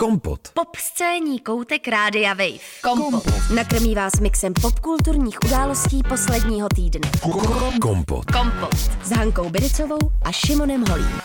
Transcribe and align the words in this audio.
Kompot. 0.00 0.48
Pop 0.54 0.76
scéní 0.76 1.40
koutek 1.40 1.88
Rádia 1.88 2.34
Wave. 2.34 2.58
Kompot. 2.82 3.10
Kompot. 3.10 3.50
Nakrmí 3.54 3.94
vás 3.94 4.12
mixem 4.20 4.52
popkulturních 4.62 5.38
událostí 5.44 6.02
posledního 6.08 6.68
týdne. 6.68 7.10
Kompot. 7.80 8.30
Kompot. 8.30 8.74
S 9.02 9.10
Hankou 9.10 9.50
Bericovou 9.50 9.98
a 10.22 10.32
Šimonem 10.32 10.84
Holím. 10.90 11.20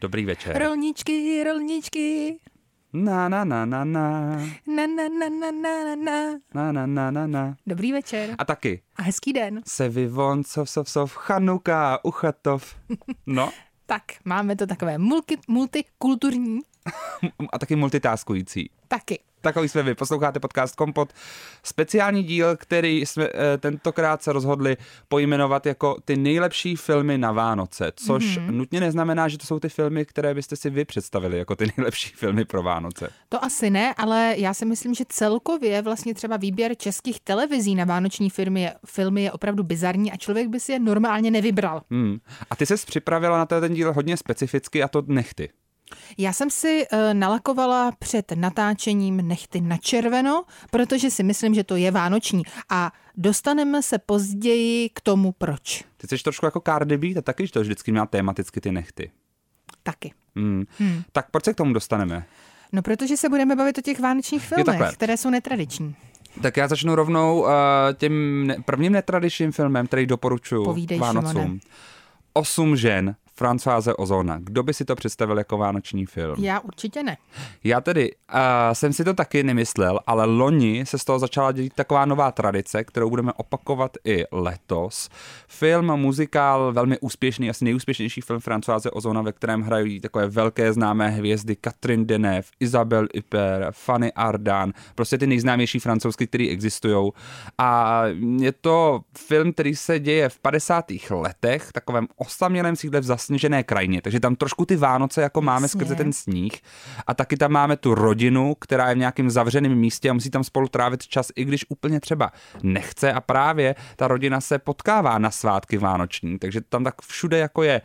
Dobrý 0.00 0.24
večer. 0.24 0.62
Rolničky, 0.62 1.44
rolničky. 1.44 2.36
Na 2.92 3.28
na 3.28 3.44
na 3.44 3.64
na 3.64 3.84
na. 3.84 4.36
Na 4.66 4.86
na 4.86 5.08
na 5.08 5.28
na 5.28 5.50
na 5.50 5.94
na. 5.94 6.38
Na 6.54 6.72
na 6.72 6.86
na 6.86 7.10
na 7.10 7.26
na. 7.26 7.56
Dobrý 7.66 7.92
večer. 7.92 8.34
A 8.38 8.44
taky. 8.44 8.82
A 8.96 9.02
hezký 9.02 9.32
den. 9.32 9.60
Se 9.66 9.88
vyvon, 9.88 10.44
sov, 10.44 10.70
sov, 10.70 10.90
sov, 10.90 11.16
chanuka, 11.16 12.04
uchatov. 12.04 12.74
No. 13.26 13.50
tak, 13.86 14.02
máme 14.24 14.56
to 14.56 14.66
takové 14.66 14.98
multi, 14.98 15.36
multikulturní 15.48 16.60
a 17.52 17.58
taky 17.58 17.76
multitaskující. 17.76 18.70
taky. 18.88 19.18
Takový 19.42 19.68
jsme 19.68 19.82
vy, 19.82 19.94
posloucháte 19.94 20.40
podcast 20.40 20.76
Kompot. 20.76 21.12
Speciální 21.62 22.22
díl, 22.22 22.56
který 22.56 23.00
jsme 23.00 23.24
eh, 23.24 23.58
tentokrát 23.58 24.22
se 24.22 24.32
rozhodli 24.32 24.76
pojmenovat 25.08 25.66
jako 25.66 25.96
ty 26.04 26.16
nejlepší 26.16 26.76
filmy 26.76 27.18
na 27.18 27.32
Vánoce, 27.32 27.92
což 27.96 28.38
mm-hmm. 28.38 28.50
nutně 28.50 28.80
neznamená, 28.80 29.28
že 29.28 29.38
to 29.38 29.46
jsou 29.46 29.58
ty 29.58 29.68
filmy, 29.68 30.04
které 30.04 30.34
byste 30.34 30.56
si 30.56 30.70
vy 30.70 30.84
představili 30.84 31.38
jako 31.38 31.56
ty 31.56 31.72
nejlepší 31.76 32.12
filmy 32.16 32.44
pro 32.44 32.62
Vánoce. 32.62 33.10
To 33.28 33.44
asi 33.44 33.70
ne, 33.70 33.94
ale 33.94 34.34
já 34.36 34.54
si 34.54 34.64
myslím, 34.64 34.94
že 34.94 35.04
celkově 35.08 35.82
vlastně 35.82 36.14
třeba 36.14 36.36
výběr 36.36 36.74
českých 36.76 37.20
televizí 37.20 37.74
na 37.74 37.84
vánoční 37.84 38.30
filmy 38.30 38.62
je, 38.62 38.74
filmy 38.86 39.22
je 39.22 39.32
opravdu 39.32 39.62
bizarní 39.62 40.12
a 40.12 40.16
člověk 40.16 40.48
by 40.48 40.60
si 40.60 40.72
je 40.72 40.78
normálně 40.78 41.30
nevybral. 41.30 41.82
Hmm. 41.90 42.18
A 42.50 42.56
ty 42.56 42.66
ses 42.66 42.84
připravila 42.84 43.38
na 43.38 43.46
ten 43.46 43.74
díl 43.74 43.92
hodně 43.92 44.16
specificky 44.16 44.82
a 44.82 44.88
to 44.88 45.02
nechty. 45.06 45.50
Já 46.18 46.32
jsem 46.32 46.50
si 46.50 46.86
uh, 46.92 46.98
nalakovala 47.12 47.92
před 47.98 48.32
natáčením 48.34 49.28
nechty 49.28 49.60
na 49.60 49.76
červeno, 49.76 50.44
protože 50.70 51.10
si 51.10 51.22
myslím, 51.22 51.54
že 51.54 51.64
to 51.64 51.76
je 51.76 51.90
vánoční. 51.90 52.42
A 52.68 52.92
dostaneme 53.16 53.82
se 53.82 53.98
později 53.98 54.88
k 54.88 55.00
tomu, 55.00 55.32
proč. 55.32 55.84
Ty 55.96 56.08
jsi 56.08 56.22
trošku 56.22 56.46
jako 56.46 56.60
Cardi 56.60 56.96
B, 56.96 57.14
to 57.14 57.22
taky, 57.22 57.46
že 57.46 57.52
to 57.52 57.60
vždycky 57.60 57.90
měla 57.90 58.06
tematicky 58.06 58.60
ty 58.60 58.72
nechty. 58.72 59.10
Taky. 59.82 60.12
Hmm. 60.36 60.64
Hmm. 60.78 61.02
Tak 61.12 61.30
proč 61.30 61.44
se 61.44 61.52
k 61.52 61.56
tomu 61.56 61.72
dostaneme? 61.72 62.24
No, 62.72 62.82
protože 62.82 63.16
se 63.16 63.28
budeme 63.28 63.56
bavit 63.56 63.78
o 63.78 63.80
těch 63.80 64.00
vánočních 64.00 64.42
filmech, 64.42 64.92
které 64.92 65.16
jsou 65.16 65.30
netradiční. 65.30 65.96
Tak 66.42 66.56
já 66.56 66.68
začnu 66.68 66.94
rovnou 66.94 67.40
uh, 67.40 67.48
tím 67.96 68.46
ne- 68.46 68.56
prvním 68.64 68.92
netradičním 68.92 69.52
filmem, 69.52 69.86
který 69.86 70.06
doporučuji 70.06 70.64
Povídej, 70.64 70.98
Vánocům. 70.98 71.32
Šimone. 71.32 71.58
Osm 72.32 72.76
žen, 72.76 73.14
Francoise 73.34 73.94
Ozona. 73.94 74.38
Kdo 74.40 74.62
by 74.62 74.74
si 74.74 74.84
to 74.84 74.94
představil 74.94 75.38
jako 75.38 75.58
vánoční 75.58 76.06
film? 76.06 76.34
Já 76.38 76.60
určitě 76.60 77.02
ne. 77.02 77.16
Já 77.64 77.80
tedy 77.80 78.12
uh, 78.34 78.38
jsem 78.72 78.92
si 78.92 79.04
to 79.04 79.14
taky 79.14 79.42
nemyslel, 79.42 80.00
ale 80.06 80.24
loni 80.24 80.86
se 80.86 80.98
z 80.98 81.04
toho 81.04 81.18
začala 81.18 81.52
dělat 81.52 81.72
taková 81.74 82.04
nová 82.04 82.32
tradice, 82.32 82.84
kterou 82.84 83.10
budeme 83.10 83.32
opakovat 83.32 83.96
i 84.04 84.24
letos. 84.32 85.08
Film, 85.48 85.96
muzikál, 85.96 86.72
velmi 86.72 86.98
úspěšný, 86.98 87.50
asi 87.50 87.64
nejúspěšnější 87.64 88.20
film 88.20 88.40
Francoise 88.40 88.90
Ozona, 88.90 89.22
ve 89.22 89.32
kterém 89.32 89.62
hrají 89.62 90.00
takové 90.00 90.26
velké 90.26 90.72
známé 90.72 91.10
hvězdy 91.10 91.56
Catherine 91.64 92.04
Deneuve, 92.04 92.48
Isabelle 92.60 93.08
Huppert, 93.16 93.76
Fanny 93.76 94.12
Ardant, 94.12 94.76
prostě 94.94 95.18
ty 95.18 95.26
nejznámější 95.26 95.78
francouzsky, 95.78 96.26
které 96.26 96.48
existují. 96.48 97.12
A 97.58 98.02
je 98.38 98.52
to 98.52 99.00
film, 99.18 99.52
který 99.52 99.76
se 99.76 99.98
děje 99.98 100.28
v 100.28 100.38
50. 100.38 100.84
letech, 101.10 101.72
takovém 101.72 102.06
osamělém 102.16 102.76
sídle 102.76 103.00
v 103.00 103.04
zasněžené 103.22 103.62
krajině, 103.62 104.02
takže 104.02 104.20
tam 104.20 104.36
trošku 104.36 104.66
ty 104.66 104.76
Vánoce 104.76 105.22
jako 105.22 105.42
máme 105.42 105.64
Jasně. 105.64 105.78
skrze 105.78 105.94
ten 105.94 106.12
sníh. 106.12 106.52
A 107.06 107.14
taky 107.14 107.36
tam 107.36 107.52
máme 107.52 107.76
tu 107.76 107.94
rodinu, 107.94 108.54
která 108.60 108.88
je 108.88 108.94
v 108.94 108.98
nějakém 108.98 109.30
zavřeném 109.30 109.74
místě 109.74 110.10
a 110.10 110.12
musí 110.12 110.30
tam 110.30 110.44
spolu 110.44 110.68
trávit 110.68 111.06
čas, 111.06 111.28
i 111.36 111.44
když 111.44 111.64
úplně 111.68 112.00
třeba 112.00 112.32
nechce. 112.62 113.12
A 113.12 113.20
právě 113.20 113.74
ta 113.96 114.08
rodina 114.08 114.40
se 114.40 114.58
potkává 114.58 115.18
na 115.18 115.30
svátky 115.30 115.78
vánoční, 115.78 116.38
takže 116.38 116.60
tam 116.60 116.84
tak 116.84 117.02
všude 117.02 117.38
jako 117.38 117.62
je. 117.62 117.82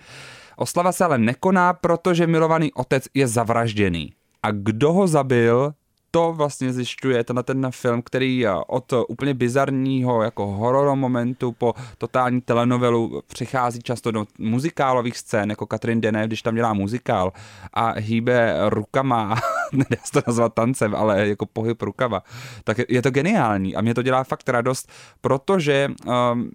Oslava 0.56 0.92
se 0.92 1.06
ale 1.06 1.18
nekoná, 1.18 1.74
protože 1.74 2.28
milovaný 2.28 2.74
otec 2.74 3.04
je 3.14 3.28
zavražděný. 3.28 4.14
A 4.44 4.52
kdo 4.52 4.94
ho 4.94 5.08
zabil, 5.08 5.74
to 6.18 6.34
vlastně 6.34 6.74
zjišťuje 6.74 7.24
tenhle 7.24 7.44
ten 7.44 7.68
film, 7.72 8.02
který 8.02 8.48
eh, 8.48 8.52
od 8.68 8.94
úplně 9.08 9.34
bizarního 9.34 10.24
jako 10.24 10.48
horor 10.48 10.96
momentu 10.96 11.52
po 11.52 11.74
totální 11.98 12.42
telenovelu 12.42 13.22
přichází 13.28 13.80
často 13.80 14.12
do 14.12 14.26
muzikálových 14.40 15.18
scén, 15.18 15.50
jako 15.50 15.66
Katrin 15.66 16.02
Deneuve, 16.02 16.28
když 16.28 16.42
tam 16.42 16.56
dělá 16.56 16.74
muzikál 16.74 17.34
a 17.74 18.00
hýbe 18.00 18.56
rukama, 18.70 19.36
nedá 19.72 20.02
se 20.04 20.12
to 20.12 20.22
nazvat 20.28 20.54
tancem, 20.54 20.96
ale 20.96 21.28
jako 21.28 21.46
pohyb 21.46 21.82
rukama, 21.82 22.24
tak 22.64 22.78
je- 22.90 23.02
to 23.02 23.12
geniální 23.12 23.76
a 23.76 23.82
mě 23.82 23.94
to 23.94 24.02
dělá 24.02 24.24
fakt 24.24 24.50
radost, 24.50 24.92
protože 25.22 25.92
um, 26.06 26.50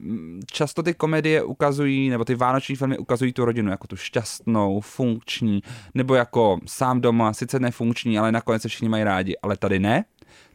často 0.47 0.83
ty 0.83 0.95
komedie 0.95 1.43
ukazují, 1.43 2.11
nebo 2.11 2.25
ty 2.25 2.35
vánoční 2.35 2.77
filmy 2.77 2.99
ukazují 2.99 3.33
tu 3.33 3.45
rodinu 3.45 3.71
jako 3.71 3.87
tu 3.87 3.97
šťastnou, 3.97 4.81
funkční, 4.81 5.63
nebo 5.95 6.15
jako 6.15 6.59
sám 6.67 7.01
doma, 7.01 7.33
sice 7.33 7.61
nefunkční, 7.61 8.19
ale 8.19 8.33
nakonec 8.33 8.63
se 8.63 8.69
všichni 8.69 8.89
mají 8.89 9.05
rádi, 9.05 9.37
ale 9.43 9.57
tady 9.57 9.79
ne. 9.79 10.05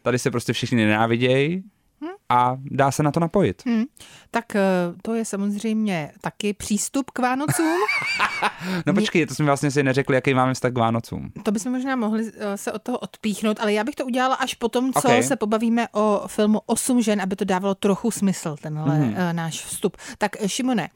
Tady 0.01 0.19
se 0.19 0.31
prostě 0.31 0.53
všichni 0.53 0.85
nenávidějí 0.85 1.63
a 2.29 2.57
dá 2.71 2.91
se 2.91 3.03
na 3.03 3.11
to 3.11 3.19
napojit. 3.19 3.61
Hm. 3.65 3.83
Tak 4.31 4.55
eh, 4.55 4.61
to 5.01 5.13
je 5.13 5.25
samozřejmě 5.25 6.11
taky 6.21 6.53
přístup 6.53 7.11
k 7.11 7.19
Vánocům. 7.19 7.65
No 8.85 8.93
počkej, 8.93 9.25
to 9.25 9.35
jsme 9.35 9.45
vlastně 9.45 9.71
si 9.71 9.83
neřekli, 9.83 10.15
jaký 10.15 10.33
máme 10.33 10.53
vztah 10.53 10.71
k 10.71 10.77
Vánocům. 10.77 11.31
To 11.43 11.51
bychom 11.51 11.71
možná 11.71 11.95
mohli 11.95 12.31
eh, 12.37 12.57
se 12.57 12.71
od 12.71 12.81
toho 12.81 12.97
odpíchnout, 12.97 13.59
ale 13.59 13.73
já 13.73 13.83
bych 13.83 13.95
to 13.95 14.05
udělala 14.05 14.35
až 14.35 14.53
potom, 14.53 14.93
co 14.93 15.07
Ok. 15.17 15.23
se 15.23 15.35
pobavíme 15.35 15.87
o 15.93 16.23
filmu 16.27 16.61
Osm 16.65 17.01
žen, 17.01 17.21
aby 17.21 17.35
to 17.35 17.45
dávalo 17.45 17.75
trochu 17.75 18.11
smysl, 18.11 18.55
tenhle 18.61 18.99
Mhm. 18.99 19.07
mm. 19.07 19.15
náš 19.35 19.65
vstup. 19.65 19.97
Tak 20.17 20.31
Šimone, 20.47 20.89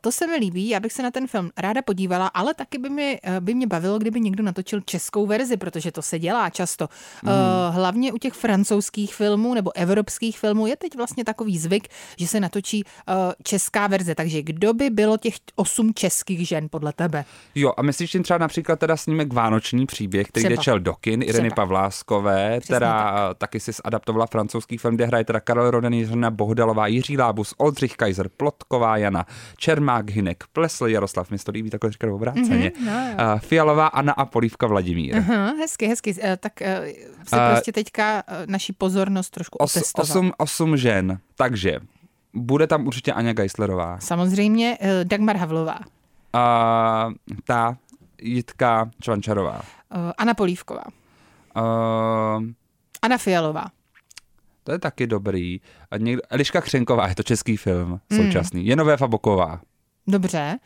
to 0.00 0.12
se 0.12 0.26
mi 0.26 0.36
líbí, 0.36 0.68
já 0.68 0.80
bych 0.80 0.92
se 0.92 1.02
na 1.02 1.10
ten 1.10 1.26
film 1.26 1.50
ráda 1.56 1.82
podívala, 1.82 2.26
ale 2.26 2.54
taky 2.54 2.78
by, 2.78 2.90
mi, 2.90 3.20
eh, 3.22 3.40
by 3.40 3.54
mě 3.54 3.66
bavilo, 3.66 3.98
kdyby 3.98 4.20
někdo 4.20 4.42
natočil 4.42 4.80
českou 4.80 5.26
verzi, 5.26 5.56
protože 5.56 5.92
to 5.92 6.02
se 6.02 6.18
dělá 6.18 6.50
často. 6.50 6.88
Mhm. 7.22 7.32
Mm. 7.34 7.74
Hlavně 7.74 8.12
u 8.12 8.18
těch 8.18 8.32
francouzských 8.32 9.14
filmů 9.14 9.54
nebo 9.54 9.76
evropských 9.76 10.38
filmů 10.38 10.55
je 10.66 10.76
teď 10.76 10.96
vlastně 10.96 11.24
takový 11.24 11.58
zvyk, 11.58 11.88
že 12.18 12.26
se 12.26 12.40
natočí 12.40 12.84
eh, 13.08 13.12
česká 13.42 13.86
verze. 13.86 14.14
Takže 14.14 14.42
kdo 14.42 14.74
by 14.74 14.90
bylo 14.90 15.16
těch 15.16 15.34
osm 15.56 15.94
českých 15.94 16.48
žen 16.48 16.68
podle 16.70 16.92
tebe? 16.92 17.24
Jo, 17.54 17.72
a 17.76 17.82
myslíš 17.82 18.10
tím 18.10 18.22
třeba 18.22 18.38
například 18.38 18.78
teda 18.78 18.96
snímek 18.96 19.32
Vánoční 19.32 19.86
příběh, 19.86 20.28
který 20.28 20.44
Třeba. 20.44 20.62
čel 20.62 20.80
do 20.80 20.94
kin, 20.94 21.22
Ireny 21.22 21.48
Třeba. 21.50 21.54
Pavláskové, 21.56 22.60
Přesně 22.60 22.76
která 22.76 23.34
taky 23.34 23.60
si 23.60 23.72
adaptovala 23.84 24.26
francouzský 24.26 24.78
film, 24.78 24.94
kde 24.94 25.06
hraje 25.06 25.24
teda 25.24 25.40
Karel 25.40 25.70
Roden, 25.70 25.94
Jiřina 25.94 26.30
Bohdalová, 26.30 26.86
Jiří 26.86 27.16
Lábus, 27.18 27.54
Oldřich 27.56 27.96
Kaiser, 27.96 28.28
Plotková 28.36 28.96
Jana, 28.96 29.26
Čermák 29.56 30.10
Hinek, 30.10 30.44
Plesl 30.52 30.86
Jaroslav, 30.86 31.30
mi 31.30 31.38
se 31.38 31.44
to 31.44 31.50
líbí 31.52 31.70
takhle 31.70 31.90
říkat 31.92 32.10
obráceně, 32.10 32.72
Mhm, 32.76 32.86
no, 32.86 32.92
mm-hmm, 32.92 33.38
Fialová 33.38 33.86
Anna 33.86 34.12
a 34.12 34.24
Polívka 34.24 34.66
Vladimír. 34.66 35.16
Aha, 35.16 35.54
hezky, 35.58 35.86
hezky. 35.86 36.14
Eh, 36.22 36.36
Tak 36.36 36.62
eh, 36.62 36.86
si 37.28 37.36
Eh, 37.36 37.50
prostě 37.52 37.72
teďka 37.72 38.22
naši 38.46 38.72
pozornost 38.72 39.30
trošku 39.30 39.58
Os, 39.58 39.76
otestoval. 39.76 40.04
osm, 40.18 40.32
osm 40.46 40.76
žen, 40.76 41.18
takže 41.36 41.80
bude 42.34 42.66
tam 42.66 42.86
určitě 42.86 43.12
Aňa 43.12 43.32
Geislerová. 43.32 43.98
Samozřejmě 44.00 44.78
eh, 44.80 45.04
Dagmar 45.04 45.36
Havlová, 45.36 45.78
A 46.32 47.08
ta 47.44 47.76
Jitka 48.22 48.90
Čvančarová. 49.00 49.60
eh, 49.90 50.12
Anna 50.18 50.34
Polívková, 50.34 50.84
A, 51.54 51.62
Anna 53.02 53.18
Fialová. 53.18 53.64
to 54.64 54.72
je 54.72 54.78
taky 54.78 55.06
dobrý. 55.06 55.60
A 55.90 55.96
někdo, 55.96 56.22
Eliška 56.30 56.60
Křenková, 56.60 57.08
je 57.08 57.14
to 57.14 57.22
český 57.22 57.56
film 57.56 58.00
Hmm. 58.10 58.22
současný. 58.26 58.66
Jenové 58.66 58.96
Faboková. 58.96 59.60
Dobře. 60.06 60.58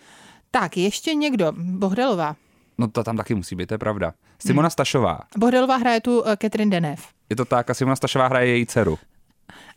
Tak, 0.50 0.76
ještě 0.76 1.14
někdo. 1.14 1.52
Bohdalová. 1.56 2.36
No 2.78 2.88
to 2.88 3.04
tam 3.04 3.16
taky 3.16 3.34
musí 3.34 3.56
být, 3.56 3.66
to 3.66 3.74
je 3.74 3.78
pravda. 3.78 4.12
Simona 4.38 4.66
Hmm. 4.66 4.70
Stašová. 4.70 5.18
Bohdalová 5.38 5.76
hraje 5.76 6.00
tu 6.00 6.22
eh, 6.26 6.36
Catherine 6.42 6.70
Deneuve. 6.70 7.02
Je 7.30 7.36
to 7.36 7.44
tak 7.44 7.70
a 7.70 7.74
Simona 7.74 7.96
Stašová 7.96 8.26
hraje 8.28 8.46
její 8.46 8.66
dceru. 8.66 8.98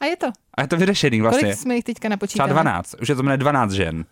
A 0.03 0.05
je 0.05 0.15
to. 0.17 0.27
A 0.53 0.61
je 0.61 0.67
to 0.67 0.77
vyřešený 0.77 1.21
vlastně. 1.21 1.41
Kolik 1.41 1.57
jsme 1.57 1.75
jich 1.75 1.83
teďka 1.83 1.99
Třeba 1.99 2.09
napočítali? 2.09 2.49
12. 2.51 2.95
Už 3.01 3.09
je 3.09 3.15
to 3.15 3.23
jmenuje 3.23 3.37
12 3.37 3.71
žen. 3.71 4.05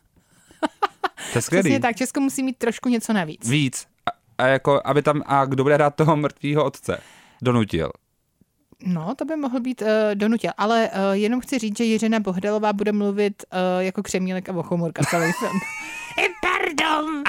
To 1.31 1.37
je 1.37 1.41
skvělý. 1.41 1.63
Přesně 1.63 1.79
tak, 1.79 1.95
Česko 1.95 2.19
musí 2.19 2.43
mít 2.43 2.57
trošku 2.57 2.89
něco 2.89 3.13
navíc. 3.13 3.49
Víc. 3.49 3.87
A, 4.05 4.43
a, 4.43 4.47
jako, 4.47 4.81
aby 4.85 5.01
tam, 5.01 5.21
a 5.25 5.45
kdo 5.45 5.63
bude 5.63 5.75
hrát 5.75 5.95
toho 5.95 6.15
mrtvého 6.15 6.63
otce? 6.65 6.97
Donutil. 7.41 7.91
No, 8.85 9.15
to 9.15 9.25
by 9.25 9.35
mohl 9.35 9.59
být 9.59 9.81
uh, 9.81 9.87
donutil. 10.13 10.51
Ale 10.57 10.89
uh, 10.89 10.99
jenom 11.11 11.41
chci 11.41 11.59
říct, 11.59 11.77
že 11.77 11.83
Jiřina 11.83 12.19
Bohdalová 12.19 12.73
bude 12.73 12.91
mluvit 12.91 13.43
uh, 13.53 13.83
jako 13.83 14.03
Křemílek 14.03 14.49
a 14.49 14.51
Vochomorka 14.51 15.03
celý 15.09 15.31
film. 15.39 15.59
Pardon! 16.41 17.23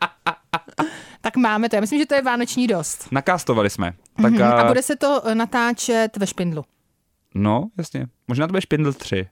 tak 1.20 1.36
máme 1.36 1.68
to. 1.68 1.76
Já 1.76 1.80
myslím, 1.80 1.98
že 2.00 2.06
to 2.06 2.14
je 2.14 2.22
vánoční 2.22 2.66
dost. 2.66 3.08
Nakástovali 3.10 3.70
jsme. 3.70 3.94
Tak, 4.22 4.32
Mhm, 4.32 4.42
a, 4.42 4.60
A 4.60 4.68
bude 4.68 4.82
se 4.82 4.96
to 4.96 5.22
natáčet 5.34 6.16
ve 6.16 6.26
Špindlu. 6.26 6.64
No, 7.34 7.64
jasně. 7.78 8.06
Možná 8.28 8.46
to 8.46 8.50
bude 8.52 8.60
Špindl 8.60 8.92
3. 8.92 9.26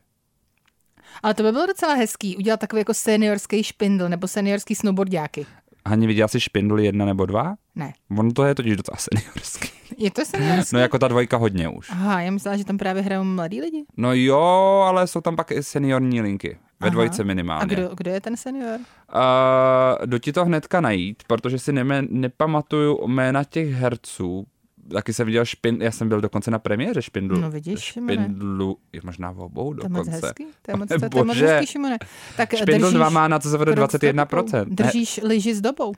Ale 1.22 1.34
to 1.34 1.43
by 1.43 1.52
bylo 1.52 1.66
docela 1.66 1.94
hezký, 1.94 2.37
udělat 2.37 2.60
takový 2.60 2.81
jako 2.81 2.94
seniorský 2.94 3.62
špindl 3.62 4.08
nebo 4.08 4.28
seniorský 4.28 4.75
snowboardiáky. 4.75 5.46
Haně, 5.87 6.06
viděla 6.06 6.28
jsi 6.28 6.40
Špindl 6.40 6.81
jedna 6.81 7.04
nebo 7.04 7.26
dva? 7.26 7.54
Ne. 7.75 7.93
Ono 8.19 8.32
to 8.32 8.44
je 8.44 8.54
totiž 8.54 8.76
docela 8.76 8.96
seniorský. 8.99 9.69
Je 9.99 10.10
to 10.10 10.25
seniorský? 10.25 10.76
No 10.76 10.81
jako 10.81 10.99
ta 10.99 11.08
dvojka 11.08 11.37
hodně 11.37 11.69
už. 11.69 11.90
Aha, 11.90 12.20
já 12.20 12.31
myslela, 12.31 12.56
že 12.56 12.64
tam 12.64 12.78
právě 12.78 13.02
hrajou 13.02 13.25
mladí 13.25 13.60
lidi. 13.60 13.84
No 13.96 14.14
jo, 14.14 14.40
ale 14.87 15.06
jsou 15.06 15.20
tam 15.20 15.37
pak 15.37 15.50
i 15.50 15.62
seniorní 15.62 16.20
linky. 16.20 16.58
Ve 16.81 16.87
Aha. 16.87 16.90
dvojce 16.90 17.22
A 17.22 17.25
minimálně. 17.25 17.75
kdo, 17.76 17.90
kdo 17.94 18.10
je 18.10 18.20
ten 18.20 18.37
senior? 18.37 18.81
Uh, 18.81 20.06
jdu 20.06 20.19
ti 20.19 20.32
to 20.32 20.44
hnedka 20.44 20.81
najít, 20.81 21.22
protože 21.26 21.58
si 21.58 21.72
neme, 21.72 22.02
nepamatuju 22.08 23.06
jména 23.06 23.44
těch 23.44 23.69
herců. 23.72 24.46
Taky 24.93 25.12
jsem 25.12 25.26
viděl 25.26 25.44
Špindl, 25.44 25.82
já 25.82 25.90
jsem 25.90 26.08
byl 26.08 26.20
dokonce 26.20 26.50
na 26.50 26.58
premiéře 26.58 27.02
Špindlu. 27.02 27.40
No 27.40 27.50
vidíš. 27.50 27.81
Špindlu, 27.81 28.79
je 28.93 29.00
možná 29.05 29.31
v 29.32 29.40
obou 29.40 29.75
To 29.75 29.84
je 29.84 29.88
moc 29.88 30.06
dokonce. 30.06 30.26
hezký. 30.26 30.46
To 30.62 30.70
je 30.70 30.76
moc, 30.79 30.88
to, 30.88 31.08
to 31.08 31.19
je 31.19 31.25
moc 31.25 31.37
hezký, 31.37 31.67
Šimone. 31.67 31.99
Tak 32.37 32.55
Špindl 32.56 32.87
držíš 32.87 32.94
2 32.94 33.08
má 33.11 33.29
na 33.29 33.38
CZV 33.38 33.58
krok 33.64 33.90
s 33.90 33.94
21%. 33.94 34.58
dobou. 34.58 34.75
Držíš 34.75 35.20
lyži 35.23 35.55
s 35.55 35.61
dobou. 35.61 35.88
Uh, 35.88 35.94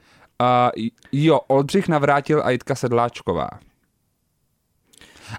jo, 1.13 1.41
Oldřich 1.47 1.89
navrátil 1.89 2.43
a 2.45 2.51
Jitka 2.51 2.75
Sedláčková. 2.75 3.49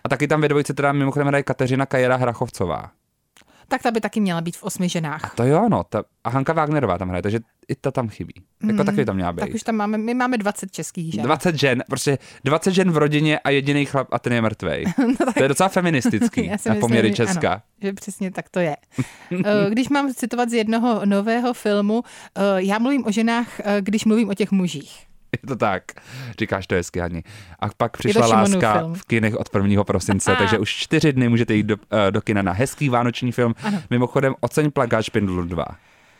A 0.03 0.09
taky 0.09 0.27
tam 0.27 0.41
ve 0.41 0.47
dvojce 0.47 0.73
teda 0.73 0.91
mimochodem 0.91 1.27
hraje 1.27 1.43
Kateřina 1.43 1.85
Kajera 1.85 2.15
Hrachovcová. 2.15 2.91
Tak 3.67 3.81
ta 3.81 3.91
by 3.91 4.01
taky 4.01 4.19
měla 4.19 4.41
být 4.41 4.57
v 4.57 4.63
osmi 4.63 4.89
ženách. 4.89 5.35
To 5.35 5.43
jo, 5.43 5.69
no. 5.69 5.83
Ta, 5.83 6.03
a 6.23 6.29
Hanka 6.29 6.53
Wagnerová 6.53 6.97
tam 6.97 7.09
hraje, 7.09 7.21
takže 7.21 7.39
i 7.67 7.75
ta 7.75 7.91
tam 7.91 8.09
chybí. 8.09 8.33
Jako 8.67 8.73
Mm, 8.79 8.85
taky 8.85 9.05
tam 9.05 9.15
měla 9.15 9.33
být. 9.33 9.39
Tak 9.39 9.53
už 9.53 9.63
tam 9.63 9.75
máme, 9.75 9.97
my 9.97 10.13
máme 10.13 10.37
20 10.37 10.71
českých 10.71 11.13
žen. 11.13 11.23
20 11.23 11.55
žen, 11.55 11.83
prostě 11.89 12.17
20 12.43 12.71
žen 12.73 12.91
v 12.91 12.97
rodině 12.97 13.39
a 13.39 13.49
jediný 13.49 13.85
chlap 13.85 14.07
a 14.11 14.19
ten 14.19 14.33
je 14.33 14.41
mrtvej. 14.41 14.85
No 14.97 15.33
To 15.33 15.43
je 15.43 15.47
docela 15.49 15.69
feministický 15.69 16.47
na 16.47 16.53
myslím, 16.53 16.79
poměry 16.79 17.09
že 17.09 17.15
Česka. 17.15 17.51
Ano, 17.51 17.61
že 17.81 17.93
přesně 17.93 18.31
tak 18.31 18.49
to 18.49 18.59
je. 18.59 18.75
Eh, 19.45 19.69
Když 19.69 19.89
mám 19.89 20.13
citovat 20.13 20.49
z 20.49 20.53
jednoho 20.53 21.01
nového 21.05 21.53
filmu, 21.53 22.03
eh, 22.37 22.41
já 22.57 22.79
mluvím 22.79 23.05
o 23.05 23.11
ženách, 23.11 23.59
eh, 23.59 23.77
když 23.81 24.05
mluvím 24.05 24.29
o 24.29 24.33
těch 24.33 24.51
mužích. 24.51 25.05
Je 25.43 25.47
to 25.47 25.55
tak. 25.55 25.83
Říkáš 26.39 26.67
to 26.67 26.75
hezky, 26.75 26.99
Hani. 26.99 27.23
A 27.59 27.67
pak 27.77 27.97
přišla 27.97 28.27
láska 28.27 28.79
film. 28.79 28.93
v 28.93 29.05
kinech 29.05 29.35
od 29.35 29.49
1. 29.55 29.83
prosince, 29.83 30.35
takže 30.35 30.59
už 30.59 30.69
čtyři 30.75 31.13
dny 31.13 31.29
můžete 31.29 31.53
jít 31.53 31.63
do, 31.65 31.77
eh, 32.07 32.11
do 32.11 32.21
kina 32.21 32.41
na 32.41 32.51
hezký 32.51 32.89
vánoční 32.89 33.31
film. 33.31 33.55
Ano. 33.63 33.81
Mimochodem, 33.89 34.33
oceň 34.39 34.71
plagát 34.71 35.05
Špindlu 35.05 35.43
2. 35.43 35.65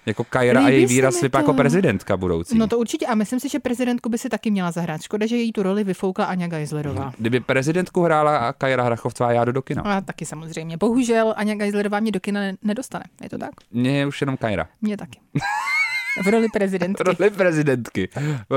Jako 0.06 0.24
Kajra 0.24 0.62
a 0.62 0.66
Líbí 0.66 0.78
její 0.78 0.88
se 0.88 0.94
výraz 0.94 1.22
vypadá 1.22 1.42
jako 1.42 1.54
prezidentka 1.54 2.18
budoucí. 2.18 2.58
No 2.58 2.68
to 2.68 2.78
určitě 2.80 3.06
a 3.08 3.16
myslím 3.16 3.40
si, 3.40 3.50
že 3.50 3.60
prezidentku 3.60 4.10
by 4.10 4.18
si 4.18 4.30
taky 4.30 4.52
měla 4.52 4.72
zahrát. 4.72 5.02
Škoda, 5.02 5.26
že 5.26 5.36
jí 5.36 5.52
tu 5.52 5.64
roli 5.64 5.84
vyfoukla 5.84 6.26
Aňa 6.26 6.48
Geislerová. 6.48 7.14
Kdyby 7.18 7.40
prezidentku 7.40 8.04
hrála 8.04 8.54
Kajra 8.54 8.84
Hrachovcová, 8.84 9.32
já 9.32 9.46
jdu 9.46 9.52
do 9.52 9.62
kina. 9.62 9.82
A 9.82 10.02
taky 10.02 10.26
samozřejmě. 10.26 10.78
Bohužel 10.78 11.34
Aňa 11.38 11.56
Geislerová 11.56 12.00
mě 12.00 12.12
do 12.12 12.20
kina 12.20 12.42
ne- 12.42 12.54
nedostane. 12.64 13.04
Je 13.24 13.30
to 13.30 13.38
tak? 13.38 13.50
Mně 13.72 14.00
je 14.00 14.06
už 14.06 14.22
jenom 14.22 14.38
Kajra. 14.38 14.68
Mě 14.82 14.98
taky. 14.98 15.20
V 16.24 16.28
roli 16.28 16.48
prezidentky. 16.54 17.04
Roli 17.04 17.30
prezidentky. 17.30 18.10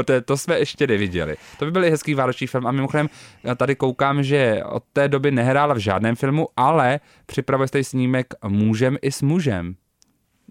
To, 0.05 0.21
to 0.25 0.37
jsme 0.37 0.59
ještě 0.59 0.87
neviděli. 0.87 1.37
To 1.59 1.65
by 1.65 1.71
byl 1.71 1.83
hezký 1.83 2.15
vánoční 2.15 2.47
film. 2.47 2.67
A 2.67 2.73
mimochodem, 2.73 3.09
já 3.43 3.55
tady 3.55 3.77
koukám, 3.77 4.23
že 4.23 4.63
od 4.65 4.85
té 4.93 5.09
doby 5.09 5.31
nehrála 5.31 5.75
v 5.75 5.79
žádném 5.79 6.17
filmu, 6.17 6.49
ale 6.57 7.01
připravuje 7.27 7.69
se 7.69 7.85
snímek 7.85 8.35
Můžem 8.49 8.97
i 9.03 9.13
s 9.13 9.23
mužem, 9.23 9.75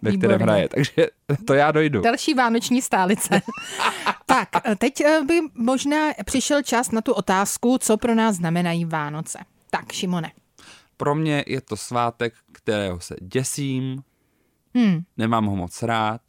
ve 0.01 0.09
kterém 0.17 0.37
Výborně. 0.37 0.43
hraje. 0.53 0.69
Takže 0.69 1.07
to 1.45 1.53
já 1.53 1.71
dojdu. 1.71 2.01
Další 2.01 2.33
vánoční 2.33 2.81
stálice. 2.81 3.41
tak, 4.25 4.49
teď 4.77 5.01
eh, 5.01 5.21
by 5.25 5.39
možná 5.53 5.97
přišel 6.25 6.63
čas 6.63 6.91
na 6.91 7.01
tu 7.01 7.13
otázku, 7.13 7.77
co 7.77 7.97
pro 7.97 8.15
nás 8.15 8.35
znamenají 8.35 8.85
Vánoce. 8.85 9.39
Tak, 9.69 9.91
Šimone. 9.91 10.31
Pro 10.97 11.15
mě 11.15 11.43
je 11.47 11.61
to 11.61 11.77
svátek, 11.77 12.33
kterého 12.51 12.99
se 12.99 13.15
děsím, 13.21 14.01
Hmm. 14.75 15.01
nemám 15.17 15.45
ho 15.45 15.55
moc 15.55 15.83
rád 15.83 16.21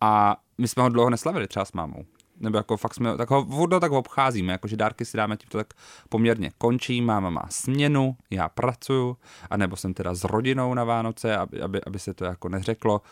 a 0.00 0.36
my 0.58 0.68
jsme 0.68 0.82
ho 0.82 0.88
dlouho 0.88 1.10
neslavili 1.10 1.48
třeba 1.48 1.64
s 1.64 1.72
mámou. 1.72 2.04
Nebo 2.40 2.56
jako 2.56 2.76
fakt 2.76 2.94
jsme, 2.94 3.16
tak 3.16 3.30
ho 3.30 3.44
furt 3.44 3.80
tak 3.80 3.92
obcházíme, 3.92 4.52
jakože 4.52 4.76
dárky 4.76 5.04
si 5.04 5.16
dáme 5.16 5.36
tímto 5.36 5.58
tak 5.58 5.74
poměrně 6.08 6.50
končí, 6.58 7.00
máma 7.00 7.30
má 7.30 7.44
směnu, 7.50 8.16
já 8.30 8.48
pracuju, 8.48 9.16
anebo 9.50 9.76
jsem 9.76 9.94
teda 9.94 10.14
s 10.14 10.24
rodinou 10.24 10.74
na 10.74 10.84
Vánoce, 10.84 11.36
aby, 11.36 11.62
aby, 11.62 11.80
aby 11.86 11.98
se 11.98 12.14
to 12.14 12.24
jako 12.24 12.48
neřeklo, 12.48 13.02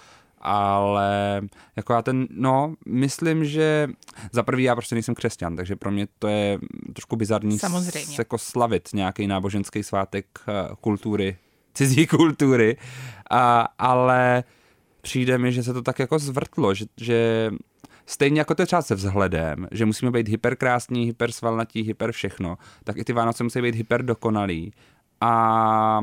ale 0.40 1.42
jako 1.76 1.92
já 1.92 2.02
ten, 2.02 2.26
no, 2.30 2.74
myslím, 2.86 3.44
že 3.44 3.88
za 4.32 4.42
prvý 4.42 4.64
já 4.64 4.74
prostě 4.74 4.94
nejsem 4.94 5.14
křesťan, 5.14 5.56
takže 5.56 5.76
pro 5.76 5.90
mě 5.90 6.06
to 6.18 6.28
je 6.28 6.58
trošku 6.92 7.16
bizarní 7.16 7.58
Samozřejmě. 7.58 8.14
s, 8.14 8.18
jako 8.18 8.38
slavit 8.38 8.88
nějaký 8.94 9.26
náboženský 9.26 9.82
svátek 9.82 10.26
eh, 10.48 10.52
kultury, 10.80 11.36
cizí 11.74 12.06
kultury, 12.06 12.76
a, 13.30 13.68
ale 13.78 14.44
přijde 15.06 15.38
mi, 15.38 15.52
že 15.52 15.62
se 15.62 15.72
to 15.72 15.82
tak 15.82 15.98
jako 15.98 16.18
zvrtlo, 16.18 16.74
že, 16.74 16.84
že 16.96 17.50
stejně 18.06 18.40
jako 18.40 18.54
to 18.54 18.62
je 18.62 18.66
třeba 18.66 18.82
se 18.82 18.94
vzhledem, 18.94 19.68
že 19.70 19.86
musíme 19.86 20.10
být 20.10 20.28
hyperkrásní, 20.28 21.04
hypersvalnatí, 21.04 21.82
hyper 21.82 22.12
všechno, 22.12 22.58
tak 22.84 22.96
i 22.96 23.04
ty 23.04 23.12
Vánoce 23.12 23.44
musí 23.44 23.62
být 23.62 23.74
hyper 23.74 24.02
dokonalý. 24.02 24.72
A 25.20 26.00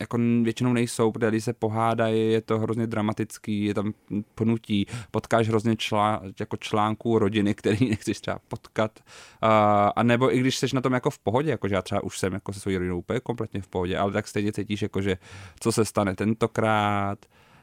jako 0.00 0.18
většinou 0.42 0.72
nejsou, 0.72 1.12
protože 1.12 1.30
když 1.30 1.44
se 1.44 1.52
pohádají, 1.52 2.32
je 2.32 2.40
to 2.40 2.58
hrozně 2.58 2.86
dramatický, 2.86 3.64
je 3.64 3.74
tam 3.74 3.92
pnutí, 4.34 4.86
potkáš 5.10 5.48
hrozně 5.48 5.76
člá, 5.76 6.22
jako 6.40 6.56
článků 6.56 7.18
rodiny, 7.18 7.54
který 7.54 7.88
nechceš 7.90 8.20
třeba 8.20 8.38
potkat, 8.48 9.00
uh, 9.42 9.48
a 9.96 10.02
nebo 10.02 10.34
i 10.34 10.40
když 10.40 10.56
jsi 10.56 10.66
na 10.74 10.80
tom 10.80 10.92
jako 10.92 11.10
v 11.10 11.18
pohodě, 11.18 11.50
jakože 11.50 11.74
já 11.74 11.82
třeba 11.82 12.04
už 12.04 12.18
jsem 12.18 12.32
jako 12.32 12.52
se 12.52 12.60
svou 12.60 12.72
rodinou 12.72 12.98
úplně 12.98 13.20
kompletně 13.20 13.62
v 13.62 13.68
pohodě, 13.68 13.98
ale 13.98 14.12
tak 14.12 14.28
stejně 14.28 14.52
cítíš, 14.52 14.82
jakože 14.82 15.16
co 15.60 15.72
se 15.72 15.84
stane 15.84 16.14
tentokrát, 16.14 17.18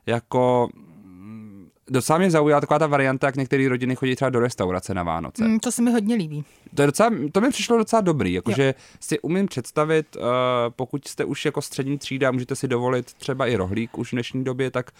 jako 0.05 0.69
mm, 0.73 1.69
docela 1.87 2.17
mě 2.17 2.31
zaujala 2.31 2.61
taková 2.61 2.79
ta 2.79 2.87
varianta, 2.87 3.27
jak 3.27 3.35
některé 3.35 3.69
rodiny 3.69 3.95
chodí 3.95 4.15
třeba 4.15 4.29
do 4.29 4.39
restaurace 4.39 4.93
na 4.93 5.03
Vánoce. 5.03 5.43
Mm, 5.43 5.59
to 5.59 5.71
se 5.71 5.81
mi 5.81 5.91
hodně 5.91 6.15
líbí. 6.15 6.43
To, 6.75 6.81
je 6.81 6.85
docela, 6.85 7.09
to 7.31 7.41
mi 7.41 7.49
přišlo 7.49 7.77
docela 7.77 8.01
dobrý, 8.01 8.33
jakože 8.33 8.73
si 8.99 9.19
umím 9.19 9.47
představit, 9.47 10.15
uh, 10.15 10.23
pokud 10.69 11.07
jste 11.07 11.25
už 11.25 11.45
jako 11.45 11.61
střední 11.61 11.97
třída, 11.97 12.31
můžete 12.31 12.55
si 12.55 12.67
dovolit 12.67 13.13
třeba 13.13 13.47
i 13.47 13.55
rohlík 13.55 13.97
už 13.97 14.09
v 14.09 14.11
dnešní 14.11 14.43
době, 14.43 14.71
tak, 14.71 14.91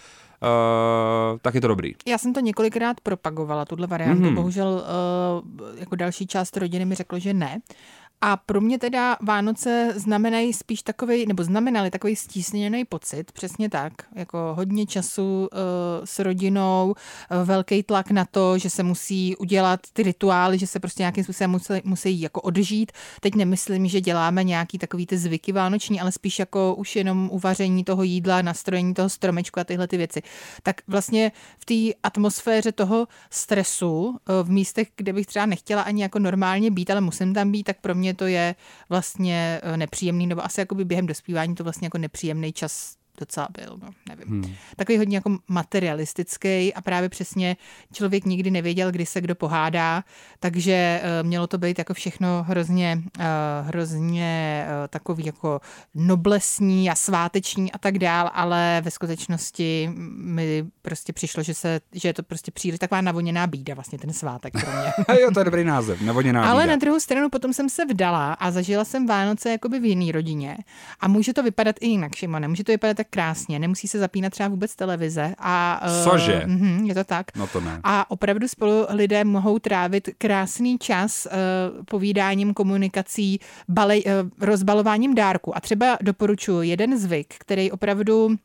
uh, 0.42 1.38
tak 1.38 1.54
je 1.54 1.60
to 1.60 1.68
dobrý. 1.68 1.94
Já 2.06 2.18
jsem 2.18 2.32
to 2.32 2.40
několikrát 2.40 3.00
propagovala, 3.00 3.64
tuhle 3.64 3.86
variantu. 3.86 4.22
Mhm. 4.22 4.30
Mm-hmm. 4.30 4.34
Bohužel 4.34 4.84
uh, 5.48 5.78
jako 5.78 5.96
další 5.96 6.26
část 6.26 6.56
rodiny 6.56 6.84
mi 6.84 6.94
řeklo, 6.94 7.18
že 7.18 7.34
ne. 7.34 7.60
A 8.20 8.36
pro 8.36 8.60
mě 8.60 8.78
teda 8.78 9.16
Vánoce 9.22 9.92
znamenají 9.96 10.52
spíš 10.52 10.82
takový, 10.82 11.26
nebo 11.26 11.44
znamenaly 11.44 11.90
takový 11.90 12.16
stísněný 12.16 12.84
pocit, 12.84 13.32
přesně 13.32 13.70
tak, 13.70 13.92
jako 14.14 14.38
hodně 14.56 14.86
času 14.86 15.48
uh, 15.52 15.58
s 16.04 16.18
rodinou, 16.18 16.94
uh, 16.94 17.46
velký 17.48 17.82
tlak 17.82 18.10
na 18.10 18.24
to, 18.24 18.58
že 18.58 18.70
se 18.70 18.82
musí 18.82 19.36
udělat 19.36 19.80
ty 19.92 20.02
rituály, 20.02 20.58
že 20.58 20.66
se 20.66 20.80
prostě 20.80 21.02
nějakým 21.02 21.24
způsobem 21.24 21.50
musí, 21.50 21.72
musí 21.84 22.20
jako 22.20 22.40
odžít. 22.40 22.92
Teď 23.20 23.34
nemyslím, 23.34 23.88
že 23.88 24.00
děláme 24.00 24.44
nějaký 24.44 24.78
takový 24.78 25.06
ty 25.06 25.18
zvyky 25.18 25.52
vánoční, 25.52 26.00
ale 26.00 26.12
spíš 26.12 26.38
jako 26.38 26.74
už 26.74 26.96
jenom 26.96 27.28
uvaření 27.32 27.84
toho 27.84 28.02
jídla, 28.02 28.42
nastrojení 28.42 28.94
toho 28.94 29.08
stromečku 29.08 29.60
a 29.60 29.64
tyhle 29.64 29.88
ty 29.88 29.96
věci. 29.96 30.22
Tak 30.62 30.80
vlastně 30.88 31.32
v 31.58 31.64
té 31.64 31.98
atmosféře 32.02 32.72
toho 32.72 33.08
stresu, 33.30 34.16
eh, 34.16 34.42
v 34.42 34.50
místech, 34.50 34.88
kde 34.96 35.12
bych 35.12 35.26
třeba 35.26 35.46
nechtěla 35.46 35.82
ani 35.82 36.02
jako 36.02 36.18
normálně 36.18 36.70
být, 36.70 36.90
ale 36.90 37.00
musím 37.00 37.34
tam 37.34 37.52
být, 37.52 37.64
tak 37.64 37.80
pro 37.80 37.94
mě 37.94 38.05
to 38.14 38.26
je 38.26 38.54
vlastně 38.88 39.60
eh, 39.62 39.76
nepříjemný, 39.76 40.26
nebo 40.26 40.44
asi 40.44 40.60
jakoby 40.60 40.84
během 40.84 41.06
dospívání 41.06 41.54
to 41.54 41.64
vlastně 41.64 41.86
jako 41.86 41.98
nepříjemný 41.98 42.52
čas 42.52 42.95
docela 43.20 43.48
byl, 43.60 43.78
no, 43.82 43.88
nevím. 44.08 44.28
Hmm. 44.28 44.54
Takový 44.76 44.98
hodně 44.98 45.16
jako 45.16 45.38
materialistický 45.48 46.74
a 46.74 46.80
právě 46.82 47.08
přesně 47.08 47.56
člověk 47.92 48.24
nikdy 48.24 48.50
nevěděl, 48.50 48.92
kdy 48.92 49.06
se 49.06 49.20
kdo 49.20 49.34
pohádá, 49.34 50.04
takže 50.40 51.02
uh, 51.02 51.26
mělo 51.26 51.46
to 51.46 51.58
být 51.58 51.78
jako 51.78 51.94
všechno 51.94 52.42
hrozně, 52.48 53.02
uh, 53.18 53.24
hrozně 53.66 54.66
uh, 54.66 54.88
takový 54.88 55.26
jako 55.26 55.60
noblesní 55.94 56.90
a 56.90 56.94
sváteční 56.94 57.72
a 57.72 57.78
tak 57.78 57.98
dál, 57.98 58.30
ale 58.34 58.80
ve 58.84 58.90
skutečnosti 58.90 59.90
mi 60.16 60.64
prostě 60.82 61.12
přišlo, 61.12 61.42
že, 61.42 61.54
se, 61.54 61.80
že 61.92 62.08
je 62.08 62.14
to 62.14 62.22
prostě 62.22 62.50
příliš 62.50 62.78
taková 62.78 63.00
navoněná 63.00 63.46
bída 63.46 63.74
vlastně 63.74 63.98
ten 63.98 64.12
svátek 64.12 64.52
pro 64.52 64.72
mě. 64.72 65.18
jo, 65.20 65.30
to 65.34 65.40
je 65.40 65.44
dobrý 65.44 65.64
název, 65.64 66.00
nevodněná 66.00 66.50
Ale 66.50 66.62
bída. 66.64 66.72
na 66.72 66.76
druhou 66.76 67.00
stranu 67.00 67.28
potom 67.30 67.52
jsem 67.52 67.68
se 67.68 67.84
vdala 67.84 68.32
a 68.32 68.50
zažila 68.50 68.84
jsem 68.84 69.06
Vánoce 69.06 69.50
jakoby 69.50 69.80
v 69.80 69.84
jiný 69.84 70.12
rodině. 70.12 70.56
A 71.00 71.08
může 71.08 71.32
to 71.32 71.42
vypadat 71.42 71.76
i 71.80 71.86
jinak, 71.86 72.14
Šimone. 72.14 72.48
Může 72.48 72.64
to 72.64 72.72
vypadat 72.72 72.96
tak 72.96 73.05
krásně. 73.10 73.58
Nemusí 73.58 73.88
se 73.88 73.98
zapínat 73.98 74.32
třeba 74.32 74.48
vůbec 74.48 74.76
televize. 74.76 75.34
A, 75.38 75.80
eh, 75.84 76.04
Cože? 76.04 76.42
mhm, 76.46 76.84
je 76.84 76.94
to 76.94 77.04
tak. 77.04 77.26
No 77.36 77.46
to 77.46 77.60
ne. 77.60 77.80
A 77.84 78.10
opravdu 78.10 78.48
spolu 78.48 78.86
lidé 78.88 79.24
mohou 79.24 79.58
trávit 79.58 80.08
krásný 80.18 80.78
čas 80.78 81.26
uh, 81.26 81.84
povídáním, 81.84 82.54
komunikací, 82.54 83.40
balej, 83.68 84.02
uh, 84.06 84.46
rozbalováním 84.46 85.14
dárku. 85.14 85.56
A 85.56 85.60
třeba 85.60 85.98
doporučuji 86.02 86.62
jeden 86.62 86.98
zvyk, 86.98 87.34
který 87.38 87.70
opravdu 87.70 88.36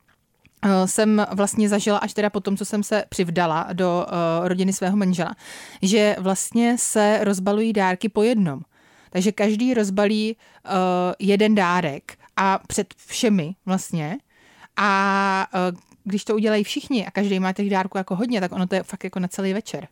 jsem 0.86 1.26
vlastně 1.32 1.70
zažila 1.70 1.98
až 1.98 2.14
teda 2.14 2.30
po 2.30 2.40
tom, 2.40 2.58
co 2.58 2.66
jsem 2.66 2.84
se 2.84 3.04
přivdala 3.10 3.68
do 3.74 4.06
uh, 4.08 4.48
rodiny 4.48 4.74
svého 4.74 4.98
manžela, 4.98 5.36
že 5.82 6.16
vlastně 6.20 6.76
se 6.78 7.20
rozbalují 7.24 7.74
dárky 7.74 8.10
po 8.10 8.24
jednom. 8.24 8.62
Takže 9.10 9.32
každý 9.32 9.74
rozbalí 9.74 10.36
uh, 10.66 10.72
jeden 11.20 11.56
dárek 11.56 12.18
a 12.38 12.60
před 12.68 12.94
všemi 13.08 13.56
vlastně. 13.66 14.18
A 14.78 15.48
uh, 15.72 15.78
když 16.04 16.24
to 16.26 16.36
udělají 16.36 16.64
všichni 16.64 17.06
a 17.06 17.12
každý 17.12 17.40
má 17.40 17.54
těch 17.54 17.70
dárků 17.70 17.98
jako 17.98 18.16
hodně, 18.16 18.42
tak 18.42 18.52
ono 18.52 18.68
to 18.68 18.76
je 18.76 18.84
fakt 18.84 19.04
jako 19.04 19.20
na 19.20 19.28
celý 19.28 19.54
večer. 19.54 19.88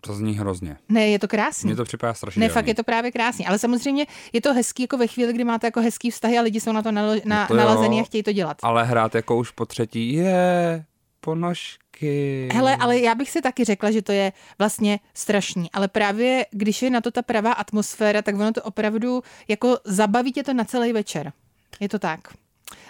To 0.00 0.14
zní 0.14 0.38
hrozně. 0.38 0.76
Ne, 0.88 1.08
je 1.08 1.18
to 1.18 1.28
krásný. 1.28 1.68
Mně 1.68 1.76
to 1.76 1.84
připadá 1.84 2.14
strašně. 2.14 2.40
Ne, 2.40 2.48
fakt 2.48 2.66
je 2.68 2.74
to 2.74 2.84
právě 2.84 3.12
krásný. 3.12 3.46
Ale 3.46 3.58
samozřejmě 3.58 4.06
je 4.32 4.40
to 4.40 4.54
hezký 4.54 4.82
jako 4.82 4.96
ve 4.98 5.06
chvíli, 5.06 5.32
kdy 5.32 5.44
máte 5.44 5.66
jako 5.66 5.80
hezký 5.80 6.10
vztahy 6.10 6.38
a 6.38 6.42
lidi 6.42 6.60
jsou 6.60 6.72
na 6.72 6.82
to, 6.82 6.92
nalo, 6.92 7.14
na, 7.24 7.40
No 7.42 7.46
to 7.48 7.54
jo. 7.54 7.60
nalazený 7.60 8.00
a 8.00 8.04
chtějí 8.04 8.22
to 8.22 8.32
dělat. 8.32 8.56
Ale 8.62 8.84
hrát 8.84 9.14
jako 9.14 9.36
už 9.36 9.50
po 9.50 9.66
třetí 9.66 10.12
je 10.12 10.84
ponožky. 11.20 12.48
Hele, 12.52 12.76
ale 12.76 12.98
já 12.98 13.14
bych 13.14 13.30
si 13.30 13.42
taky 13.42 13.64
řekla, 13.64 13.90
že 13.90 14.02
to 14.02 14.12
je 14.12 14.32
vlastně 14.58 15.00
strašný, 15.14 15.70
ale 15.72 15.88
právě 15.88 16.46
když 16.50 16.82
je 16.82 16.90
na 16.90 17.00
to 17.00 17.10
ta 17.10 17.22
pravá 17.22 17.52
atmosféra, 17.52 18.22
tak 18.22 18.34
ono 18.34 18.52
to 18.52 18.62
opravdu 18.62 19.22
jako 19.48 19.78
zabaví 19.84 20.32
tě 20.32 20.42
to 20.42 20.54
na 20.54 20.64
celý 20.64 20.92
večer. 20.92 21.32
Je 21.80 21.88
to 21.88 21.98
tak. 21.98 22.20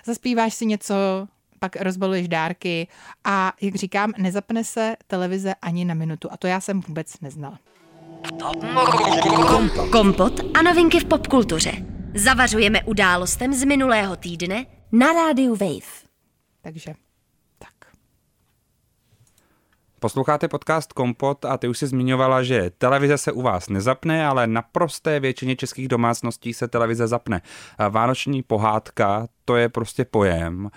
Zaspíváš 0.07 0.55
si 0.55 0.67
něco, 0.67 0.95
pak 1.59 1.77
rozbaluješ 1.77 2.29
dárky 2.29 2.89
a, 3.25 3.53
jak 3.61 3.75
říkám, 3.75 4.13
nezapne 4.19 4.65
se 4.65 4.97
televize 5.07 5.55
ani 5.63 5.85
na 5.85 5.95
minutu. 5.95 6.29
A 6.33 6.37
to 6.37 6.47
já 6.47 6.61
jsem 6.61 6.81
vůbec 6.81 7.21
neznala. 7.21 7.59
Kompot 9.93 10.41
a 10.59 10.63
novinky 10.63 11.01
v 11.01 11.05
popkultuře. 11.05 11.73
Zavařujeme 12.15 12.85
událostem 12.85 13.55
z 13.55 13.65
minulého 13.65 14.17
týdne 14.17 14.67
Na 14.93 15.13
rádiu 15.13 15.57
Wave. 15.57 16.07
Takže 16.61 16.95
tak. 17.59 17.93
Posloucháte 20.01 20.49
podcast 20.49 20.93
Kompot 20.93 21.45
a 21.45 21.57
ty 21.57 21.69
už 21.69 21.79
si 21.79 21.87
zmiňovala, 21.87 22.43
že 22.43 22.71
televize 22.79 23.19
se 23.19 23.33
u 23.33 23.43
vás 23.43 23.69
nezapne, 23.69 24.27
ale 24.27 24.47
na 24.47 24.63
prosté 24.63 25.21
většině 25.21 25.57
českých 25.57 25.89
domácností 25.89 26.55
se 26.55 26.69
televize 26.69 27.07
zapne. 27.07 27.43
Vánoční 27.91 28.43
pohádka, 28.43 29.27
to 29.47 29.57
je 29.57 29.69
prostě 29.69 30.05
pojem. 30.05 30.71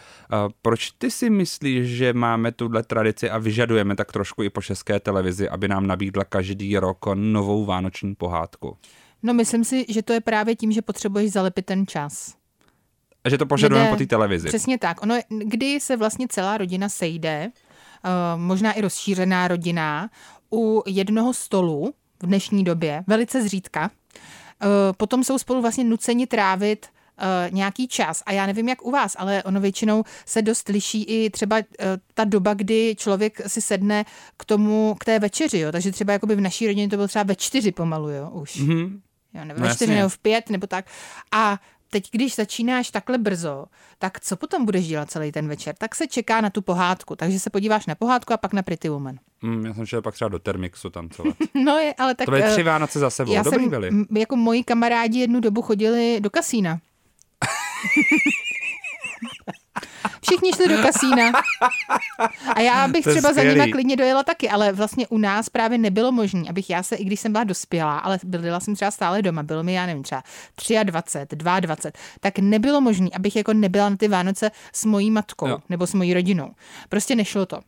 Proč 0.61 0.91
ty 0.91 1.11
si 1.11 1.29
myslíš, 1.29 1.87
že 1.87 2.13
máme 2.13 2.51
tuhle 2.51 2.83
tradici 2.83 3.29
a 3.29 3.37
vyžadujeme 3.37 3.95
tak 3.95 4.11
trošku 4.11 4.43
i 4.43 4.49
po 4.49 4.61
české 4.61 4.99
televizi, 4.99 5.49
aby 5.49 5.67
nám 5.67 5.87
nabídla 5.87 6.23
každý 6.23 6.77
rok 6.77 7.05
novou 7.13 7.65
vánoční 7.65 8.15
pohádku? 8.15 8.77
No 9.23 9.33
myslím 9.33 9.63
si, 9.63 9.85
že 9.89 10.01
to 10.01 10.13
je 10.13 10.21
právě 10.21 10.55
tím, 10.55 10.71
že 10.71 10.81
potřebuješ 10.81 11.31
zalepit 11.31 11.65
ten 11.65 11.87
čas. 11.87 12.33
A 13.23 13.29
že 13.29 13.37
to 13.37 13.45
požadujeme 13.45 13.87
Jde- 13.87 13.91
po 13.91 13.97
té 13.97 14.05
televizi. 14.05 14.47
Přesně 14.47 14.77
tak. 14.77 15.01
Ono, 15.03 15.15
je- 15.15 15.23
kdy 15.29 15.79
se 15.79 15.97
vlastně 15.97 16.27
celá 16.29 16.57
rodina 16.57 16.89
sejde, 16.89 17.51
uh, 18.05 18.41
možná 18.41 18.71
i 18.73 18.81
rozšířená 18.81 19.47
rodina, 19.47 20.09
u 20.53 20.83
jednoho 20.87 21.33
stolu 21.33 21.93
v 22.23 22.25
dnešní 22.25 22.63
době, 22.63 23.03
velice 23.07 23.43
zřídka. 23.43 23.91
Uh, 24.63 24.69
potom 24.97 25.23
jsou 25.23 25.37
spolu 25.37 25.61
vlastně 25.61 25.83
nuceni 25.83 26.27
trávit 26.27 26.85
uh, 27.21 27.53
nějaký 27.55 27.87
čas. 27.87 28.23
A 28.25 28.31
já 28.31 28.45
nevím, 28.45 28.69
jak 28.69 28.85
u 28.85 28.91
vás, 28.91 29.15
ale 29.19 29.43
ono 29.43 29.59
většinou 29.59 30.03
se 30.25 30.41
dost 30.41 30.69
liší 30.69 31.03
i 31.03 31.29
třeba 31.29 31.57
uh, 31.57 31.63
ta 32.13 32.23
doba, 32.23 32.53
kdy 32.53 32.95
člověk 32.97 33.41
si 33.47 33.61
sedne 33.61 34.05
k 34.37 34.45
tomu, 34.45 34.95
k 34.99 35.05
té 35.05 35.19
večeři. 35.19 35.59
Jo? 35.59 35.71
Takže 35.71 35.91
třeba 35.91 36.13
jakoby 36.13 36.35
v 36.35 36.41
naší 36.41 36.67
rodině 36.67 36.89
to 36.89 36.95
bylo 36.95 37.07
třeba 37.07 37.23
ve 37.23 37.35
čtyři 37.35 37.71
pomalu, 37.71 38.09
jo, 38.09 38.29
už. 38.29 38.55
Mhm. 38.55 39.01
Jo, 39.33 39.45
nebo 39.45 39.59
No 39.59 39.67
ve 39.67 39.75
čtyři 39.75 39.95
nebo 39.95 40.09
v 40.09 40.17
pět, 40.17 40.49
nebo 40.49 40.67
tak. 40.67 40.85
A 41.31 41.59
teď, 41.89 42.09
když 42.11 42.35
začínáš 42.35 42.91
takhle 42.91 43.17
brzo, 43.17 43.65
tak 43.99 44.19
co 44.19 44.35
potom 44.37 44.65
budeš 44.65 44.87
dělat 44.87 45.11
celý 45.11 45.31
ten 45.31 45.47
večer? 45.47 45.75
Tak 45.77 45.95
se 45.95 46.07
čeká 46.07 46.41
na 46.41 46.49
tu 46.49 46.61
pohádku. 46.61 47.15
Takže 47.15 47.39
se 47.39 47.49
podíváš 47.49 47.85
na 47.85 47.95
pohádku 47.95 48.33
a 48.33 48.37
pak 48.37 48.53
na 48.53 48.61
Pretty 48.61 48.89
Woman. 48.89 49.15
Mm, 49.41 49.65
já 49.65 49.73
jsem 49.73 49.85
šel 49.85 50.01
pak 50.01 50.13
třeba 50.13 50.29
do 50.29 50.39
Termixu 50.39 50.89
tancovat. 50.89 51.35
No 51.65 51.77
je, 51.77 51.93
ale 51.97 52.15
tak... 52.15 52.25
To 52.25 52.31
byly 52.31 52.43
eh, 52.43 52.51
tři 52.51 52.63
Vánoce 52.63 52.99
za 52.99 53.09
sebou, 53.09 53.33
já 53.33 53.43
dobrý 53.43 53.59
jsem, 53.59 53.69
byly. 53.69 53.87
m, 53.87 54.05
jako 54.17 54.35
moji 54.35 54.63
kamarádi 54.63 55.19
jednu 55.19 55.39
dobu 55.39 55.61
chodili 55.61 56.17
do 56.21 56.29
kasína. 56.29 56.79
Všichni 60.21 60.53
šli 60.53 60.67
do 60.67 60.77
kasína. 60.81 61.31
A 62.55 62.61
já 62.61 62.87
bych 62.87 63.01
třeba 63.01 63.21
za 63.21 63.29
skvělý. 63.29 63.59
nima 63.59 63.71
klidně 63.71 63.95
dojela 63.95 64.23
taky, 64.23 64.49
ale 64.49 64.71
vlastně 64.71 65.07
u 65.07 65.17
nás 65.17 65.49
právě 65.49 65.77
nebylo 65.77 66.11
možné, 66.11 66.43
abych 66.49 66.69
já 66.69 66.83
se, 66.83 66.95
i 66.95 67.05
když 67.05 67.19
jsem 67.19 67.31
byla 67.31 67.43
dospělá, 67.43 67.99
ale 67.99 68.19
bydlela 68.23 68.59
jsem 68.59 68.75
třeba 68.75 68.91
stále 68.91 69.21
doma, 69.21 69.43
bylo 69.43 69.63
mi, 69.63 69.73
já 69.73 69.85
nevím, 69.85 70.03
třeba 70.55 70.83
23, 70.83 71.35
22, 71.35 71.75
tak 72.19 72.39
nebylo 72.39 72.81
možné, 72.81 73.09
abych 73.13 73.35
jako 73.35 73.53
nebyla 73.53 73.89
na 73.89 73.97
ty 73.97 74.07
Vánoce 74.07 74.51
s 74.73 74.85
mojí 74.85 75.11
matkou 75.11 75.47
Jo. 75.47 75.59
nebo 75.69 75.87
s 75.87 75.93
mojí 75.93 76.13
rodinou. 76.13 76.51
Prostě 76.89 77.15
nešlo 77.15 77.45
to. 77.45 77.59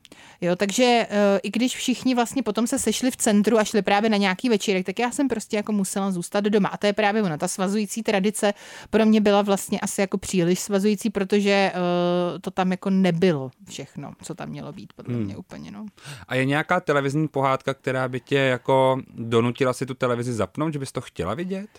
Jo, 0.43 0.55
takže 0.55 1.07
uh, 1.09 1.39
i 1.43 1.49
když 1.51 1.75
všichni 1.75 2.15
vlastně 2.15 2.43
potom 2.43 2.67
se 2.67 2.79
sešli 2.79 3.11
v 3.11 3.17
centru 3.17 3.57
a 3.59 3.63
šli 3.63 3.81
právě 3.81 4.09
na 4.09 4.17
nějaký 4.17 4.49
večírek, 4.49 4.85
tak 4.85 4.99
já 4.99 5.11
jsem 5.11 5.27
prostě 5.27 5.57
jako 5.57 5.71
musela 5.71 6.11
zůstat 6.11 6.43
doma. 6.43 6.69
A 6.69 6.77
to 6.77 6.87
je 6.87 6.93
právě 6.93 7.23
ono. 7.23 7.37
Ta 7.37 7.47
svazující 7.47 8.03
tradice 8.03 8.53
pro 8.89 9.05
mě 9.05 9.21
byla 9.21 9.41
vlastně 9.41 9.79
asi 9.79 10.01
jako 10.01 10.17
příliš 10.17 10.59
svazující, 10.59 11.09
protože 11.09 11.71
uh, 11.75 12.39
to 12.39 12.51
tam 12.51 12.71
jako 12.71 12.89
nebylo 12.89 13.51
všechno, 13.69 14.11
co 14.23 14.35
tam 14.35 14.49
mělo 14.49 14.73
být, 14.73 14.93
podle 14.93 15.15
Hmm. 15.15 15.23
mě 15.23 15.37
úplně. 15.37 15.71
No. 15.71 15.85
A 16.27 16.35
je 16.35 16.45
nějaká 16.45 16.79
televizní 16.79 17.27
pohádka, 17.27 17.73
která 17.73 18.07
by 18.07 18.19
tě 18.19 18.37
jako 18.37 19.01
donutila 19.15 19.73
si 19.73 19.85
tu 19.85 19.93
televizi 19.93 20.33
zapnout, 20.33 20.73
že 20.73 20.79
bys 20.79 20.91
to 20.91 21.01
chtěla 21.01 21.33
vidět? 21.33 21.69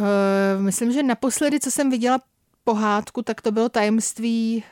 Uh, 0.00 0.06
myslím, 0.62 0.92
že 0.92 1.02
naposledy, 1.02 1.60
co 1.60 1.70
jsem 1.70 1.90
viděla 1.90 2.18
pohádku, 2.64 3.22
tak 3.22 3.40
to 3.40 3.52
bylo 3.52 3.68
tajemství 3.68 4.64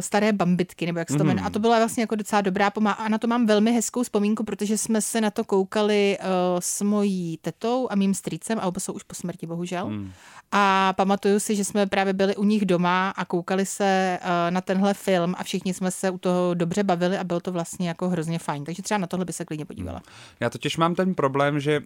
staré 0.00 0.32
bambitky, 0.32 0.86
nebo 0.86 0.98
jak 0.98 1.10
se 1.10 1.16
to 1.16 1.24
Mhm. 1.24 1.26
jmenuje. 1.26 1.46
A 1.46 1.50
to 1.50 1.58
byla 1.58 1.78
vlastně 1.78 2.02
jako 2.02 2.14
docela 2.16 2.42
dobrá 2.42 2.70
pomá. 2.70 2.92
A 2.92 3.08
na 3.08 3.18
to 3.18 3.26
mám 3.26 3.46
velmi 3.46 3.72
hezkou 3.72 4.02
vzpomínku, 4.02 4.44
protože 4.44 4.78
jsme 4.78 5.02
se 5.02 5.20
na 5.20 5.30
to 5.30 5.44
koukali 5.44 6.18
uh, 6.20 6.26
s 6.60 6.82
mojí 6.82 7.38
tetou 7.42 7.88
a 7.90 7.94
mým 7.96 8.14
strýcem, 8.14 8.58
a 8.58 8.66
oba 8.66 8.80
jsou 8.80 8.92
už 8.92 9.02
po 9.02 9.14
smrti, 9.14 9.46
bohužel. 9.46 9.86
Hmm. 9.86 10.12
A 10.52 10.92
pamatuju 10.96 11.40
si, 11.40 11.56
že 11.56 11.64
jsme 11.64 11.86
právě 11.86 12.12
byli 12.12 12.36
u 12.36 12.44
nich 12.44 12.64
doma 12.66 13.10
a 13.10 13.24
koukali 13.24 13.66
se 13.66 14.18
uh, 14.22 14.28
na 14.50 14.60
tenhle 14.60 14.94
film 14.94 15.34
a 15.38 15.44
všichni 15.44 15.74
jsme 15.74 15.90
se 15.90 16.10
u 16.10 16.18
toho 16.18 16.54
dobře 16.54 16.82
bavili 16.84 17.18
a 17.18 17.24
bylo 17.24 17.40
to 17.40 17.52
vlastně 17.52 17.88
jako 17.88 18.08
hrozně 18.08 18.38
fajn. 18.38 18.64
Takže 18.64 18.82
třeba 18.82 18.98
na 18.98 19.06
tohle 19.06 19.24
by 19.24 19.32
se 19.32 19.44
klidně 19.44 19.64
podívala. 19.64 20.02
Já 20.40 20.50
totiž 20.50 20.76
mám 20.76 20.94
ten 20.94 21.14
problém, 21.14 21.60
že 21.60 21.80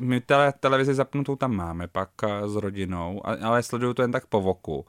my 0.00 0.20
tele, 0.20 0.52
televizi 0.60 0.94
zapnutou 0.94 1.36
tam 1.36 1.54
máme 1.56 1.86
pak 1.86 2.08
s 2.46 2.56
rodinou, 2.56 3.20
ale 3.42 3.62
sleduju 3.62 3.94
to 3.94 4.02
jen 4.02 4.12
tak 4.12 4.26
po 4.26 4.40
voku. 4.40 4.86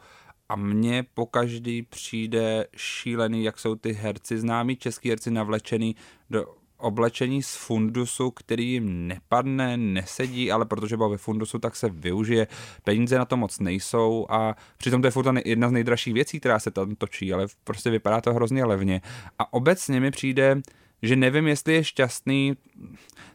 A 0.51 0.55
mně 0.55 1.03
po 1.13 1.25
každý 1.25 1.81
přijde 1.81 2.67
šílený, 2.77 3.43
jak 3.43 3.59
jsou 3.59 3.75
ty 3.75 3.93
herci, 3.93 4.39
známí 4.39 4.75
český 4.75 5.09
herci 5.09 5.31
navlečený 5.31 5.95
do 6.29 6.45
oblečení 6.77 7.43
z 7.43 7.55
fundusu, 7.55 8.31
který 8.31 8.71
jim 8.71 9.07
nepadne, 9.07 9.77
nesedí, 9.77 10.51
ale 10.51 10.65
protože 10.65 10.97
byl 10.97 11.09
ve 11.09 11.17
fundusu, 11.17 11.59
tak 11.59 11.75
se 11.75 11.89
využije. 11.89 12.47
Peníze 12.83 13.17
na 13.17 13.25
to 13.25 13.37
moc 13.37 13.59
nejsou 13.59 14.25
a 14.29 14.55
přitom 14.77 15.01
to 15.01 15.07
je 15.07 15.11
furt 15.11 15.45
jedna 15.45 15.69
z 15.69 15.71
nejdražších 15.71 16.13
věcí, 16.13 16.39
která 16.39 16.59
se 16.59 16.71
tam 16.71 16.95
točí, 16.95 17.33
ale 17.33 17.47
prostě 17.63 17.89
vypadá 17.89 18.21
to 18.21 18.33
hrozně 18.33 18.65
levně. 18.65 19.01
A 19.39 19.53
obecně 19.53 19.99
mi 19.99 20.11
přijde, 20.11 20.61
že 21.01 21.15
nevím, 21.15 21.47
jestli 21.47 21.73
je 21.73 21.83
šťastný 21.83 22.53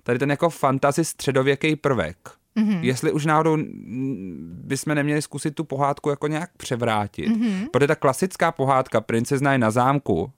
tady 0.03 0.19
ten 0.19 0.31
jako 0.31 0.51
fantasy 0.51 1.05
středověký 1.05 1.77
prvek. 1.77 2.46
Mm-hmm. 2.57 2.79
Jestli 2.83 3.13
už 3.13 3.27
náhodou 3.27 3.57
bychom 4.65 4.95
neměli 4.95 5.23
zkusit 5.23 5.55
tu 5.55 5.65
pohádku 5.65 6.11
jako 6.11 6.27
nějak 6.27 6.51
převrátit. 6.57 7.29
Mm-hmm. 7.29 7.69
Protože 7.71 7.87
ta 7.87 7.95
klasická 7.95 8.53
pohádka 8.53 9.01
Princezna 9.01 9.53
je 9.53 9.59
na 9.59 9.71
zámku, 9.71 10.33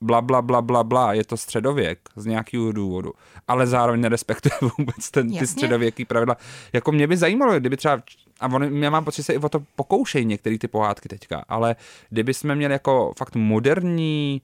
bla, 0.00 0.20
bla, 0.20 0.42
bla, 0.42 0.62
bla, 0.62 0.84
bla, 0.84 1.12
je 1.12 1.24
to 1.24 1.36
středověk 1.36 1.98
z 2.16 2.26
nějakého 2.26 2.72
důvodu, 2.72 3.12
ale 3.48 3.66
zároveň 3.66 4.00
nerespektuje 4.00 4.52
vůbec 4.78 5.10
ten, 5.10 5.32
ty 5.38 5.46
středověký 5.46 6.04
pravidla. 6.04 6.36
Jako 6.72 6.92
mě 6.92 7.06
by 7.06 7.16
zajímalo, 7.16 7.60
kdyby 7.60 7.76
třeba, 7.76 8.02
a 8.40 8.46
on, 8.46 8.82
já 8.82 8.90
mám 8.90 9.04
pocit, 9.04 9.16
že 9.16 9.22
se 9.22 9.32
i 9.32 9.38
o 9.38 9.48
to 9.48 9.62
pokoušejí 9.76 10.24
některé 10.24 10.58
ty 10.58 10.68
pohádky 10.68 11.08
teďka, 11.08 11.44
ale 11.48 11.76
kdyby 12.10 12.34
jsme 12.34 12.54
měli 12.54 12.72
jako 12.72 13.12
fakt 13.18 13.36
moderní 13.36 14.42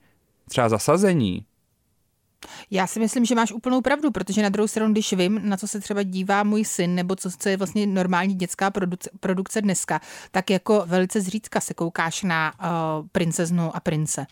třeba 0.48 0.68
zasazení, 0.68 1.44
Já 2.70 2.86
si 2.86 3.00
myslím, 3.00 3.24
že 3.24 3.34
máš 3.34 3.52
úplnou 3.52 3.80
pravdu, 3.80 4.10
protože 4.10 4.42
na 4.42 4.48
druhou 4.48 4.68
stranu, 4.68 4.92
když 4.92 5.12
vím, 5.12 5.40
na 5.44 5.56
co 5.56 5.68
se 5.68 5.80
třeba 5.80 6.02
dívá 6.02 6.42
můj 6.42 6.64
syn, 6.64 6.94
nebo 6.94 7.16
co, 7.16 7.30
co 7.38 7.48
je 7.48 7.56
vlastně 7.56 7.86
normální 7.86 8.34
dětská 8.34 8.70
produkce, 8.70 9.10
produkce 9.20 9.62
dneska, 9.62 10.00
tak 10.30 10.50
jako 10.50 10.82
velice 10.86 11.20
zřídka 11.20 11.60
se 11.60 11.74
koukáš 11.74 12.22
na 12.22 12.52
uh, 12.60 13.06
princeznu 13.12 13.76
a 13.76 13.80
prince 13.80 14.26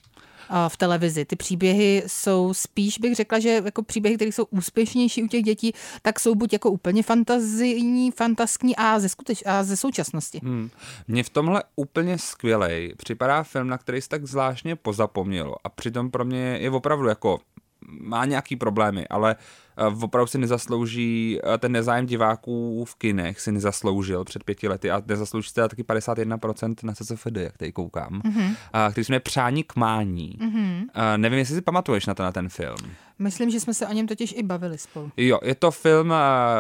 uh, 0.51 0.57
v 0.69 0.77
televizi. 0.77 1.25
Ty 1.25 1.37
příběhy 1.37 2.03
jsou 2.07 2.55
spíš, 2.55 2.99
bych 2.99 3.15
řekla, 3.15 3.39
že 3.39 3.63
jako 3.65 3.83
příběhy, 3.83 4.17
které 4.17 4.33
jsou 4.33 4.45
úspěšnější 4.45 5.23
u 5.23 5.27
těch 5.27 5.43
dětí, 5.43 5.73
tak 6.03 6.21
jsou 6.21 6.35
buď 6.35 6.53
jako 6.53 6.71
úplně 6.71 7.03
fantazijní, 7.03 8.11
fantaskní 8.11 8.77
a 8.77 9.01
ze, 9.01 9.07
skuteč- 9.07 9.43
a 9.47 9.65
ze 9.65 9.77
současnosti. 9.77 10.41
Hmm. 10.43 10.71
Mně 11.09 11.23
v 11.25 11.31
tomhle 11.31 11.63
úplně 11.77 12.19
skvělej 12.19 12.95
připadá 12.97 13.43
film, 13.43 13.69
na 13.69 13.79
který 13.79 14.01
se 14.01 14.09
tak 14.09 14.27
zvláštně 14.27 14.77
pozapomnělo 14.77 15.55
a 15.65 15.69
přitom 15.69 16.11
pro 16.11 16.25
mě 16.25 16.39
je 16.39 16.71
opravdu 16.71 17.09
jako 17.09 17.41
má 17.89 18.25
nějaký 18.25 18.57
problémy, 18.57 19.09
ale 19.09 19.37
eh, 19.79 19.87
opravdu 20.03 20.27
si 20.27 20.39
nezaslouží 20.39 21.39
eh, 21.55 21.59
ten 21.59 21.73
nezájem 21.73 22.07
diváků 22.07 22.85
v 22.85 22.95
kinech 22.95 23.41
si 23.41 23.53
nezasloužil 23.53 24.25
před 24.25 24.45
pěti 24.45 24.69
lety 24.69 24.91
a 24.91 25.03
nezaslouží 25.07 25.49
se 25.49 25.69
taky 25.69 25.83
51% 25.83 26.75
na 26.83 26.95
CCFD, 26.95 27.37
jak 27.37 27.59
tady 27.59 27.73
koukám, 27.73 28.21
mm-hmm. 28.21 28.57
který 28.91 29.05
se 29.05 29.13
jmenuje 29.13 29.21
Přání 29.21 29.65
k 29.65 29.77
mání. 29.77 30.39
Mm-hmm. 30.41 30.87
Nevím, 31.17 31.39
jestli 31.39 31.55
si 31.55 31.61
pamatuješ 31.61 32.07
na, 32.07 32.15
to, 32.15 32.23
na 32.23 32.33
ten 32.33 32.49
film. 32.49 32.77
Myslím, 33.19 33.51
že 33.51 33.61
jsme 33.61 33.75
se 33.75 33.87
o 33.87 33.93
něm 33.93 34.07
totiž 34.07 34.35
i 34.37 34.43
bavili 34.43 34.79
spolu. 34.79 35.11
Jo, 35.17 35.39
je 35.43 35.55
to 35.55 35.71
film, 35.71 36.15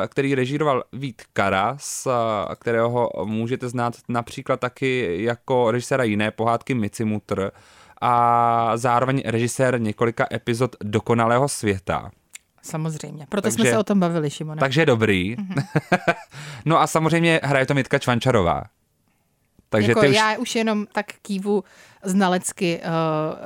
který 0.09 0.35
režíroval 0.35 0.85
Vít 0.93 1.23
Karas, 1.33 2.09
kterého 2.57 3.11
můžete 3.25 3.69
znát 3.69 3.95
například 4.09 4.61
taky 4.61 5.17
jako 5.23 5.71
režiséra 5.71 6.05
jiné 6.05 6.31
pohádky 6.31 6.75
Micimutr 6.75 7.51
a 8.07 8.77
zároveň 8.77 9.23
režisér 9.25 9.81
několika 9.81 10.27
epizod 10.33 10.77
Dokonalého 10.81 11.49
světa. 11.49 12.11
Samozřejmě. 12.63 13.27
Proto 13.29 13.43
takže, 13.43 13.55
jsme 13.55 13.71
se 13.71 13.79
o 13.79 13.85
tom 13.85 14.01
bavili, 14.01 14.31
Šimone. 14.31 14.61
Takže 14.61 14.87
dobrý. 14.87 15.37
Mm-hmm. 15.37 15.65
no 16.65 16.81
a 16.81 16.87
samozřejmě 16.87 17.41
hraje 17.43 17.67
to 17.67 17.75
Mitka 17.75 17.99
Čvančarová. 17.99 18.63
Takže 19.69 19.91
jako 19.91 20.01
ty 20.01 20.09
už... 20.09 20.17
Já 20.17 20.39
už 20.39 20.55
jenom 20.55 20.87
tak 20.93 21.07
kývu 21.23 21.65
znalecky 22.03 22.81
uh, 22.81 22.93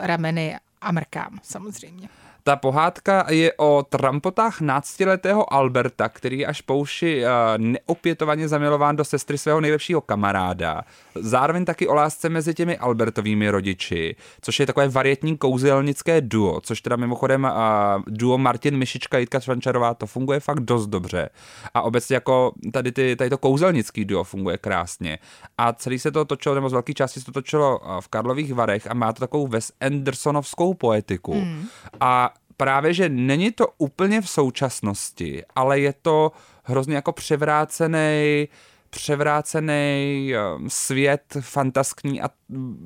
rameny 0.06 0.56
a 0.80 0.92
mrkám, 0.92 1.38
samozřejmě. 1.42 2.08
Ta 2.48 2.56
pohádka 2.56 3.26
je 3.28 3.52
o 3.56 3.86
trampotách 3.88 4.60
náctiletého 4.60 5.52
Alberta, 5.52 6.08
který 6.08 6.46
až 6.46 6.60
pouši 6.60 7.22
uh, 7.22 7.28
neopětovaně 7.58 8.48
zamilován 8.48 8.96
do 8.96 9.04
sestry 9.04 9.38
svého 9.38 9.60
nejlepšího 9.60 10.00
kamaráda. 10.00 10.82
Zároveň 11.14 11.64
taky 11.64 11.88
o 11.88 11.94
lásce 11.94 12.28
mezi 12.28 12.54
těmi 12.54 12.78
Albertovými 12.78 13.50
rodiči, 13.50 14.16
což 14.40 14.60
je 14.60 14.66
takové 14.66 14.88
varietní 14.88 15.36
kouzelnické 15.36 16.20
duo, 16.20 16.60
což 16.60 16.80
teda 16.80 16.96
mimochodem 16.96 17.44
uh, 17.44 18.02
duo 18.06 18.38
Martin 18.38 18.76
Myšička, 18.76 19.18
Jitka 19.18 19.40
Švančarová, 19.40 19.94
to 19.94 20.06
funguje 20.06 20.40
fakt 20.40 20.60
dost 20.60 20.86
dobře. 20.86 21.28
A 21.74 21.82
obecně 21.82 22.14
jako 22.14 22.52
tady, 22.72 22.92
ty, 22.92 23.16
tady 23.16 23.30
to 23.30 23.38
kouzelnický 23.38 24.04
duo 24.04 24.24
funguje 24.24 24.58
krásně. 24.58 25.18
A 25.58 25.72
celý 25.72 25.98
se 25.98 26.10
to 26.10 26.24
točilo, 26.24 26.54
nebo 26.54 26.68
z 26.68 26.72
velké 26.72 26.94
části 26.94 27.20
se 27.20 27.26
to 27.26 27.32
točilo 27.32 27.80
v 28.00 28.08
Karlových 28.08 28.54
Varech 28.54 28.90
a 28.90 28.94
má 28.94 29.12
to 29.12 29.20
takovou 29.20 29.46
Wes 29.46 29.72
Andersonovskou 29.80 30.74
poetiku. 30.74 31.34
Mm. 31.34 31.66
A 32.00 32.30
právě, 32.58 32.94
že 32.94 33.08
není 33.08 33.52
to 33.52 33.66
úplně 33.78 34.20
v 34.20 34.28
současnosti, 34.28 35.42
ale 35.54 35.80
je 35.80 35.94
to 36.02 36.32
hrozně 36.64 36.94
jako 36.94 37.12
převrácený 37.12 38.48
převrácený 38.90 40.32
um, 40.56 40.70
svět 40.70 41.36
fantaskní 41.40 42.22
a 42.22 42.28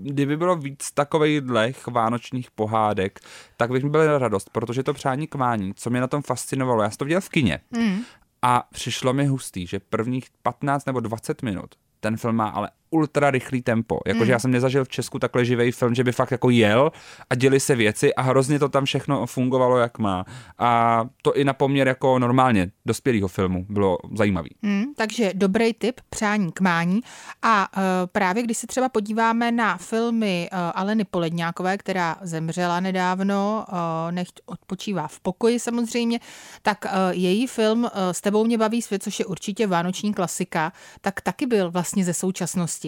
kdyby 0.03 0.37
bylo 0.37 0.57
víc 0.57 0.91
takových 0.91 1.43
vánočních 1.87 2.51
pohádek, 2.51 3.21
tak 3.57 3.71
bych 3.71 3.85
mi 3.85 3.91
byl 3.91 4.19
radost, 4.19 4.51
protože 4.51 4.83
to 4.83 4.95
přání 4.95 5.27
k 5.27 5.35
mání, 5.35 5.75
co 5.75 5.91
mě 5.91 6.01
na 6.01 6.07
tom 6.07 6.23
fascinovalo, 6.23 6.83
já 6.83 6.91
jsem 6.91 6.97
to 6.97 7.05
viděl 7.05 7.21
v 7.21 7.29
kině 7.29 7.61
mm. 7.71 8.01
a 8.43 8.69
přišlo 8.73 9.13
mi 9.13 9.27
hustý, 9.27 9.67
že 9.67 9.81
prvních 9.81 10.25
15 10.43 10.85
nebo 10.85 11.01
20 11.01 11.43
minut 11.43 11.75
ten 12.03 12.17
film 12.17 12.37
má 12.37 12.49
ale 12.49 12.71
ultra 12.93 13.31
rychlý 13.31 13.63
tempo. 13.63 13.99
Jakože 14.07 14.25
mm. 14.25 14.31
já 14.31 14.39
jsem 14.39 14.51
nezažil 14.51 14.85
v 14.85 14.89
Česku 14.89 15.19
takhle 15.19 15.45
živý 15.45 15.73
film, 15.73 15.95
že 15.95 16.05
by 16.05 16.13
fakt 16.13 16.31
jako 16.31 16.51
jel 16.51 16.93
a 17.31 17.35
děli 17.35 17.61
se 17.61 17.77
věci 17.77 18.15
a 18.15 18.23
hrozně 18.23 18.59
to 18.59 18.69
tam 18.69 18.85
všechno 18.85 19.27
fungovalo, 19.27 19.79
jak 19.79 19.99
má. 19.99 20.25
A 20.59 21.05
to 21.23 21.37
i 21.37 21.45
na 21.45 21.53
poměr 21.53 21.89
jako 21.89 22.19
normálně 22.19 22.71
dospělého 22.87 23.29
filmu 23.29 23.67
bylo 23.69 23.99
zajímavý. 24.17 24.51
Mm, 24.63 24.85
takže 24.97 25.31
dobrý 25.35 25.73
tip, 25.75 26.01
přání 26.11 26.53
k 26.53 26.61
mání. 26.61 27.01
A 27.43 27.69
uh, 27.77 27.83
právě 28.13 28.43
když 28.43 28.59
se 28.59 28.67
třeba 28.67 28.89
podíváme 28.89 29.53
na 29.53 29.77
filmy 29.77 30.49
uh, 30.53 30.59
Aleny 30.75 31.05
Poledňákové, 31.05 31.79
která 31.79 32.17
zemřela 32.23 32.81
nedávno, 32.81 33.65
uh, 33.69 33.77
nechť 34.13 34.41
odpočívá 34.47 35.09
v 35.09 35.21
pokoji 35.21 35.59
samozřejmě, 35.59 36.21
tak 36.63 36.85
uh, 36.85 36.91
její 37.11 37.47
film 37.47 37.85
uh, 37.85 37.91
S 38.11 38.21
tebou 38.21 38.45
mě 38.45 38.59
baví 38.59 38.83
svět, 38.83 39.03
což 39.03 39.19
je 39.19 39.25
určitě 39.27 39.67
vánoční 39.67 40.15
klasika, 40.15 40.73
tak 41.01 41.21
taky 41.21 41.47
byl 41.47 41.71
vlastně 41.71 42.05
ze 42.05 42.15
současnosti 42.15 42.82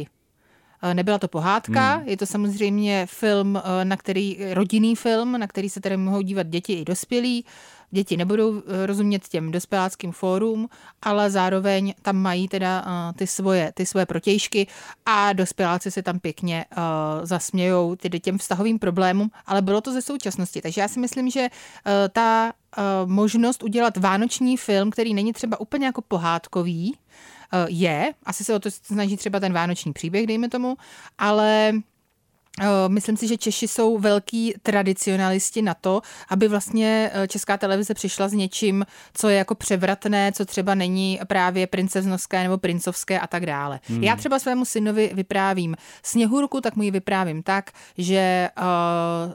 nebyla 0.92 1.18
to 1.18 1.28
pohádka, 1.28 1.94
hmm. 1.94 2.08
je 2.08 2.16
to 2.16 2.26
samozřejmě 2.26 3.06
film, 3.10 3.56
eh, 3.56 3.84
na 3.84 3.96
který, 3.96 4.38
rodinný 4.52 4.96
film, 4.96 5.40
na 5.40 5.46
který 5.46 5.70
se 5.70 5.80
tedy 5.80 5.96
mohou 5.96 6.20
dívat 6.20 6.46
děti 6.46 6.72
i 6.72 6.84
dospělí. 6.84 7.44
Děti 7.90 8.16
nebudou 8.16 8.62
eh, 8.66 8.86
rozumět 8.86 9.28
těm 9.28 9.50
dospěláckým 9.50 10.12
fórům, 10.12 10.68
ale 11.02 11.30
zároveň 11.30 11.94
tam 12.02 12.16
mají 12.16 12.48
teda 12.48 12.84
ty 13.16 13.26
svoje, 13.26 13.72
ty 13.74 13.86
svoje 13.86 14.06
protějšky 14.06 14.66
a 15.06 15.32
dospěláci 15.32 15.90
se 15.90 16.02
tam 16.02 16.18
pěkně 16.18 16.64
zasmějou 17.22 17.96
tedy 17.96 18.20
těm 18.20 18.38
vztahovým 18.38 18.78
problémům, 18.78 19.30
ale 19.46 19.62
bylo 19.62 19.80
to 19.80 19.92
ze 19.92 20.02
současnosti. 20.02 20.62
Takže 20.62 20.80
já 20.80 20.88
si 20.88 21.00
myslím, 21.00 21.30
že 21.30 21.48
ta 22.12 22.52
možnost 23.06 23.62
udělat 23.62 23.96
vánoční 23.96 24.56
film, 24.56 24.90
který 24.90 25.14
není 25.14 25.32
třeba 25.32 25.60
úplně 25.60 25.86
jako 25.86 26.02
pohádkový, 26.02 26.94
Eh, 26.94 27.33
je, 27.68 28.12
asi 28.25 28.44
se 28.44 28.54
o 28.54 28.58
to 28.58 28.70
snaží 28.70 29.16
třeba 29.16 29.40
ten 29.40 29.52
vánoční 29.52 29.92
příběh, 29.92 30.26
dejme 30.26 30.49
tomu, 30.49 30.76
ale 31.19 31.73
eh, 32.60 32.88
Myslím 32.88 33.17
si, 33.17 33.28
že 33.28 33.36
Češi 33.36 33.69
jsou 33.69 33.99
velký 33.99 34.54
tradicionalisti 34.62 35.62
na 35.62 35.75
to, 35.75 36.02
aby 36.28 36.49
vlastně 36.49 37.10
eh, 37.14 37.28
česká 37.28 37.56
televize 37.56 37.95
přišla 37.95 38.28
s 38.28 38.32
něčím, 38.32 38.86
co 39.14 39.28
je 39.28 39.36
jako 39.36 39.54
převratné, 39.54 40.32
co 40.32 40.45
třeba 40.45 40.75
není 40.75 41.21
právě 41.26 41.67
princeznovské 41.67 42.43
nebo 42.43 42.58
princovské 42.58 43.21
a 43.21 43.26
tak 43.26 43.47
dále. 43.47 43.80
Hmm. 43.84 44.02
Já 44.02 44.17
třeba 44.17 44.38
svému 44.38 44.64
synovi 44.64 45.10
vyprávím 45.14 45.76
Sněhurku, 46.02 46.60
tak 46.60 46.76
mu 46.76 46.82
ji 46.82 46.90
vyprávím 46.90 47.43
tak, 47.43 47.71
že 47.99 48.49
uh, 48.58 49.32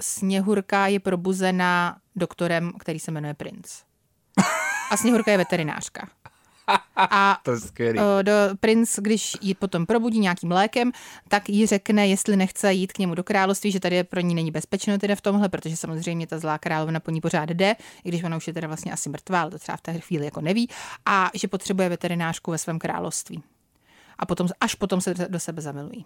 Sněhurka 0.00 0.86
je 0.86 1.00
probuzená 1.00 1.96
doktorem, 2.16 2.72
který 2.78 2.98
se 2.98 3.10
jmenuje 3.10 3.34
princ. 3.34 3.82
A 4.90 4.96
Sněhurka 4.96 5.30
je 5.30 5.38
veterinářka. 5.38 6.08
A 6.96 7.40
to 7.44 7.50
je 7.50 7.60
skvělý. 7.60 7.98
Eh, 7.98 8.22
do, 8.22 8.32
princ, 8.60 8.98
když 8.98 9.36
ji 9.40 9.54
potom 9.54 9.86
probudí 9.86 10.18
nějakým 10.18 10.50
lékem, 10.50 10.92
tak 11.28 11.48
jí 11.48 11.66
řekne, 11.66 12.08
jestli 12.08 12.36
nechce 12.36 12.72
jít 12.72 12.92
k 12.92 12.98
němu 12.98 13.14
do 13.14 13.24
království, 13.24 13.70
že 13.70 13.80
tady 13.80 14.04
pro 14.04 14.20
ní 14.20 14.34
není 14.34 14.50
bezpečno 14.50 14.98
teda 14.98 15.14
v 15.14 15.20
tomhle, 15.20 15.48
protože 15.48 15.76
samozřejmě 15.76 16.26
ta 16.26 16.38
zlá 16.38 16.58
královna 16.58 17.00
po 17.00 17.10
ní 17.10 17.20
pořád 17.20 17.50
jde, 17.50 17.76
i 18.04 18.08
když 18.08 18.22
ona 18.22 18.36
už 18.36 18.46
je 18.46 18.52
teda 18.52 18.66
vlastně 18.66 18.92
asi 18.92 19.08
mrtvá, 19.08 19.40
ale 19.40 19.50
to 19.50 19.58
třeba 19.58 19.76
v 19.76 19.80
té 19.80 19.98
chvíli 19.98 20.24
jako 20.24 20.40
neví, 20.40 20.68
a 21.06 21.30
že 21.34 21.48
potřebuje 21.48 21.88
veterinářku 21.88 22.50
ve 22.50 22.58
svém 22.58 22.78
království. 22.78 23.42
A 24.18 24.26
potom, 24.26 24.48
až 24.60 24.74
potom 24.74 25.00
se 25.00 25.14
do 25.14 25.40
sebe 25.40 25.62
zamilují. 25.62 26.04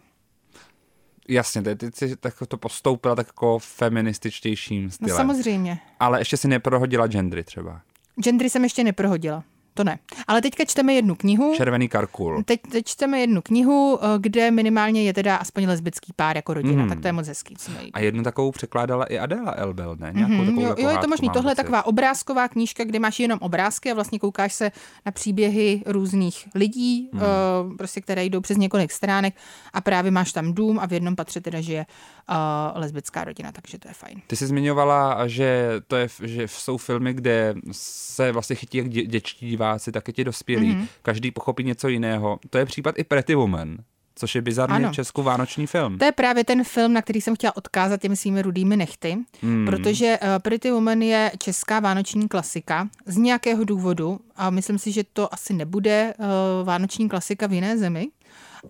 Jasně, 1.28 1.62
ty, 1.62 1.76
ty 1.76 1.90
jsi 1.94 2.16
tak 2.16 2.34
to 2.48 2.56
postoupila 2.56 3.14
tak 3.14 3.26
jako 3.26 3.58
feminističtějším 3.58 4.84
no, 4.84 4.90
stylem. 4.90 5.10
No 5.10 5.16
samozřejmě. 5.16 5.78
Ale 6.00 6.20
ještě 6.20 6.36
si 6.36 6.48
neprohodila 6.48 7.06
gendry 7.06 7.44
třeba. 7.44 7.80
Gendry 8.16 8.50
jsem 8.50 8.64
ještě 8.64 8.84
neprohodila 8.84 9.44
to 9.74 9.84
ne. 9.84 9.98
Ale 10.26 10.42
teďka 10.42 10.64
čteme 10.64 10.94
jednu 10.94 11.14
knihu. 11.14 11.54
Červený 11.56 11.88
karkul. 11.88 12.42
Teď, 12.42 12.60
teď 12.70 12.86
čteme 12.86 13.20
jednu 13.20 13.42
knihu, 13.42 13.98
eh, 14.02 14.06
kde 14.18 14.50
minimálně 14.50 15.02
je 15.02 15.14
teda 15.14 15.36
aspoň 15.36 15.66
lesbický 15.66 16.12
pár 16.16 16.36
jako 16.36 16.54
rodina, 16.54 16.82
mm. 16.82 16.88
tak 16.88 17.00
to 17.00 17.08
je 17.08 17.12
moc 17.12 17.28
hezký. 17.28 17.54
A 17.92 18.00
jednu 18.00 18.22
takovou 18.22 18.50
překládala 18.50 19.04
i 19.04 19.18
Adela 19.18 19.52
Elbel, 19.52 19.96
ne? 19.96 20.12
Nějakou 20.14 20.34
mm-hmm. 20.34 20.60
jo, 20.60 20.74
jo, 20.78 20.88
je 20.90 20.98
to 20.98 21.08
možný. 21.08 21.30
Tohle 21.30 21.52
je 21.52 21.56
taková 21.56 21.86
obrázková 21.86 22.48
knížka, 22.48 22.84
kde 22.84 22.98
máš 22.98 23.20
jenom 23.20 23.38
obrázky 23.42 23.90
a 23.90 23.94
vlastně 23.94 24.18
koukáš 24.18 24.54
se 24.54 24.72
na 25.06 25.12
příběhy 25.12 25.82
různých 25.86 26.48
lidí, 26.54 27.10
mm. 27.12 27.20
uh, 27.20 27.76
prostě 27.76 28.00
které 28.00 28.24
jdou 28.24 28.40
přes 28.40 28.56
několik 28.56 28.92
stránek 28.92 29.34
a 29.72 29.80
právě 29.80 30.10
máš 30.10 30.32
tam 30.32 30.52
dům 30.52 30.78
a 30.78 30.86
v 30.86 30.92
jednom 30.92 31.16
patře 31.16 31.40
teda 31.40 31.60
žije 31.60 31.86
uh, 32.30 32.80
lesbická 32.80 33.24
rodina, 33.24 33.52
takže 33.52 33.78
to 33.78 33.88
je 33.88 33.94
fajn. 33.94 34.22
Ty 34.26 34.36
jsi 34.36 34.46
zmiňovala, 34.46 35.28
že 35.28 35.70
to 35.86 35.96
je, 35.96 36.08
že 36.22 36.48
jsou 36.48 36.76
filmy, 36.76 37.14
kde 37.14 37.54
se 37.72 38.32
vlastně 38.32 38.56
chytí 38.56 38.78
jak 38.78 38.88
dě, 38.88 39.02
děčtí 39.02 39.56
diváci, 39.62 39.92
tak 39.92 40.08
i 40.08 40.12
ti 40.12 40.24
dospělí. 40.24 40.74
Mm-hmm. 40.74 40.86
Každý 41.02 41.30
pochopí 41.30 41.64
něco 41.64 41.88
jiného. 41.88 42.38
To 42.50 42.58
je 42.58 42.66
případ 42.66 42.98
i 42.98 43.04
Pretty 43.04 43.34
Woman 43.34 43.78
což 44.14 44.34
je 44.34 44.42
bizarně 44.42 44.76
ano. 44.76 44.92
vánoční 45.16 45.66
film. 45.66 45.98
To 45.98 46.04
je 46.04 46.12
právě 46.12 46.44
ten 46.44 46.64
film, 46.64 46.92
na 46.92 47.02
který 47.02 47.20
jsem 47.20 47.34
chtěla 47.34 47.56
odkázat 47.56 48.00
těmi 48.00 48.16
svými 48.16 48.42
rudými 48.42 48.76
nechty, 48.76 49.18
hmm. 49.42 49.66
protože 49.66 50.18
uh, 50.22 50.28
Pretty 50.38 50.70
Woman 50.70 51.02
je 51.02 51.32
česká 51.38 51.80
vánoční 51.80 52.28
klasika 52.28 52.88
z 53.06 53.16
nějakého 53.16 53.64
důvodu 53.64 54.20
a 54.36 54.50
myslím 54.50 54.78
si, 54.78 54.92
že 54.92 55.04
to 55.12 55.34
asi 55.34 55.52
nebude 55.52 56.14
uh, 56.18 56.26
vánoční 56.66 57.08
klasika 57.08 57.46
v 57.46 57.52
jiné 57.52 57.78
zemi. 57.78 58.08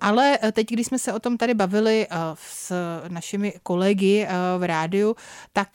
Ale 0.00 0.38
eh, 0.42 0.52
teď, 0.52 0.66
když 0.70 0.86
jsme 0.86 0.98
se 0.98 1.12
o 1.12 1.18
tom 1.18 1.36
tady 1.36 1.54
bavili 1.54 2.06
eh, 2.10 2.16
s 2.34 2.72
našimi 3.08 3.54
kolegy 3.62 4.26
eh, 4.28 4.28
v 4.58 4.66
rádiu, 4.66 5.16
tak 5.52 5.68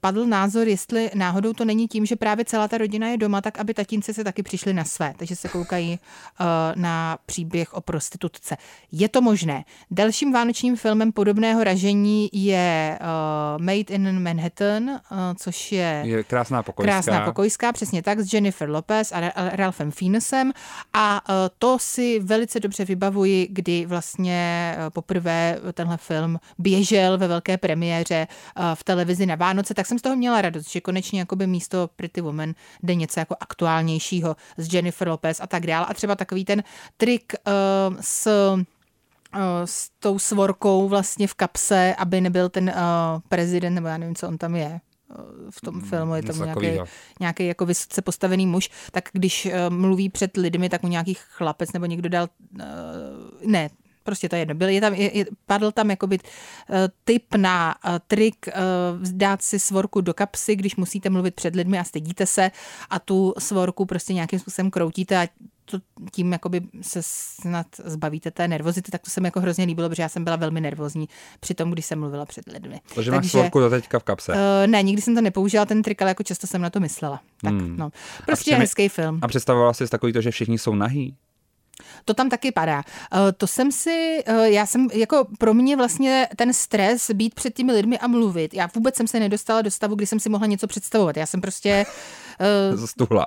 padl 0.00 0.26
názor, 0.26 0.68
jestli 0.68 1.10
náhodou 1.14 1.52
to 1.52 1.64
není 1.64 1.88
tím, 1.88 2.06
že 2.06 2.16
právě 2.16 2.44
celá 2.44 2.68
ta 2.68 2.78
rodina 2.78 3.08
je 3.08 3.16
doma, 3.16 3.40
tak 3.40 3.58
aby 3.58 3.74
tatínci 3.74 4.14
se 4.14 4.24
taky 4.24 4.42
přišli 4.42 4.74
na 4.74 4.84
své, 4.84 5.14
takže 5.16 5.36
se 5.36 5.48
koukají 5.48 5.98
na 6.74 7.18
příběh 7.26 7.74
o 7.74 7.80
prostitutce. 7.80 8.56
Je 8.92 9.08
to 9.08 9.20
možné. 9.20 9.64
Dalším 9.90 10.32
vánočním 10.32 10.76
filmem 10.76 11.12
podobného 11.12 11.64
ražení 11.64 12.28
je 12.32 12.98
Made 13.58 13.94
in 13.94 14.22
Manhattan, 14.22 15.00
což 15.36 15.72
je, 15.72 16.02
je 16.04 16.24
krásná 16.24 16.62
pokojská. 16.62 16.92
Krásná 16.92 17.24
pokojská, 17.24 17.72
přesně 17.72 18.02
tak, 18.02 18.20
s 18.20 18.32
Jennifer 18.32 18.70
Lopez 18.70 19.12
a 19.12 19.20
Ralphem 19.36 19.90
Fiennesem 19.90 20.52
a 20.92 21.22
to 21.58 21.78
si 21.78 22.20
velice 22.20 22.60
dobře 22.60 22.84
vybavuji, 22.84 23.47
kdy 23.50 23.86
vlastně 23.86 24.74
eh, 24.78 24.90
poprvé 24.90 25.58
tenhle 25.72 25.96
film 25.96 26.40
běžel 26.58 27.18
ve 27.18 27.28
velké 27.28 27.58
premiéře 27.58 28.26
eh, 28.56 28.62
v 28.74 28.84
televizi 28.84 29.26
na 29.26 29.34
Vánoce, 29.34 29.74
tak 29.74 29.86
jsem 29.86 29.98
z 29.98 30.02
toho 30.02 30.16
měla 30.16 30.42
radost, 30.42 30.70
že 30.70 30.80
konečně 30.80 31.20
jakoby 31.20 31.46
místo 31.46 31.90
Pretty 31.96 32.20
Woman 32.20 32.54
jde 32.82 32.94
něco 32.94 33.20
jako 33.20 33.36
aktuálnějšího 33.40 34.36
s 34.56 34.74
Jennifer 34.74 35.08
Lopez 35.08 35.40
a 35.40 35.46
tak 35.46 35.66
dále. 35.66 35.86
A 35.86 35.94
třeba 35.94 36.16
takový 36.16 36.44
ten 36.44 36.62
trik 36.96 37.32
uh, 37.46 37.96
s 38.00 38.28
s 39.64 39.90
tou 39.98 40.18
svorkou 40.18 40.88
vlastně 40.88 41.26
v 41.26 41.34
kapse, 41.34 41.94
aby 41.98 42.20
nebyl 42.20 42.48
ten 42.48 42.68
uh, 42.68 43.20
prezident, 43.28 43.74
nebo 43.74 43.88
já 43.88 43.98
nevím, 43.98 44.14
co 44.14 44.28
on 44.28 44.38
tam 44.38 44.56
je, 44.56 44.80
v 45.50 45.60
tom 45.60 45.80
filmu 45.80 46.14
je 46.14 46.22
tam 46.22 46.36
nějaký, 46.44 46.90
nějaký 47.20 47.46
jako 47.46 47.66
vysoce 47.66 48.02
postavený 48.02 48.46
muž, 48.46 48.70
tak 48.92 49.08
když 49.12 49.46
uh, 49.46 49.52
mluví 49.68 50.08
před 50.08 50.36
lidmi, 50.36 50.68
tak 50.68 50.82
mu 50.82 50.88
nějaký 50.88 51.14
chlapec 51.14 51.72
nebo 51.72 51.86
někdo 51.86 52.08
dal, 52.08 52.28
uh, 52.54 52.60
ne, 53.46 53.70
prostě 54.08 54.28
to 54.28 54.36
je 54.36 54.40
jedno. 54.40 54.54
Byl, 54.54 54.68
je 54.68 54.80
tam, 54.80 54.94
je, 54.94 55.18
je, 55.18 55.24
padl 55.46 55.72
tam 55.72 55.90
jakoby 55.90 56.18
uh, 56.18 56.76
tip 57.04 57.34
na 57.36 57.74
uh, 57.84 57.90
trik 58.06 58.36
uh, 58.46 58.52
dát 59.12 59.42
si 59.42 59.58
svorku 59.58 60.00
do 60.00 60.14
kapsy, 60.14 60.56
když 60.56 60.76
musíte 60.76 61.10
mluvit 61.10 61.34
před 61.34 61.56
lidmi 61.56 61.78
a 61.78 61.84
stydíte 61.84 62.26
se 62.26 62.50
a 62.90 62.98
tu 62.98 63.34
svorku 63.38 63.84
prostě 63.84 64.14
nějakým 64.14 64.38
způsobem 64.38 64.70
kroutíte 64.70 65.16
a 65.16 65.28
to 65.70 65.78
tím 66.12 66.32
jakoby 66.32 66.60
se 66.80 67.00
snad 67.02 67.66
zbavíte 67.84 68.30
té 68.30 68.48
nervozity, 68.48 68.90
tak 68.90 69.02
to 69.02 69.10
se 69.10 69.20
mi 69.20 69.26
jako 69.26 69.40
hrozně 69.40 69.64
líbilo, 69.64 69.88
protože 69.88 70.02
já 70.02 70.08
jsem 70.08 70.24
byla 70.24 70.36
velmi 70.36 70.60
nervózní 70.60 71.08
při 71.40 71.54
tom, 71.54 71.70
když 71.70 71.86
jsem 71.86 72.00
mluvila 72.00 72.24
před 72.24 72.48
lidmi. 72.52 72.80
Takže, 72.94 73.10
máš 73.10 73.30
svorku 73.30 73.60
do 73.60 73.70
teďka 73.70 73.98
v 73.98 74.02
kapse. 74.02 74.32
Uh, 74.32 74.38
ne, 74.66 74.82
nikdy 74.82 75.02
jsem 75.02 75.14
to 75.14 75.20
nepoužila 75.20 75.66
ten 75.66 75.82
trik, 75.82 76.02
ale 76.02 76.10
jako 76.10 76.22
často 76.22 76.46
jsem 76.46 76.62
na 76.62 76.70
to 76.70 76.80
myslela. 76.80 77.20
Tak 77.42 77.52
hmm. 77.52 77.76
no. 77.76 77.90
Prostě 78.26 78.50
je 78.50 78.56
hezký 78.56 78.88
film. 78.88 79.18
A 79.22 79.28
představovala 79.28 79.72
jsi 79.72 79.88
takový 79.88 80.12
to, 80.12 80.20
že 80.20 80.30
všichni 80.30 80.58
jsou 80.58 80.74
nahý? 80.74 81.16
To 82.04 82.14
tam 82.14 82.28
taky 82.28 82.52
padá. 82.52 82.82
Eh, 82.82 83.32
to 83.32 83.46
jsem 83.46 83.72
si, 83.72 84.22
eh, 84.26 84.50
já 84.50 84.66
jsem, 84.66 84.88
jako 84.92 85.26
pro 85.38 85.54
mě 85.54 85.76
vlastně 85.76 86.28
ten 86.36 86.52
stres 86.52 87.10
být 87.10 87.34
před 87.34 87.54
těmi 87.54 87.72
lidmi 87.72 87.98
a 87.98 88.06
mluvit, 88.06 88.54
já 88.54 88.68
vůbec 88.74 88.96
jsem 88.96 89.06
se 89.06 89.20
nedostala 89.20 89.62
do 89.62 89.70
stavu, 89.70 89.94
kdy 89.94 90.06
jsem 90.06 90.20
si 90.20 90.28
mohla 90.28 90.46
něco 90.46 90.66
představovat. 90.66 91.16
Já 91.16 91.26
jsem 91.26 91.40
prostě 91.40 91.86
Stuhla. 92.86 93.26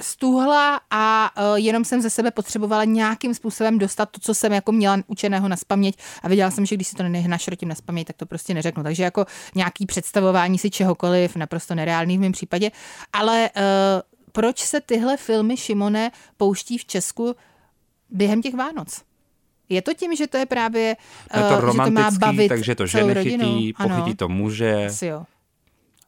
Stuhla 0.00 0.80
a 0.90 1.32
jenom 1.54 1.84
jsem 1.84 2.02
ze 2.02 2.10
sebe 2.10 2.30
potřebovala 2.30 2.84
nějakým 2.84 3.34
způsobem 3.34 3.78
dostat 3.78 4.10
to, 4.10 4.20
co 4.20 4.34
jsem 4.34 4.52
jako 4.52 4.72
měla 4.72 4.98
učeného 5.06 5.48
na 5.48 5.56
spaměť 5.56 5.96
a 6.22 6.28
věděla 6.28 6.50
jsem, 6.50 6.66
že 6.66 6.76
když 6.76 6.88
si 6.88 6.96
to 6.96 7.02
nehnašrotím 7.02 7.68
na 7.68 7.74
spaměť, 7.74 8.06
tak 8.06 8.16
to 8.16 8.26
prostě 8.26 8.54
neřeknu. 8.54 8.82
Takže 8.82 9.02
jako 9.02 9.26
nějaký 9.54 9.86
představování 9.86 10.58
si 10.58 10.70
čehokoliv, 10.70 11.36
naprosto 11.36 11.74
nereálný 11.74 12.18
v 12.18 12.20
mém 12.20 12.32
případě. 12.32 12.70
Ale 13.12 13.50
proč 14.32 14.58
se 14.58 14.80
tyhle 14.80 15.16
filmy 15.16 15.56
Šimone 15.56 16.10
pouští 16.36 16.78
v 16.78 16.84
Česku 16.84 17.36
během 18.10 18.42
těch 18.42 18.54
Vánoc? 18.54 19.02
Je 19.68 19.82
to 19.82 19.94
tím, 19.94 20.16
že 20.16 20.26
to 20.26 20.36
je 20.36 20.46
právě, 20.46 20.96
je 21.36 21.42
to 21.42 21.66
uh, 21.66 21.72
že 21.72 21.78
to 21.84 21.90
má 21.90 22.10
bavit 22.10 22.48
takže 22.48 22.74
to 22.74 22.86
ženy 22.86 23.14
rodinu? 23.14 23.44
chytí, 23.44 23.72
pochytí 23.72 24.00
ano. 24.02 24.14
to 24.14 24.28
muže. 24.28 24.86
Asi 24.86 25.06
jo. 25.06 25.24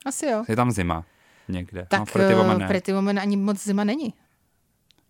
Asi 0.05 0.25
jo. 0.25 0.43
Je 0.47 0.55
tam 0.55 0.71
zima 0.71 1.05
někde. 1.47 1.85
Tak 1.89 1.99
no, 1.99 2.05
Pretty 2.05 2.33
Woman, 2.33 2.57
ne. 2.57 2.67
Pretty 2.67 2.93
Woman 2.93 3.19
ani 3.19 3.37
moc 3.37 3.63
zima 3.63 3.83
není. 3.83 4.13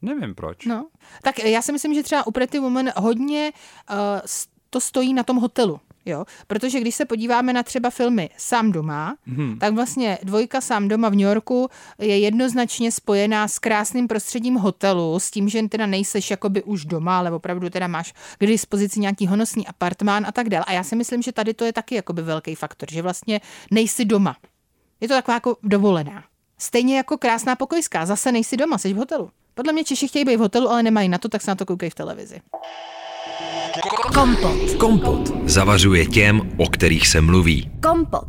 Nevím 0.01 0.35
proč. 0.35 0.65
No. 0.65 0.87
Tak 1.21 1.39
já 1.39 1.61
si 1.61 1.71
myslím, 1.71 1.93
že 1.93 2.03
třeba 2.03 2.27
u 2.27 2.31
Pretty 2.31 2.59
Woman 2.59 2.89
hodně 2.97 3.51
uh, 3.89 3.97
to 4.69 4.81
stojí 4.81 5.13
na 5.13 5.23
tom 5.23 5.37
hotelu. 5.37 5.79
Jo? 6.05 6.25
Protože 6.47 6.79
když 6.79 6.95
se 6.95 7.05
podíváme 7.05 7.53
na 7.53 7.63
třeba 7.63 7.89
filmy 7.89 8.29
Sám 8.37 8.71
doma, 8.71 9.15
hmm. 9.25 9.59
tak 9.59 9.73
vlastně 9.73 10.17
dvojka 10.23 10.61
Sám 10.61 10.87
doma 10.87 11.09
v 11.09 11.11
New 11.11 11.27
Yorku 11.27 11.69
je 11.99 12.19
jednoznačně 12.19 12.91
spojená 12.91 13.47
s 13.47 13.59
krásným 13.59 14.07
prostředím 14.07 14.55
hotelu, 14.55 15.19
s 15.19 15.31
tím, 15.31 15.49
že 15.49 15.67
teda 15.67 15.85
nejseš 15.85 16.31
jakoby 16.31 16.63
už 16.63 16.85
doma, 16.85 17.17
ale 17.17 17.31
opravdu 17.31 17.69
teda 17.69 17.87
máš 17.87 18.13
k 18.37 18.45
dispozici 18.45 18.99
nějaký 18.99 19.27
honosný 19.27 19.67
apartmán 19.67 20.25
a 20.25 20.31
tak 20.31 20.49
dále. 20.49 20.65
A 20.67 20.71
já 20.71 20.83
si 20.83 20.95
myslím, 20.95 21.21
že 21.21 21.31
tady 21.31 21.53
to 21.53 21.65
je 21.65 21.73
taky 21.73 21.95
jakoby 21.95 22.21
velký 22.21 22.55
faktor, 22.55 22.91
že 22.91 23.01
vlastně 23.01 23.41
nejsi 23.71 24.05
doma. 24.05 24.35
Je 25.01 25.07
to 25.07 25.13
taková 25.13 25.35
jako 25.35 25.57
dovolená. 25.63 26.23
Stejně 26.57 26.97
jako 26.97 27.17
krásná 27.17 27.55
pokojská, 27.55 28.05
zase 28.05 28.31
nejsi 28.31 28.57
doma, 28.57 28.77
jsi 28.77 28.93
v 28.93 28.97
hotelu. 28.97 29.29
Podle 29.53 29.73
mě 29.73 29.83
Češi 29.83 30.07
chtějí 30.07 30.25
být 30.25 30.35
v 30.35 30.39
hotelu, 30.39 30.69
ale 30.69 30.83
nemají 30.83 31.09
na 31.09 31.17
to, 31.17 31.29
tak 31.29 31.41
se 31.41 31.51
na 31.51 31.55
to 31.55 31.65
koukají 31.65 31.89
v 31.89 31.95
televizi. 31.95 32.41
Kompot. 34.13 34.73
Kompot 34.79 35.49
zavařuje 35.49 36.05
těm, 36.05 36.41
o 36.57 36.67
kterých 36.67 37.07
se 37.07 37.21
mluví. 37.21 37.71
Kompot. 37.83 38.27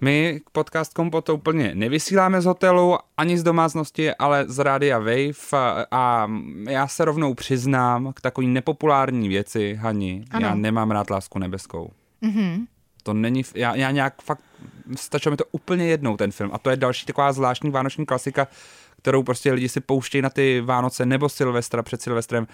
My 0.00 0.40
podcast 0.52 0.94
Kompot 0.94 1.28
úplně 1.28 1.74
nevysíláme 1.74 2.40
z 2.40 2.44
hotelu 2.44 2.98
ani 3.16 3.38
z 3.38 3.42
domácnosti, 3.42 4.14
ale 4.14 4.44
z 4.48 4.58
rádia 4.58 4.98
Wave 4.98 5.86
a 5.90 6.30
já 6.68 6.88
se 6.88 7.04
rovnou 7.04 7.34
přiznám 7.34 8.12
k 8.12 8.20
takový 8.20 8.46
nepopulární 8.46 9.28
věci, 9.28 9.74
Hani. 9.74 10.24
Ano. 10.30 10.46
Já 10.46 10.54
nemám 10.54 10.90
rád 10.90 11.10
lásku 11.10 11.38
nebeskou. 11.38 11.90
Mm-hmm. 12.22 12.66
To 13.02 13.14
není, 13.14 13.42
já, 13.54 13.74
já 13.74 13.90
nějak 13.90 14.22
fakt, 14.22 14.42
stačilo 14.96 15.30
mi 15.30 15.36
to 15.36 15.44
úplně 15.52 15.86
jednou 15.86 16.16
ten 16.16 16.32
film 16.32 16.50
a 16.52 16.58
to 16.58 16.70
je 16.70 16.76
další 16.76 17.06
taková 17.06 17.32
zvláštní 17.32 17.70
vánoční 17.70 18.06
klasika, 18.06 18.48
kterou 18.98 19.22
prostě 19.22 19.52
lidi 19.52 19.68
si 19.68 19.80
pouštějí 19.80 20.22
na 20.22 20.30
ty 20.30 20.60
Vánoce 20.60 21.06
nebo 21.06 21.28
Silvestra 21.28 21.82
před 21.82 22.02
Silvestrem. 22.02 22.46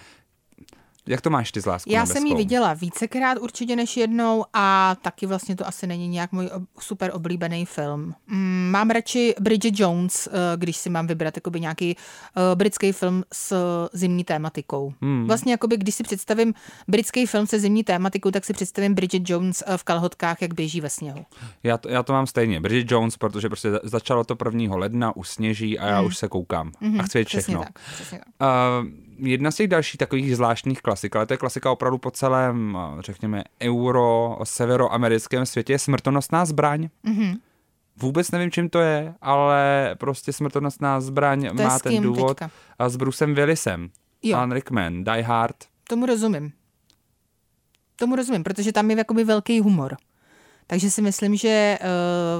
Jak 1.07 1.21
to 1.21 1.29
máš 1.29 1.51
ty 1.51 1.61
s 1.61 1.65
láskou 1.65 1.91
Já 1.91 1.99
nebeskou? 1.99 2.19
jsem 2.19 2.27
ji 2.27 2.35
viděla 2.35 2.73
vícekrát 2.73 3.37
určitě 3.37 3.75
než 3.75 3.97
jednou 3.97 4.45
a 4.53 4.95
taky 5.01 5.25
vlastně 5.25 5.55
to 5.55 5.67
asi 5.67 5.87
není 5.87 6.07
nějak 6.07 6.31
můj 6.31 6.49
super 6.79 7.11
oblíbený 7.13 7.65
film. 7.65 8.15
Mm, 8.27 8.69
mám 8.71 8.89
radši 8.89 9.35
Bridget 9.39 9.79
Jones, 9.79 10.27
eh, 10.27 10.57
když 10.57 10.77
si 10.77 10.89
mám 10.89 11.07
vybrat 11.07 11.37
jakoby 11.37 11.59
nějaký 11.59 11.95
uh, 11.95 12.43
britský 12.55 12.91
film 12.91 13.23
s 13.33 13.55
zimní 13.93 14.23
tématikou. 14.23 14.93
Hmm. 15.01 15.27
Vlastně 15.27 15.51
jakoby, 15.51 15.77
když 15.77 15.95
si 15.95 16.03
představím 16.03 16.53
britský 16.87 17.25
film 17.25 17.47
se 17.47 17.59
zimní 17.59 17.83
tématikou, 17.83 18.31
tak 18.31 18.45
si 18.45 18.53
představím 18.53 18.95
Bridget 18.95 19.29
Jones 19.29 19.63
eh, 19.67 19.77
v 19.77 19.83
kalhotkách, 19.83 20.41
jak 20.41 20.53
běží 20.53 20.81
ve 20.81 20.89
sněhu. 20.89 21.25
Já 21.63 21.77
to, 21.77 21.89
já 21.89 22.03
to 22.03 22.13
mám 22.13 22.27
stejně. 22.27 22.61
Bridget 22.61 22.91
Jones, 22.91 23.17
protože 23.17 23.49
prostě 23.49 23.69
začalo 23.83 24.23
to 24.23 24.37
1. 24.45 24.75
ledna, 24.75 25.15
usněží 25.15 25.79
a 25.79 25.87
já 25.87 25.97
hmm. 25.97 26.07
už 26.07 26.17
se 26.17 26.27
koukám. 26.27 26.71
Hmm. 26.81 26.99
A 26.99 27.03
chci 27.03 27.17
vědět 27.17 27.27
všechno. 27.27 27.61
Přesně 27.61 27.73
tak, 27.73 27.93
přesně 27.93 28.19
tak. 28.19 28.27
Uh, 28.83 29.12
jedna 29.17 29.51
z 29.51 29.55
těch 29.55 29.67
dalších 29.67 29.97
takových 29.97 30.35
zvláštních 30.35 30.81
klasik, 30.81 31.15
ale 31.15 31.25
to 31.25 31.33
je 31.33 31.37
klasika 31.37 31.71
opravdu 31.71 31.97
po 31.97 32.11
celém, 32.11 32.77
řekněme, 32.99 33.43
euro, 33.61 34.37
severoamerickém 34.43 35.45
světě, 35.45 35.73
je 35.73 35.79
smrtonosná 35.79 36.45
zbraň. 36.45 36.89
Mm-hmm. 37.05 37.37
Vůbec 37.97 38.31
nevím, 38.31 38.51
čím 38.51 38.69
to 38.69 38.79
je, 38.79 39.13
ale 39.21 39.95
prostě 39.99 40.33
smrtonosná 40.33 41.01
zbraň 41.01 41.49
to 41.57 41.63
má 41.63 41.79
ten 41.79 42.03
důvod. 42.03 42.27
Teďka? 42.27 42.51
A 42.79 42.89
s 42.89 42.95
Brucem 42.95 43.35
Willisem. 43.35 43.89
Jo. 44.23 44.37
Alan 44.37 44.51
Rickman, 44.51 45.03
Die 45.03 45.23
Hard. 45.23 45.55
Tomu 45.89 46.05
rozumím. 46.05 46.51
Tomu 47.95 48.15
rozumím, 48.15 48.43
protože 48.43 48.71
tam 48.71 48.91
je 48.91 48.97
jakoby 48.97 49.23
velký 49.23 49.59
humor. 49.59 49.97
Takže 50.67 50.91
si 50.91 51.01
myslím, 51.01 51.35
že 51.35 51.79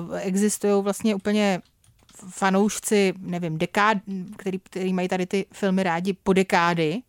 uh, 0.10 0.18
existují 0.22 0.84
vlastně 0.84 1.16
úplně 1.16 1.62
fanoušci, 2.30 3.14
nevím, 3.18 3.58
dekád, 3.58 3.98
který, 4.38 4.60
který 4.60 4.94
mají 4.94 5.08
tady 5.08 5.26
ty 5.26 5.46
filmy 5.52 5.84
rádi 5.84 6.14
po 6.14 6.34
dekády. 6.34 7.02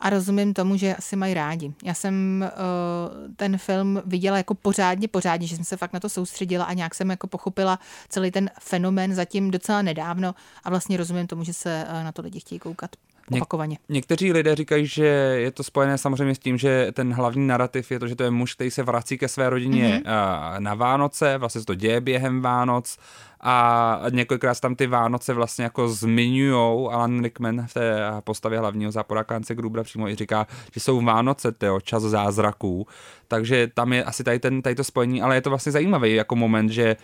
A 0.00 0.10
rozumím 0.10 0.54
tomu, 0.54 0.76
že 0.76 0.96
asi 0.96 1.16
mají 1.16 1.34
rádi. 1.34 1.72
Já 1.84 1.94
jsem 1.94 2.44
uh, 2.44 3.34
ten 3.36 3.58
film 3.58 4.02
viděla 4.06 4.36
jako 4.36 4.54
pořádně, 4.54 5.08
pořádně, 5.08 5.46
že 5.46 5.56
jsem 5.56 5.64
se 5.64 5.76
fakt 5.76 5.92
na 5.92 6.00
to 6.00 6.08
soustředila 6.08 6.64
a 6.64 6.72
nějak 6.72 6.94
jsem 6.94 7.10
jako 7.10 7.26
pochopila 7.26 7.78
celý 8.08 8.30
ten 8.30 8.50
fenomén 8.60 9.14
zatím 9.14 9.50
docela 9.50 9.82
nedávno. 9.82 10.34
A 10.64 10.70
vlastně 10.70 10.96
rozumím 10.96 11.26
tomu, 11.26 11.44
že 11.44 11.52
se 11.52 11.86
uh, 11.88 12.04
na 12.04 12.12
to 12.12 12.22
lidi 12.22 12.40
chtějí 12.40 12.58
koukat 12.58 12.90
opakovaně. 13.30 13.76
Něk- 13.76 13.78
někteří 13.88 14.32
lidé 14.32 14.54
říkají, 14.54 14.86
že 14.86 15.06
je 15.06 15.50
to 15.50 15.62
spojené 15.62 15.98
samozřejmě 15.98 16.34
s 16.34 16.38
tím, 16.38 16.58
že 16.58 16.88
ten 16.92 17.12
hlavní 17.12 17.46
narrativ 17.46 17.90
je 17.90 17.98
to, 17.98 18.08
že 18.08 18.16
to 18.16 18.22
je 18.22 18.30
muž, 18.30 18.54
který 18.54 18.70
se 18.70 18.82
vrací 18.82 19.18
ke 19.18 19.28
své 19.28 19.50
rodině 19.50 20.02
mm-hmm. 20.04 20.60
na 20.60 20.74
Vánoce, 20.74 21.38
vlastně 21.38 21.60
se 21.60 21.66
to 21.66 21.74
děje 21.74 22.00
během 22.00 22.40
Vánoc 22.40 22.98
a 23.40 24.00
několikrát 24.10 24.60
tam 24.60 24.74
ty 24.74 24.86
Vánoce 24.86 25.34
vlastně 25.34 25.64
jako 25.64 25.88
zmiňujou. 25.88 26.90
Alan 26.90 27.22
Rickman 27.22 27.66
v 27.66 27.74
té 27.74 28.12
postavě 28.24 28.58
hlavního 28.58 28.92
záporákánce 28.92 29.54
Grubra 29.54 29.82
přímo 29.82 30.08
i 30.08 30.14
říká, 30.14 30.46
že 30.72 30.80
jsou 30.80 31.00
Vánoce, 31.00 31.52
tyjo, 31.52 31.80
čas 31.80 32.02
zázraků, 32.02 32.86
takže 33.28 33.68
tam 33.74 33.92
je 33.92 34.04
asi 34.04 34.24
tady, 34.24 34.38
ten, 34.38 34.62
tady 34.62 34.74
to 34.74 34.84
spojení, 34.84 35.22
ale 35.22 35.34
je 35.34 35.40
to 35.40 35.50
vlastně 35.50 35.72
zajímavý 35.72 36.14
jako 36.14 36.36
moment, 36.36 36.68
že 36.68 36.96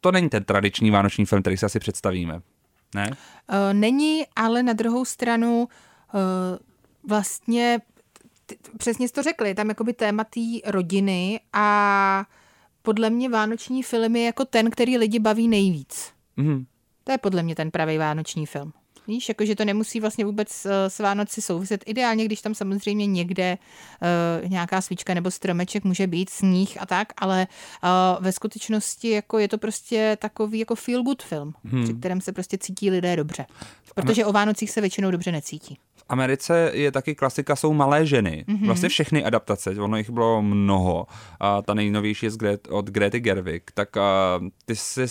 to 0.00 0.12
není 0.12 0.28
ten 0.28 0.44
tradiční 0.44 0.90
vánoční 0.90 1.26
film, 1.26 1.42
který 1.42 1.56
si 1.56 1.66
asi 1.66 1.80
představíme. 1.80 2.40
Ne? 2.94 3.10
Uh, 3.10 3.16
není, 3.72 4.22
ale 4.36 4.62
na 4.62 4.72
druhou 4.72 5.04
stranu 5.04 5.68
uh, 6.14 6.20
vlastně 7.08 7.80
přesně 8.78 9.08
jsi 9.08 9.14
to 9.14 9.22
řekli, 9.22 9.54
tam 9.54 9.68
jakoby 9.68 9.92
téma 9.92 10.24
té 10.24 10.40
rodiny 10.70 11.40
a 11.52 12.24
podle 12.82 13.10
mě 13.10 13.28
vánoční 13.28 13.82
film 13.82 14.16
je 14.16 14.24
jako 14.24 14.44
ten, 14.44 14.70
který 14.70 14.98
lidi 14.98 15.18
baví 15.18 15.48
nejvíc. 15.48 16.12
Mm. 16.36 16.64
To 17.04 17.12
je 17.12 17.18
podle 17.18 17.42
mě 17.42 17.54
ten 17.54 17.70
pravý 17.70 17.98
vánoční 17.98 18.46
film. 18.46 18.72
Víš, 19.06 19.28
jakože 19.28 19.54
to 19.54 19.64
nemusí 19.64 20.00
vlastně 20.00 20.24
vůbec 20.24 20.64
uh, 20.64 20.70
s 20.88 20.98
Vánoci 20.98 21.42
souviset. 21.42 21.84
Ideálně, 21.86 22.24
když 22.24 22.40
tam 22.40 22.54
samozřejmě 22.54 23.06
někde 23.06 23.58
uh, 24.42 24.48
nějaká 24.48 24.80
svíčka 24.80 25.14
nebo 25.14 25.30
stromeček 25.30 25.84
může 25.84 26.06
být, 26.06 26.30
sníh 26.30 26.82
a 26.82 26.86
tak, 26.86 27.12
ale 27.16 27.46
uh, 27.82 28.24
ve 28.24 28.32
skutečnosti 28.32 29.10
jako 29.10 29.38
je 29.38 29.48
to 29.48 29.58
prostě 29.58 30.16
takový 30.20 30.58
jako 30.58 30.74
feel 30.74 31.02
good 31.02 31.22
film, 31.22 31.54
hmm. 31.64 31.84
při 31.84 31.94
kterém 31.94 32.20
se 32.20 32.32
prostě 32.32 32.58
cítí 32.58 32.90
lidé 32.90 33.16
dobře. 33.16 33.46
Protože 33.94 34.24
o 34.24 34.32
Vánocích 34.32 34.70
se 34.70 34.80
většinou 34.80 35.10
dobře 35.10 35.32
necítí. 35.32 35.78
V 36.04 36.06
Americe 36.08 36.70
je 36.74 36.92
taky 36.92 37.14
klasika, 37.14 37.56
jsou 37.56 37.72
malé 37.72 38.06
ženy. 38.06 38.44
Mm-hmm. 38.48 38.66
Vlastně 38.66 38.88
všechny 38.88 39.24
adaptace, 39.24 39.70
ono 39.70 39.96
jich 39.96 40.10
bylo 40.10 40.42
mnoho. 40.42 41.06
A 41.40 41.62
ta 41.62 41.74
nejnovější 41.74 42.26
je 42.26 42.58
od 42.68 42.90
Grety 42.90 43.20
Gerwig. 43.20 43.70
Tak 43.74 43.96
a 43.96 44.40
ty, 44.64 44.76
jsi, 44.76 45.02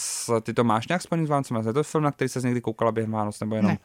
ty 0.41 0.53
to 0.53 0.63
máš 0.63 0.87
nějak 0.87 1.01
spojený 1.01 1.27
s 1.27 1.29
Vánocem? 1.29 1.57
Je 1.67 1.73
to 1.73 1.83
film, 1.83 2.03
na 2.03 2.11
který 2.11 2.29
se 2.29 2.41
někdy 2.41 2.61
koukala 2.61 2.91
během 2.91 3.11
Vánoc 3.11 3.39
nebo 3.39 3.55
jenom? 3.55 3.71
Ne. 3.71 3.77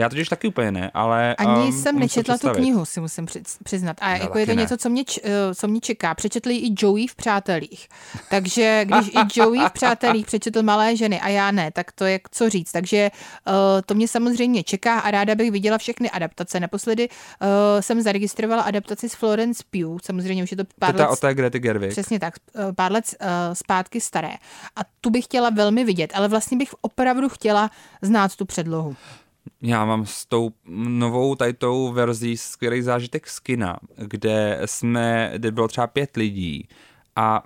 Já 0.00 0.08
totiž 0.08 0.28
taky 0.28 0.48
úplně 0.48 0.72
ne, 0.72 0.90
ale... 0.94 1.34
Ani 1.34 1.62
um, 1.62 1.72
jsem 1.72 1.94
to 1.94 2.00
nečetla 2.00 2.38
tu 2.38 2.50
knihu, 2.50 2.84
si 2.84 3.00
musím 3.00 3.26
přiz- 3.26 3.58
přiznat. 3.64 3.96
A 4.00 4.10
Já 4.10 4.16
jako 4.16 4.38
je 4.38 4.46
to 4.46 4.54
ne. 4.54 4.62
něco, 4.62 4.76
co 4.76 4.88
mě, 4.88 5.02
eh, 5.24 5.54
co 5.54 5.68
mě 5.68 5.80
čeká. 5.80 6.14
Přečetli 6.14 6.56
i 6.56 6.74
Joey 6.78 7.06
v 7.06 7.14
Přátelích. 7.14 7.88
Takže 8.30 8.84
když 8.88 9.08
i 9.08 9.40
Joey 9.40 9.60
v 9.68 9.70
Přátelích 9.72 10.26
přečetl 10.26 10.62
Malé 10.62 10.96
ženy 10.96 11.20
a 11.20 11.28
já 11.28 11.50
ne, 11.50 11.70
tak 11.70 11.92
to 11.92 12.04
je 12.04 12.20
co 12.30 12.50
říct. 12.50 12.72
Takže 12.72 13.10
uh, 13.46 13.52
to 13.86 13.94
mě 13.94 14.08
samozřejmě 14.08 14.62
čeká 14.62 14.98
a 14.98 15.10
ráda 15.10 15.34
bych 15.34 15.50
viděla 15.50 15.78
všechny 15.78 16.10
adaptace. 16.10 16.60
Naposledy 16.60 17.08
uh, 17.08 17.46
jsem 17.80 18.02
zaregistrovala 18.02 18.62
adaptaci 18.62 19.08
s 19.08 19.14
Florence 19.14 19.62
Pugh. 19.70 20.02
Samozřejmě 20.02 20.42
už 20.42 20.50
je 20.50 20.56
to 20.56 20.64
To 20.64 20.70
pár 20.78 20.94
je 20.94 20.98
ta 20.98 21.04
let 21.04 21.12
o 21.12 21.16
té 21.16 21.34
Grety 21.34 21.58
Gerwig. 21.58 21.90
Přesně 21.90 22.20
tak, 22.20 22.34
pár 22.76 22.92
let 22.92 23.04
uh, 23.20 23.26
zpátky 23.52 24.00
staré. 24.00 24.32
A 24.76 24.80
tu 25.00 25.10
bych 25.10 25.24
chtěla 25.24 25.50
velmi 25.50 25.84
vidět, 25.84 26.12
ale 26.14 26.28
vlastně 26.28 26.56
bych 26.58 26.74
opravdu 26.80 27.28
chtěla 27.28 27.70
znát 28.02 28.36
tu 28.36 28.44
předlohu. 28.44 28.96
Já 29.62 29.84
mám 29.84 30.06
s 30.06 30.26
tou 30.26 30.50
novou 30.88 31.34
tady 31.34 31.52
tou 31.52 31.92
verzí 31.92 32.36
skvělý 32.36 32.82
zážitek 32.82 33.28
z 33.28 33.40
kina, 33.40 33.76
kde 33.96 34.60
jsme, 34.64 35.32
kde 35.34 35.52
bylo 35.52 35.68
třeba 35.68 35.86
pět 35.86 36.16
lidí 36.16 36.68
a 37.16 37.42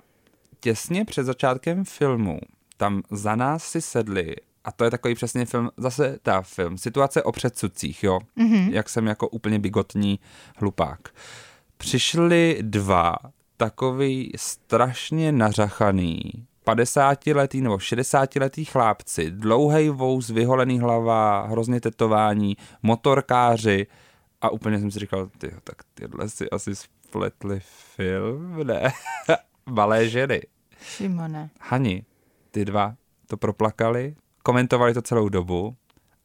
těsně 0.59 1.05
před 1.05 1.23
začátkem 1.23 1.85
filmu 1.85 2.39
tam 2.77 3.01
za 3.11 3.35
nás 3.35 3.63
si 3.63 3.81
sedli 3.81 4.35
a 4.63 4.71
to 4.71 4.83
je 4.83 4.91
takový 4.91 5.15
přesně 5.15 5.45
film, 5.45 5.69
zase 5.77 6.17
ta 6.21 6.41
film, 6.41 6.77
situace 6.77 7.23
o 7.23 7.31
předsudcích, 7.31 8.03
jo, 8.03 8.19
mm-hmm. 8.37 8.73
jak 8.73 8.89
jsem 8.89 9.07
jako 9.07 9.27
úplně 9.27 9.59
bigotní 9.59 10.19
hlupák. 10.57 10.99
Přišli 11.77 12.57
dva 12.61 13.15
takový 13.57 14.31
strašně 14.35 15.31
nařachaný 15.31 16.21
50-letý 16.65 17.61
nebo 17.61 17.75
60-letý 17.75 18.65
chlápci, 18.65 19.31
dlouhej 19.31 19.89
vous, 19.89 20.29
vyholený 20.29 20.79
hlava, 20.79 21.47
hrozně 21.47 21.81
tetování, 21.81 22.57
motorkáři 22.83 23.87
a 24.41 24.49
úplně 24.49 24.79
jsem 24.79 24.91
si 24.91 24.99
říkal, 24.99 25.29
ty, 25.37 25.51
tak 25.63 25.75
tyhle 25.93 26.29
si 26.29 26.49
asi 26.49 26.75
spletli 26.75 27.59
film, 27.95 28.67
ne? 28.67 28.91
Malé 29.65 30.09
ženy. 30.09 30.41
Šimone. 30.81 31.49
Hani, 31.61 32.05
ty 32.51 32.65
dva 32.65 32.95
to 33.27 33.37
proplakali, 33.37 34.15
komentovali 34.43 34.93
to 34.93 35.01
celou 35.01 35.29
dobu 35.29 35.75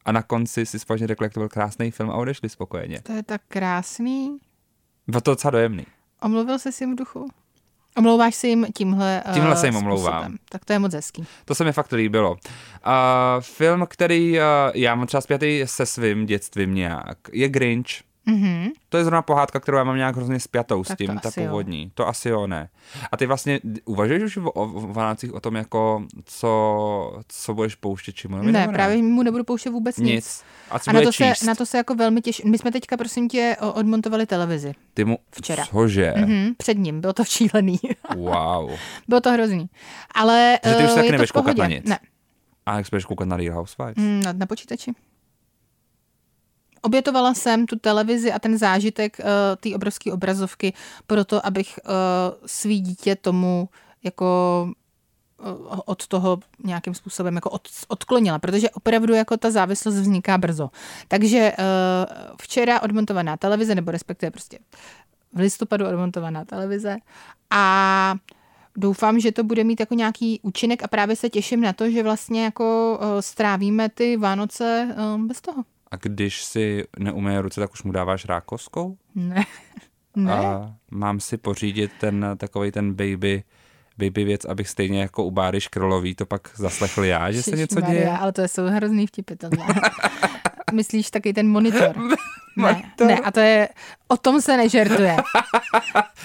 a 0.05 0.11
na 0.11 0.21
konci 0.21 0.65
si 0.65 0.79
společně 0.79 1.07
řekli, 1.07 1.25
jak 1.25 1.33
to 1.33 1.39
byl 1.39 1.49
krásný 1.49 1.91
film 1.91 2.09
a 2.09 2.15
odešli 2.15 2.49
spokojeně. 2.49 3.01
To 3.01 3.13
je 3.13 3.23
tak 3.23 3.41
krásný. 3.47 4.37
Bylo 5.07 5.21
to 5.21 5.31
docela 5.31 5.51
dojemný. 5.51 5.85
Omluvil 6.21 6.59
se 6.59 6.71
si 6.71 6.83
jim 6.83 6.93
v 6.93 6.97
duchu? 6.97 7.27
Omlouváš 7.97 8.35
se 8.35 8.47
jim 8.47 8.67
tímhle 8.75 9.23
eh, 9.25 9.33
Tímhle 9.33 9.55
se 9.55 9.67
jim 9.67 9.75
omlouvám. 9.75 10.13
způsobem. 10.13 10.37
Tak 10.49 10.65
to 10.65 10.73
je 10.73 10.79
moc 10.79 10.93
hezký. 10.93 11.25
To 11.45 11.55
se 11.55 11.63
mi 11.63 11.71
fakt 11.71 11.91
líbilo. 11.91 12.31
Uh, 12.31 12.37
film, 13.39 13.85
který 13.89 14.37
uh, 14.39 14.43
já 14.73 14.95
mám 14.95 15.07
třeba 15.07 15.21
zpětý 15.21 15.61
se 15.65 15.85
svým 15.85 16.25
dětstvím 16.25 16.75
nějak, 16.75 17.17
je 17.31 17.49
Grinch. 17.49 17.87
Mhm. 18.25 18.67
To 18.89 18.97
je 18.97 19.03
zrovna 19.03 19.21
pohádka, 19.21 19.59
kterou 19.59 19.77
já 19.77 19.83
mám 19.83 19.97
nějak 19.97 20.15
hrozně 20.15 20.39
spjatou 20.39 20.83
s 20.83 20.87
Tak 20.87 20.97
to 20.97 21.03
tím, 21.03 21.19
ta 21.19 21.29
asi 21.29 21.41
jo. 21.41 21.47
původní. 21.47 21.91
To 21.93 22.07
asi 22.07 22.29
jo, 22.29 22.47
ne. 22.47 22.69
A 23.11 23.17
ty 23.17 23.25
vlastně 23.25 23.59
uvažuješ 23.85 24.23
už 24.23 24.37
o, 24.37 24.51
o 24.51 24.93
Vánocích 24.93 25.33
o 25.33 25.39
tom, 25.39 25.55
jako 25.55 26.03
co, 26.25 27.21
co 27.27 27.53
budeš 27.53 27.75
pouštět 27.75 28.15
Šimonovi? 28.15 28.51
Ne, 28.51 28.59
nebo 28.59 28.73
právě 28.73 28.97
mu 29.03 29.23
nebudu 29.23 29.43
pouštět 29.43 29.69
vůbec 29.69 29.97
nic. 29.97 30.07
Nic. 30.07 30.43
A 30.71 30.79
co 30.79 30.89
A 30.89 30.93
na 30.93 31.01
to, 31.01 31.11
se, 31.11 31.23
číst? 31.33 31.43
na 31.43 31.55
to 31.55 31.65
se 31.65 31.77
jako 31.77 31.95
velmi 31.95 32.21
těším. 32.21 32.51
My 32.51 32.57
jsme 32.57 32.71
teďka, 32.71 32.97
prosím 32.97 33.27
tě, 33.29 33.57
odmontovali 33.73 34.25
televizi. 34.25 34.73
Ty 34.93 35.05
mu... 35.05 35.17
včera. 35.31 35.65
Cože? 35.65 36.13
Mhm, 36.17 36.53
před 36.57 36.77
ním, 36.77 37.01
bylo 37.01 37.13
to 37.13 37.23
šílený. 37.25 37.79
Wow. 38.15 38.71
bylo 39.07 39.21
to 39.21 39.31
hrozný. 39.31 39.69
Ale 40.15 40.59
Takže 40.63 40.77
ty 40.77 40.83
už 40.83 40.89
eh, 40.91 40.95
taky 40.95 41.11
nebudeš 41.11 41.31
koukat 41.31 41.57
na 41.57 41.67
nic? 41.67 41.85
Ne, 41.89 41.99
A 42.65 42.77
jak 42.77 42.85
budeš 42.91 43.05
koukat 43.05 43.27
na 43.27 43.37
Real 43.37 43.55
Housewives? 43.55 43.97
mm, 43.97 44.21
na, 44.23 44.33
na 44.33 44.45
počítači. 44.45 44.91
Obětovala 46.81 47.33
jsem 47.33 47.65
tu 47.65 47.79
televizi 47.79 48.31
a 48.31 48.39
ten 48.39 48.57
zážitek 48.57 49.17
uh, 49.19 49.25
té 49.59 49.75
obrovské 49.75 50.13
obrazovky 50.13 50.73
proto, 51.07 51.45
abych 51.45 51.79
uh, 51.85 51.91
svý 52.45 52.81
dítě 52.81 53.15
tomu 53.15 53.69
jako 54.03 54.67
uh, 55.39 55.79
od 55.85 56.07
toho 56.07 56.39
nějakým 56.63 56.93
způsobem 56.93 57.35
jako 57.35 57.49
od, 57.49 57.61
odklonila, 57.87 58.39
protože 58.39 58.69
opravdu 58.69 59.13
jako 59.13 59.37
ta 59.37 59.51
závislost 59.51 59.95
vzniká 59.95 60.37
brzo. 60.37 60.69
Takže 61.07 61.51
včera 62.41 62.81
odmontovaná 62.81 63.37
televize, 63.37 63.75
nebo 63.75 63.91
respektive 63.91 64.31
prostě 64.31 64.59
v 65.33 65.39
listopadu 65.39 65.87
odmontovaná 65.87 66.45
televize 66.45 66.97
a 67.49 68.15
doufám, 68.77 69.19
že 69.19 69.31
to 69.31 69.43
bude 69.43 69.63
mít 69.63 69.79
jako 69.79 69.93
nějaký 69.93 70.39
účinek 70.43 70.83
a 70.83 70.87
právě 70.87 71.15
se 71.15 71.29
těším 71.29 71.61
na 71.61 71.73
to, 71.73 71.89
že 71.89 72.03
vlastně 72.03 72.43
jako 72.43 72.99
strávíme 73.19 73.89
ty 73.89 74.17
Vánoce 74.17 74.95
bez 75.17 75.41
toho. 75.41 75.63
A 75.91 75.95
když 75.95 76.43
si 76.43 76.83
neumyje 76.99 77.41
ruce, 77.41 77.61
tak 77.61 77.73
už 77.73 77.83
mu 77.83 77.91
dáváš 77.91 78.25
rákoskou? 78.25 78.97
Ne. 79.15 79.45
Ne. 80.15 80.31
A 80.33 80.73
mám 80.91 81.19
si 81.19 81.37
pořídit 81.37 81.91
ten 81.99 82.25
takový 82.37 82.71
ten 82.71 82.93
baby, 82.93 83.43
baby 83.97 84.23
věc, 84.23 84.45
abych 84.45 84.69
stejně 84.69 85.01
jako 85.01 85.23
u 85.23 85.31
Báry 85.31 85.61
Škrolový 85.61 86.15
to 86.15 86.25
pak 86.25 86.49
zaslechl 86.55 87.03
já, 87.03 87.31
že 87.31 87.43
se 87.43 87.51
něco 87.51 87.59
Ježišmarja, 87.79 87.93
děje. 88.01 88.17
Ale 88.17 88.31
to 88.31 88.41
jsou 88.41 88.65
hrozný 88.67 89.07
vtipy 89.07 89.35
tohle. 89.35 89.65
Myslíš 90.73 91.11
taky 91.11 91.33
ten 91.33 91.47
monitor? 91.47 91.95
Ne, 92.57 92.81
ne, 93.05 93.19
a 93.19 93.31
to 93.31 93.39
je, 93.39 93.69
o 94.07 94.17
tom 94.17 94.41
se 94.41 94.57
nežertuje. 94.57 95.15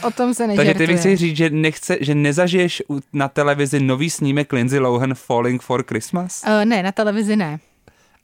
O 0.03 0.11
tom 0.11 0.35
se 0.35 0.47
Takže 0.47 0.57
nežertuje. 0.59 0.87
ty 0.87 0.93
mi 0.93 0.99
chceš 0.99 1.21
říct, 1.21 1.37
že, 1.37 1.51
nechce, 1.51 1.99
že 2.01 2.15
nezažiješ 2.15 2.83
na 3.13 3.29
televizi 3.29 3.81
nový 3.81 4.11
snímek 4.11 4.53
Lindsay 4.53 4.79
Lohan 4.79 5.15
Falling 5.15 5.63
for 5.63 5.85
Christmas? 5.89 6.43
Uh, 6.43 6.65
ne, 6.65 6.83
na 6.83 6.93
televizi 6.93 7.37
ne. 7.37 7.59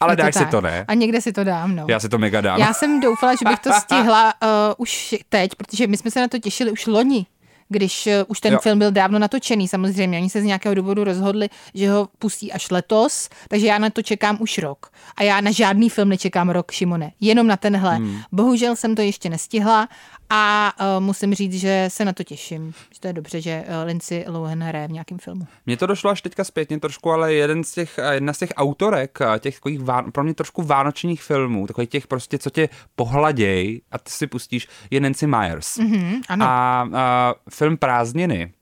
Ale 0.02 0.16
dáš 0.16 0.34
si 0.34 0.46
to, 0.46 0.60
ne? 0.60 0.84
A 0.88 0.94
někde 0.94 1.20
si 1.20 1.32
to 1.32 1.44
dám, 1.44 1.76
no. 1.76 1.86
Já 1.88 2.00
si 2.00 2.08
to 2.08 2.18
mega 2.18 2.40
dám. 2.40 2.60
Já 2.60 2.72
jsem 2.72 3.00
doufala, 3.00 3.34
že 3.34 3.48
bych 3.48 3.58
to 3.58 3.72
stihla 3.72 4.34
uh, 4.42 4.48
už 4.78 5.14
teď, 5.28 5.54
protože 5.54 5.86
my 5.86 5.96
jsme 5.96 6.10
se 6.10 6.20
na 6.20 6.28
to 6.28 6.38
těšili 6.38 6.70
už 6.70 6.86
loni, 6.86 7.26
když 7.68 8.06
uh, 8.06 8.12
už 8.28 8.40
ten 8.40 8.52
jo. 8.52 8.58
film 8.62 8.78
byl 8.78 8.90
dávno 8.90 9.18
natočený. 9.18 9.68
Samozřejmě, 9.68 10.18
oni 10.18 10.30
se 10.30 10.40
z 10.40 10.44
nějakého 10.44 10.74
důvodu 10.74 11.04
rozhodli, 11.04 11.48
že 11.74 11.90
ho 11.90 12.08
pustí 12.18 12.52
až 12.52 12.70
letos, 12.70 13.28
takže 13.48 13.66
já 13.66 13.78
na 13.78 13.90
to 13.90 14.02
čekám 14.02 14.36
už 14.40 14.58
rok. 14.58 14.90
A 15.16 15.22
já 15.22 15.40
na 15.40 15.50
žádný 15.50 15.90
film 15.90 16.08
nečekám 16.08 16.50
rok, 16.50 16.72
Šimone, 16.72 17.12
jenom 17.20 17.46
na 17.46 17.56
tenhle. 17.56 17.96
Hmm. 17.96 18.20
Bohužel 18.32 18.76
jsem 18.76 18.94
to 18.94 19.02
ještě 19.02 19.28
nestihla 19.30 19.88
a 20.34 20.72
uh, 20.80 21.04
musím 21.04 21.34
říct, 21.34 21.54
že 21.54 21.84
se 21.88 22.04
na 22.04 22.12
to 22.12 22.24
těším. 22.24 22.74
Že 22.92 23.00
to 23.00 23.06
je 23.06 23.12
dobře, 23.12 23.40
že 23.40 23.64
uh, 23.68 23.86
Lindsay 23.86 24.24
Lohan 24.28 24.62
hraje 24.62 24.88
v 24.88 24.92
nějakém 24.92 25.18
filmu. 25.18 25.46
Mně 25.66 25.76
to 25.76 25.86
došlo 25.86 26.10
až 26.10 26.22
teďka 26.22 26.44
zpětně 26.44 26.80
trošku, 26.80 27.10
ale 27.10 27.34
jeden 27.34 27.64
z 27.64 27.72
těch, 27.72 27.98
eh, 27.98 28.14
jedna 28.14 28.32
z 28.32 28.38
těch 28.38 28.50
autorek 28.56 29.18
těch 29.38 29.54
takových 29.54 29.80
ván, 29.80 30.12
pro 30.12 30.24
mě 30.24 30.34
trošku 30.34 30.62
vánočních 30.62 31.22
filmů, 31.22 31.66
takových 31.66 31.90
těch 31.90 32.06
prostě, 32.06 32.38
co 32.38 32.50
tě 32.50 32.68
pohladěj 32.96 33.80
a 33.90 33.98
ty 33.98 34.10
si 34.10 34.26
pustíš, 34.26 34.68
je 34.90 35.00
Nancy 35.00 35.26
Myers. 35.26 35.78
Mhm, 35.78 36.20
ano. 36.28 36.46
A, 36.46 36.88
a 36.94 37.34
film 37.50 37.76
Prázdniny, 37.76 38.52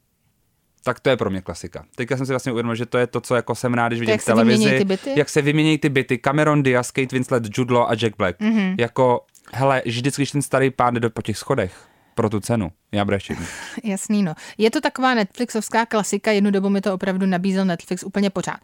tak 0.83 1.01
to 1.01 1.11
je 1.11 1.17
pro 1.17 1.31
mě 1.31 1.41
klasika. 1.43 1.85
Teďka 1.97 2.17
jsem 2.17 2.27
si 2.27 2.33
vlastně 2.33 2.53
uvědomil, 2.53 2.75
že 2.75 2.87
to 2.87 2.99
je 2.99 3.07
to, 3.07 3.21
co 3.21 3.35
jako 3.35 3.55
jsem 3.55 3.75
rád, 3.75 3.89
když 3.89 4.01
vidím 4.01 4.13
jak 4.13 4.21
v 4.21 4.25
se 4.25 4.31
televizi. 4.31 4.79
ty 4.79 4.85
byty? 4.85 5.13
Jak 5.17 5.29
se 5.29 5.43
vyměnějí 5.43 5.79
ty 5.79 5.89
byty. 5.89 6.19
Cameron 6.19 6.63
Diaz, 6.63 6.91
Kate 6.91 7.09
Winslet, 7.17 7.59
Jude 7.59 7.75
Law 7.75 7.87
a 7.91 7.95
Jack 7.95 8.17
Black. 8.17 8.41
Mhm. 8.41 8.59
Mm-hmm. 8.59 8.75
Jako, 8.79 9.25
hele, 9.53 9.83
vždycky, 9.87 10.23
když 10.23 10.31
ten 10.31 10.43
starý 10.43 10.71
pán 10.71 10.95
jde 10.95 11.01
do- 11.01 11.11
po 11.11 11.23
těch 11.23 11.39
schodech 11.39 11.75
pro 12.15 12.31
tu 12.31 12.41
cenu. 12.41 12.73
Já 12.93 13.05
brečím. 13.05 13.37
Jasný, 13.85 14.23
no. 14.23 14.35
Je 14.59 14.71
to 14.71 14.81
taková 14.81 15.15
Netflixovská 15.15 15.87
klasika, 15.87 16.31
jednu 16.31 16.51
dobu 16.51 16.69
mi 16.69 16.81
to 16.81 16.95
opravdu 16.95 17.27
nabízel 17.27 17.65
Netflix 17.65 18.03
úplně 18.05 18.31
pořád. 18.31 18.61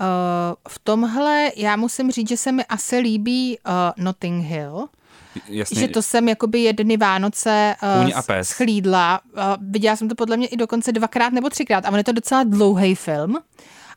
Uh, 0.00 0.06
v 0.68 0.78
tomhle 0.78 1.50
já 1.56 1.76
musím 1.76 2.10
říct, 2.10 2.28
že 2.28 2.36
se 2.36 2.52
mi 2.52 2.64
asi 2.64 2.98
líbí 2.98 3.58
uh, 3.66 4.04
Notting 4.04 4.44
Hill, 4.44 4.88
Jasně, 5.48 5.80
že 5.80 5.88
to 5.88 6.02
jsem 6.02 6.28
jakoby 6.28 6.60
jedny 6.60 6.96
Vánoce 6.96 7.76
uh, 7.82 8.10
a 8.14 8.22
pes. 8.22 8.48
schlídla. 8.48 9.20
Uh, 9.36 9.42
viděla 9.60 9.96
jsem 9.96 10.08
to 10.08 10.14
podle 10.14 10.36
mě 10.36 10.46
i 10.46 10.56
dokonce 10.56 10.92
dvakrát 10.92 11.32
nebo 11.32 11.50
třikrát 11.50 11.84
a 11.84 11.90
on 11.90 11.96
je 11.96 12.04
to 12.04 12.12
docela 12.12 12.44
dlouhý 12.44 12.94
film. 12.94 13.36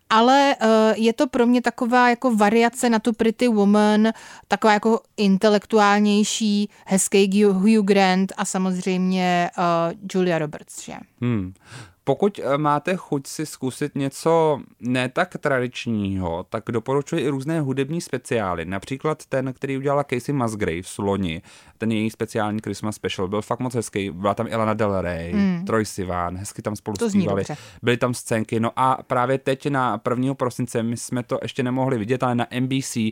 Ale 0.10 0.56
uh, 0.62 0.68
je 0.96 1.14
to 1.14 1.28
pro 1.28 1.48
mě 1.48 1.62
taková 1.62 2.10
jako 2.10 2.36
variace 2.36 2.90
na 2.90 3.00
tu 3.00 3.14
Pretty 3.14 3.48
Woman, 3.48 4.08
taková 4.48 4.74
jako 4.74 5.00
intelektuálnější, 5.18 6.70
hezký 6.86 7.44
Hugh 7.44 7.86
Grant 7.86 8.34
a 8.38 8.46
samozřejmě 8.46 9.50
uh, 9.58 9.98
Julia 10.14 10.40
Roberts, 10.40 10.84
že? 10.84 10.94
Hmm. 11.22 11.54
Pokud 12.04 12.40
eh, 12.40 12.58
máte 12.58 12.96
chuť 12.96 13.28
si 13.28 13.46
zkusit 13.46 13.96
něco 13.96 14.62
ne 14.80 15.10
tak 15.10 15.38
tradičního, 15.38 16.46
tak 16.50 16.64
doporučuji 16.72 17.22
i 17.22 17.30
různé 17.30 17.62
hudební 17.62 18.02
speciály. 18.02 18.66
Například 18.66 19.26
ten, 19.26 19.54
který 19.54 19.78
udělala 19.78 20.04
Casey 20.04 20.36
Musgraves 20.36 20.98
loni, 20.98 21.42
ten 21.78 21.92
její 21.92 22.10
speciální 22.10 22.60
Christmas 22.64 22.96
special, 22.96 23.28
byl 23.28 23.42
fakt 23.42 23.60
moc 23.60 23.76
hezký. 23.76 24.12
Byla 24.12 24.34
tam 24.34 24.48
Elena 24.50 24.74
Del 24.74 25.02
Rey, 25.02 25.32
hmm. 25.32 25.66
Troy 25.66 25.86
Sivan, 25.86 26.38
hezky 26.38 26.62
tam 26.62 26.76
spolu 26.76 26.96
zpívali. 27.10 27.44
Byly 27.84 27.98
tam 27.98 28.14
scénky. 28.14 28.60
No 28.60 28.72
a 28.76 29.04
právě 29.08 29.38
teď 29.38 29.70
na 29.70 30.02
1. 30.10 30.34
prosince, 30.34 30.84
my 30.84 30.98
jsme 30.98 31.24
to 31.24 31.40
ještě 31.42 31.64
nemohli 31.64 31.98
vidět, 31.98 32.24
ale 32.24 32.36
na 32.36 32.48
NBC 32.60 32.98
uh, 32.98 33.12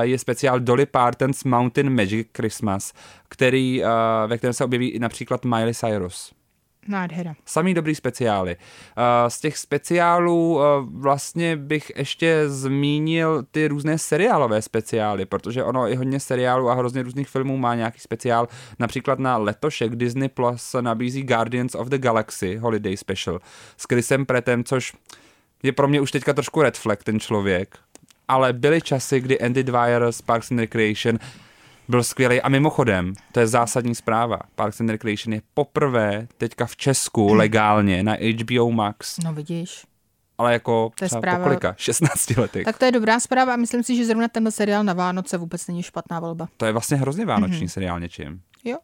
je 0.00 0.18
speciál 0.18 0.60
Dolly 0.60 0.86
Parton's 0.86 1.44
Mountain 1.44 1.96
Magic 1.96 2.28
Christmas, 2.36 2.92
který, 3.28 3.82
uh, 3.82 3.88
ve 4.26 4.38
kterém 4.38 4.54
se 4.54 4.64
objeví 4.64 4.88
i 4.88 4.98
například 4.98 5.44
Miley 5.44 5.74
Cyrus. 5.74 6.36
Nádhera. 6.88 7.34
Samý 7.44 7.74
dobrý 7.74 7.94
speciály. 7.94 8.56
Uh, 8.56 9.28
z 9.28 9.40
těch 9.40 9.58
speciálů 9.58 10.54
uh, 10.54 10.62
vlastně 11.00 11.56
bych 11.56 11.92
ještě 11.96 12.44
zmínil 12.48 13.44
ty 13.50 13.68
různé 13.68 13.98
seriálové 13.98 14.62
speciály, 14.62 15.26
protože 15.26 15.64
ono 15.64 15.88
i 15.88 15.94
hodně 15.94 16.20
seriálů 16.20 16.70
a 16.70 16.74
hrozně 16.74 17.02
různých 17.02 17.28
filmů 17.28 17.56
má 17.56 17.74
nějaký 17.74 18.00
speciál. 18.00 18.48
Například 18.78 19.18
na 19.18 19.36
letošek 19.36 19.96
Disney 19.96 20.28
Plus 20.28 20.76
nabízí 20.80 21.22
Guardians 21.22 21.74
of 21.74 21.88
the 21.88 21.98
Galaxy 21.98 22.56
Holiday 22.56 22.96
Special 22.96 23.40
s 23.76 23.84
Chrisem 23.84 24.26
Pretem, 24.26 24.64
což 24.64 24.92
je 25.62 25.72
pro 25.72 25.88
mě 25.88 26.00
už 26.00 26.10
teďka 26.10 26.32
trošku 26.32 26.62
red 26.62 26.78
flag 26.78 27.04
ten 27.04 27.20
člověk, 27.20 27.78
ale 28.28 28.52
byly 28.52 28.80
časy, 28.80 29.20
kdy 29.20 29.40
Andy 29.40 29.62
Dwyer 29.62 30.12
z 30.12 30.22
Parks 30.22 30.50
and 30.50 30.58
Recreation 30.58 31.18
byl 31.88 32.04
skvělý. 32.04 32.40
A 32.42 32.48
mimochodem, 32.48 33.12
to 33.32 33.40
je 33.40 33.46
zásadní 33.46 33.94
zpráva. 33.94 34.38
Parks 34.54 34.80
and 34.80 34.90
Recreation 34.90 35.32
je 35.34 35.40
poprvé 35.54 36.26
teďka 36.38 36.66
v 36.66 36.76
Česku 36.76 37.34
legálně 37.34 38.02
na 38.02 38.12
HBO 38.42 38.70
Max, 38.70 39.18
No 39.24 39.32
vidíš. 39.32 39.84
ale 40.38 40.52
jako 40.52 40.90
To 40.98 41.04
je 41.04 41.08
třeba 41.08 41.20
zpráva- 41.20 41.38
po 41.38 41.44
kolika? 41.44 41.74
16 41.78 42.36
letech. 42.36 42.64
Tak 42.64 42.78
to 42.78 42.84
je 42.84 42.92
dobrá 42.92 43.20
zpráva 43.20 43.52
a 43.52 43.56
myslím 43.56 43.82
si, 43.82 43.96
že 43.96 44.04
zrovna 44.06 44.28
tenhle 44.28 44.52
seriál 44.52 44.84
na 44.84 44.92
Vánoce 44.92 45.38
vůbec 45.38 45.66
není 45.66 45.82
špatná 45.82 46.20
volba. 46.20 46.48
To 46.56 46.66
je 46.66 46.72
vlastně 46.72 46.96
hrozně 46.96 47.26
vánoční 47.26 47.56
Mhm. 47.56 47.68
seriál 47.68 48.00
něčím. 48.00 48.40
Jo. 48.64 48.76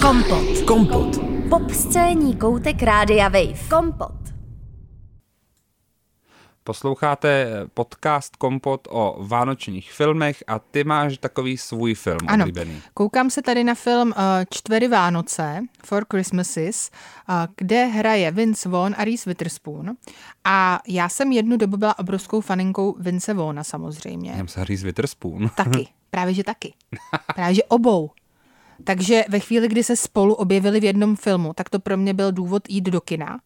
Kompot. 0.00 0.60
Kompot. 0.66 1.18
Pop 1.50 1.70
scéní 1.70 2.36
koutek 2.36 2.82
Rádia 2.82 3.28
Wave. 3.28 3.68
Kompot. 3.70 4.12
Posloucháte 6.64 7.46
podcast 7.74 8.36
Kompot 8.36 8.88
o 8.90 9.16
vánočních 9.26 9.92
filmech 9.92 10.44
a 10.46 10.58
ty 10.58 10.84
máš 10.84 11.18
takový 11.18 11.56
svůj 11.58 11.94
film 11.94 12.18
Ano. 12.26 12.44
oblíbený. 12.44 12.82
Koukám 12.94 13.30
se 13.30 13.42
tady 13.42 13.64
na 13.64 13.74
film 13.74 14.08
uh, 14.08 14.14
Čtvery 14.50 14.88
Vánoce, 14.88 15.60
Four 15.84 16.04
Christmases, 16.12 16.90
uh, 17.28 17.34
kde 17.56 17.84
hraje 17.86 18.30
Vince 18.30 18.68
Vaughn 18.68 18.94
a 18.98 19.04
Reese 19.04 19.30
Witherspoon. 19.30 19.90
A 20.44 20.80
já 20.88 21.08
jsem 21.08 21.32
jednu 21.32 21.56
dobu 21.56 21.76
byla 21.76 21.98
obrovskou 21.98 22.40
faninkou 22.40 22.96
Vince 22.98 23.34
Vaughna 23.34 23.64
samozřejmě. 23.64 24.34
Já 24.36 24.46
se 24.46 24.64
Reese 24.64 24.86
Witherspoon. 24.86 25.48
Taky. 25.56 25.88
Právě, 26.10 26.34
že 26.34 26.44
taky. 26.44 26.74
Právě, 27.34 27.54
že 27.54 27.62
obou. 27.64 28.10
Takže 28.84 29.24
ve 29.28 29.40
chvíli, 29.40 29.68
kdy 29.68 29.84
se 29.84 29.96
spolu 29.96 30.34
objevili 30.34 30.80
v 30.80 30.84
jednom 30.84 31.16
filmu, 31.16 31.52
tak 31.54 31.68
to 31.70 31.78
pro 31.78 31.96
mě 31.96 32.14
byl 32.14 32.32
důvod 32.32 32.62
jít 32.68 32.84
do 32.84 33.00
kina, 33.00 33.40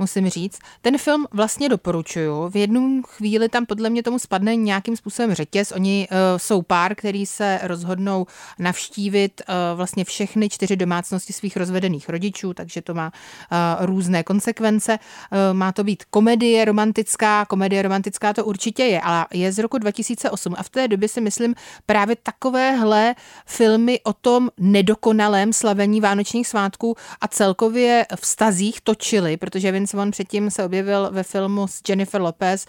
musím 0.00 0.28
říct. 0.28 0.58
Ten 0.80 0.98
film 0.98 1.26
vlastně 1.32 1.68
doporučuju. 1.68 2.48
V 2.48 2.56
jednu 2.56 3.02
chvíli 3.02 3.48
tam 3.48 3.66
podle 3.66 3.90
mě 3.90 4.02
tomu 4.02 4.18
spadne 4.18 4.56
nějakým 4.56 4.96
způsobem 4.96 5.34
řetěz. 5.34 5.72
Oni 5.72 6.08
uh, 6.10 6.16
jsou 6.36 6.62
pár, 6.62 6.94
který 6.94 7.26
se 7.26 7.60
rozhodnou 7.62 8.26
navštívit 8.58 9.42
uh, 9.48 9.54
vlastně 9.76 10.04
všechny 10.04 10.48
čtyři 10.48 10.76
domácnosti 10.76 11.32
svých 11.32 11.56
rozvedených 11.56 12.08
rodičů, 12.08 12.54
takže 12.54 12.82
to 12.82 12.94
má 12.94 13.12
uh, 13.12 13.86
různé 13.86 14.22
konsekvence. 14.22 14.98
Uh, 14.98 15.56
má 15.56 15.72
to 15.72 15.84
být 15.84 16.04
komedie 16.04 16.64
romantická, 16.64 17.44
komedie 17.44 17.82
romantická 17.82 18.32
to 18.32 18.44
určitě 18.44 18.82
je, 18.82 19.00
ale 19.00 19.26
je 19.32 19.52
z 19.52 19.58
roku 19.58 19.78
2008 19.78 20.54
a 20.58 20.62
v 20.62 20.68
té 20.68 20.88
době 20.88 21.08
si 21.08 21.20
myslím 21.20 21.54
právě 21.86 22.16
takovéhle 22.22 23.14
filmy 23.46 24.00
o 24.04 24.12
tom 24.12 24.50
nedokonalém 24.58 25.52
slavení 25.52 26.00
vánočních 26.00 26.48
svátků 26.48 26.96
a 27.20 27.28
celkově 27.28 28.06
vztazích 28.20 28.80
točily, 28.80 29.36
protože 29.36 29.72
Vince 29.72 29.89
Vaughn 29.94 30.10
předtím 30.10 30.50
se 30.50 30.64
objevil 30.64 31.08
ve 31.12 31.22
filmu 31.22 31.66
s 31.66 31.80
Jennifer 31.88 32.20
Lopez, 32.20 32.66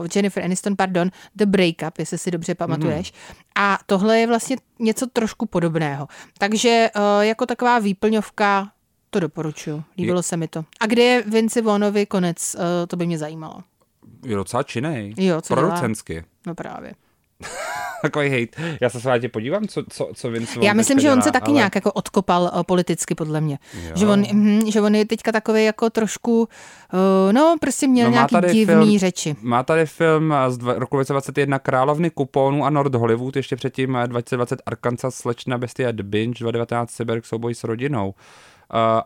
uh, 0.00 0.06
Jennifer 0.14 0.44
Aniston, 0.44 0.76
pardon, 0.76 1.10
The 1.34 1.46
Breakup, 1.46 1.98
jestli 1.98 2.18
si 2.18 2.30
dobře 2.30 2.54
pamatuješ. 2.54 3.12
Mm. 3.12 3.34
A 3.54 3.78
tohle 3.86 4.18
je 4.20 4.26
vlastně 4.26 4.56
něco 4.78 5.06
trošku 5.06 5.46
podobného. 5.46 6.08
Takže 6.38 6.90
uh, 6.96 7.02
jako 7.20 7.46
taková 7.46 7.78
výplňovka 7.78 8.70
to 9.10 9.20
doporučuju. 9.20 9.84
Líbilo 9.98 10.22
se 10.22 10.36
mi 10.36 10.48
to. 10.48 10.64
A 10.80 10.86
kde 10.86 11.02
je 11.02 11.22
Vince 11.22 11.62
Vaughnovi 11.62 12.06
konec? 12.06 12.54
Uh, 12.54 12.62
to 12.88 12.96
by 12.96 13.06
mě 13.06 13.18
zajímalo. 13.18 13.62
Je 14.26 14.36
docela 14.36 14.62
činej. 14.62 15.14
Jo, 15.16 15.40
co 15.40 15.54
dělá? 15.54 15.68
Producensky. 15.68 16.24
No 16.46 16.54
právě. 16.54 16.94
Takový 18.02 18.28
hejt. 18.28 18.56
Já 18.80 18.90
se 18.90 19.00
s 19.00 19.04
vámi 19.04 19.28
podívám, 19.28 19.66
co, 19.66 19.82
co, 19.90 20.10
co 20.14 20.30
Vince 20.30 20.58
Já 20.62 20.72
myslím, 20.72 21.00
že 21.00 21.08
on 21.08 21.14
dělá, 21.14 21.22
se 21.22 21.32
taky 21.32 21.46
ale- 21.46 21.54
nějak 21.54 21.74
jako 21.74 21.92
odkopal 21.92 22.50
uh, 22.54 22.62
politicky, 22.62 23.14
podle 23.14 23.40
mě. 23.40 23.58
Že 23.94 24.06
on, 24.06 24.24
mm, 24.32 24.70
že 24.70 24.80
on 24.80 24.94
je 24.94 25.04
teďka 25.04 25.32
takový 25.32 25.64
jako 25.64 25.90
trošku, 25.90 26.40
uh, 26.92 27.32
no 27.32 27.56
prostě 27.60 27.86
měl 27.88 28.06
No, 28.06 28.12
nějaký 28.12 28.36
divný 28.52 28.64
film- 28.64 28.98
řeči. 28.98 29.36
Má 29.42 29.62
tady 29.62 29.86
film 29.86 30.34
z 30.48 30.58
dva, 30.58 30.74
roku 30.74 30.96
2021 30.96 31.58
Královny 31.58 32.10
kuponů 32.10 32.64
a 32.64 32.70
Nord 32.70 32.94
Hollywood, 32.94 33.36
ještě 33.36 33.56
předtím 33.56 33.96
eh, 33.96 34.06
2020 34.08 34.62
Arkansas 34.66 35.14
Slečna 35.14 35.58
bestia 35.58 35.92
The 35.92 36.02
Binge, 36.02 36.44
2019 36.44 36.90
Seberg 36.90 37.26
souboj 37.26 37.54
s 37.54 37.64
rodinou. 37.64 38.06
Uh, 38.08 38.14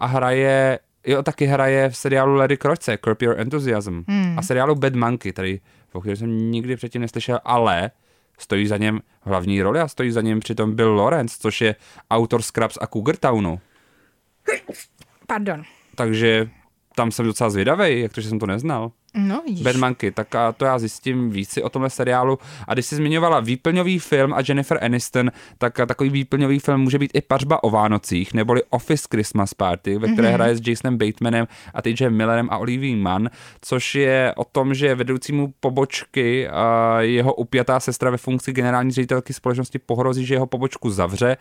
a 0.00 0.06
hraje, 0.06 0.78
jo, 1.06 1.22
taky 1.22 1.46
hraje 1.46 1.90
v 1.90 1.96
seriálu 1.96 2.34
Larry 2.34 2.56
Kroce, 2.56 2.98
Curb 3.04 3.22
Your 3.22 3.40
Enthusiasm. 3.40 4.02
Hmm. 4.08 4.38
A 4.38 4.42
seriálu 4.42 4.74
Bad 4.74 4.94
Monkey, 4.94 5.32
tady, 5.32 5.60
o 5.92 6.00
kterém 6.00 6.16
jsem 6.16 6.50
nikdy 6.50 6.76
předtím 6.76 7.02
neslyšel, 7.02 7.38
ale 7.44 7.90
stojí 8.38 8.66
za 8.66 8.76
něm 8.76 9.00
hlavní 9.22 9.62
roli 9.62 9.80
a 9.80 9.88
stojí 9.88 10.10
za 10.10 10.20
něm 10.20 10.40
přitom 10.40 10.74
Bill 10.74 10.94
Lawrence, 10.96 11.36
což 11.40 11.60
je 11.60 11.76
autor 12.10 12.42
Scrubs 12.42 12.78
a 12.80 12.86
Cougar 12.86 13.16
Townu. 13.16 13.60
Pardon. 15.26 15.62
Takže 15.94 16.50
tam 16.94 17.10
jsem 17.10 17.26
docela 17.26 17.50
zvědavý, 17.50 18.00
jak 18.00 18.12
to, 18.12 18.20
že 18.20 18.28
jsem 18.28 18.38
to 18.38 18.46
neznal. 18.46 18.92
No, 19.18 19.42
vidíš. 19.46 19.62
Bad 19.62 19.76
Monkey, 19.76 20.10
tak 20.10 20.34
a 20.34 20.52
to 20.52 20.64
já 20.64 20.78
zjistím 20.78 21.30
víc 21.30 21.50
si 21.50 21.62
o 21.62 21.68
tomhle 21.68 21.90
seriálu. 21.90 22.38
A 22.68 22.74
když 22.74 22.86
jsi 22.86 22.96
zmiňovala 22.96 23.40
výplňový 23.40 23.98
film 23.98 24.34
a 24.34 24.38
Jennifer 24.48 24.84
Aniston, 24.84 25.30
tak 25.58 25.80
a 25.80 25.86
takový 25.86 26.10
výplňový 26.10 26.58
film 26.58 26.80
může 26.80 26.98
být 26.98 27.10
i 27.14 27.20
Pařba 27.20 27.62
o 27.62 27.70
Vánocích, 27.70 28.34
neboli 28.34 28.62
Office 28.70 29.08
Christmas 29.10 29.54
Party, 29.54 29.98
ve 29.98 30.08
které 30.08 30.28
mm-hmm. 30.28 30.32
hraje 30.32 30.56
s 30.56 30.68
Jasonem 30.68 30.98
Batemanem 30.98 31.46
a 31.74 31.82
TJ 31.82 32.08
Millerem 32.08 32.48
a 32.50 32.58
Olivia 32.58 32.96
Mann, 32.96 33.30
což 33.60 33.94
je 33.94 34.34
o 34.36 34.44
tom, 34.44 34.74
že 34.74 34.94
vedoucímu 34.94 35.54
pobočky 35.60 36.48
a 36.48 36.96
jeho 37.00 37.34
upjatá 37.34 37.80
sestra 37.80 38.10
ve 38.10 38.16
funkci 38.16 38.52
generální 38.52 38.92
ředitelky 38.92 39.32
společnosti 39.32 39.78
pohrozí, 39.78 40.26
že 40.26 40.34
jeho 40.34 40.46
pobočku 40.46 40.90
zavře 40.90 41.36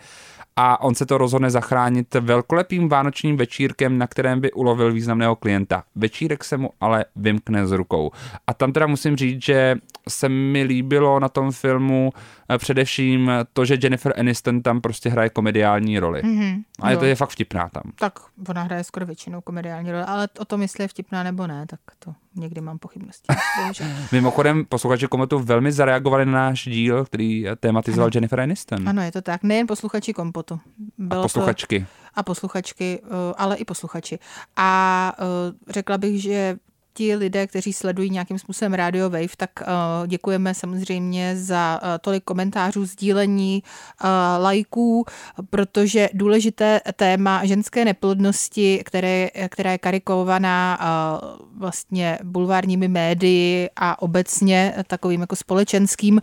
a 0.58 0.82
on 0.82 0.96
se 0.96 1.06
to 1.06 1.18
rozhodne 1.18 1.50
zachránit 1.50 2.14
velkolepým 2.14 2.90
vánočním 2.90 3.38
večírkem, 3.38 3.98
na 3.98 4.08
kterém 4.08 4.42
by 4.42 4.52
ulovil 4.52 4.94
významného 4.94 5.36
klienta. 5.36 5.84
Večírek 5.96 6.44
se 6.44 6.58
mu 6.58 6.70
ale 6.82 7.06
vymkne 7.16 7.68
z 7.68 7.72
rukou. 7.72 8.12
A 8.48 8.54
tam 8.54 8.74
teda 8.74 8.88
musím 8.88 9.16
říct, 9.16 9.44
že 9.44 9.76
se 10.08 10.30
mi 10.30 10.64
líbilo 10.64 11.20
na 11.20 11.30
tom 11.30 11.52
filmu 11.52 12.12
eh, 12.50 12.58
především 12.58 13.32
to, 13.54 13.66
že 13.66 13.78
Jennifer 13.84 14.14
Aniston 14.20 14.62
tam 14.62 14.82
prostě 14.82 15.10
hraje 15.10 15.30
komediální 15.30 16.00
roli. 16.00 16.22
Mm-hmm. 16.22 16.64
A 16.82 16.92
je 16.92 16.98
to 16.98 17.06
je 17.06 17.16
fakt 17.16 17.30
vtipná 17.30 17.70
tam. 17.70 17.84
Tak 17.96 18.20
ona 18.50 18.64
hraje 18.64 18.84
skoro 18.84 19.06
většinou 19.06 19.42
komediální 19.42 19.92
roli, 19.92 20.04
ale 20.04 20.28
o 20.40 20.46
tom, 20.46 20.62
jestli 20.62 20.84
je 20.84 20.88
vtipná 20.88 21.24
nebo 21.24 21.48
ne, 21.48 21.66
tak 21.68 21.80
to 22.00 22.14
někdy 22.36 22.62
mám 22.62 22.80
pochybnosti. 22.80 23.28
Mimochodem, 24.12 24.66
posluchači 24.66 25.08
kometu 25.08 25.40
velmi 25.40 25.72
zareagovali 25.72 26.26
na 26.26 26.32
náš 26.32 26.64
díl, 26.64 27.06
který 27.06 27.46
tematizoval 27.60 28.06
ano. 28.06 28.12
Jennifer 28.14 28.40
Aniston. 28.40 28.90
Ano, 28.90 29.02
je 29.02 29.12
to 29.12 29.22
tak. 29.22 29.44
Nejen 29.44 29.68
posluchači 29.68 30.14
kompotu. 30.14 30.54
A 30.54 30.60
Bylo 30.98 31.22
posluchačky. 31.22 31.80
To, 31.80 31.86
a 32.16 32.24
posluchačky, 32.24 33.02
eh, 33.04 33.34
ale 33.38 33.56
i 33.56 33.66
posluchači. 33.66 34.20
A 34.56 35.14
eh, 35.20 35.74
řekla 35.74 35.98
bych, 35.98 36.22
že 36.22 36.58
ti 36.98 37.16
lidé, 37.16 37.48
kteří 37.48 37.74
sledují 37.74 38.10
nějakým 38.10 38.40
způsobem 38.40 38.74
Radio 38.74 39.10
Wave, 39.10 39.38
tak 39.38 39.50
uh, 39.62 40.08
děkujeme 40.08 40.54
samozřejmě 40.54 41.36
za 41.38 41.80
uh, 41.84 41.90
tolik 42.02 42.24
komentářů, 42.24 42.86
sdílení, 42.86 43.64
uh, 43.64 44.10
lajků, 44.44 45.06
protože 45.50 46.10
důležité 46.14 46.82
téma 46.96 47.46
ženské 47.46 47.86
neplodnosti, 47.86 48.82
které, 48.86 49.30
která 49.50 49.72
je 49.72 49.78
karikovaná 49.78 50.80
vlastně 51.58 52.20
bulvárními 52.24 52.88
médii 52.88 53.70
a 53.76 54.02
obecně 54.02 54.74
takovým 54.88 55.22
jako 55.22 55.36
společenským 55.36 56.22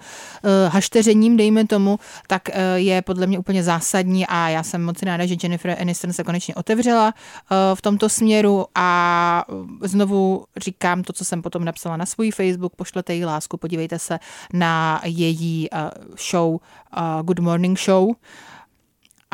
hašteřením, 0.68 1.36
dejme 1.36 1.66
tomu, 1.66 1.98
tak 2.26 2.48
je 2.74 3.02
podle 3.02 3.26
mě 3.26 3.38
úplně 3.38 3.62
zásadní 3.62 4.26
a 4.26 4.48
já 4.48 4.62
jsem 4.62 4.84
moc 4.84 5.02
ráda, 5.02 5.26
že 5.26 5.36
Jennifer 5.42 5.76
Aniston 5.80 6.12
se 6.12 6.24
konečně 6.24 6.54
otevřela 6.54 7.14
v 7.74 7.82
tomto 7.82 8.08
směru 8.08 8.66
a 8.74 9.44
znovu 9.82 10.44
říkám 10.64 11.02
to, 11.02 11.12
co 11.12 11.24
jsem 11.24 11.42
potom 11.42 11.64
napsala 11.64 11.96
na 11.96 12.06
svůj 12.06 12.30
Facebook, 12.30 12.76
pošlete 12.76 13.14
jí 13.14 13.24
lásku, 13.24 13.56
podívejte 13.56 13.98
se 13.98 14.18
na 14.52 15.00
její 15.04 15.68
uh, 15.70 15.78
show 16.30 16.50
uh, 16.50 16.58
Good 17.22 17.38
Morning 17.38 17.78
Show, 17.78 18.10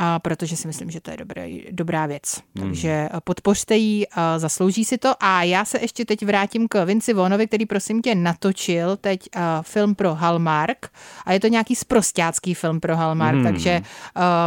a 0.02 0.18
protože 0.18 0.56
si 0.56 0.66
myslím, 0.66 0.90
že 0.90 1.00
to 1.00 1.10
je 1.10 1.16
dobrý, 1.16 1.64
dobrá 1.70 2.06
věc. 2.06 2.22
Takže 2.60 3.08
podpořte 3.24 3.76
ji, 3.76 4.06
zaslouží 4.36 4.84
si 4.84 4.98
to. 4.98 5.14
A 5.20 5.42
já 5.42 5.64
se 5.64 5.78
ještě 5.80 6.04
teď 6.04 6.26
vrátím 6.26 6.68
k 6.68 6.84
Vinci 6.84 7.12
Vonovi, 7.12 7.46
který 7.46 7.66
prosím 7.66 8.02
tě 8.02 8.14
natočil 8.14 8.96
teď 8.96 9.28
film 9.62 9.94
pro 9.94 10.14
Hallmark. 10.14 10.88
A 11.26 11.32
je 11.32 11.40
to 11.40 11.48
nějaký 11.48 11.76
sprostácký 11.76 12.54
film 12.54 12.80
pro 12.80 12.96
Hallmark, 12.96 13.34
hmm. 13.34 13.44
takže 13.44 13.82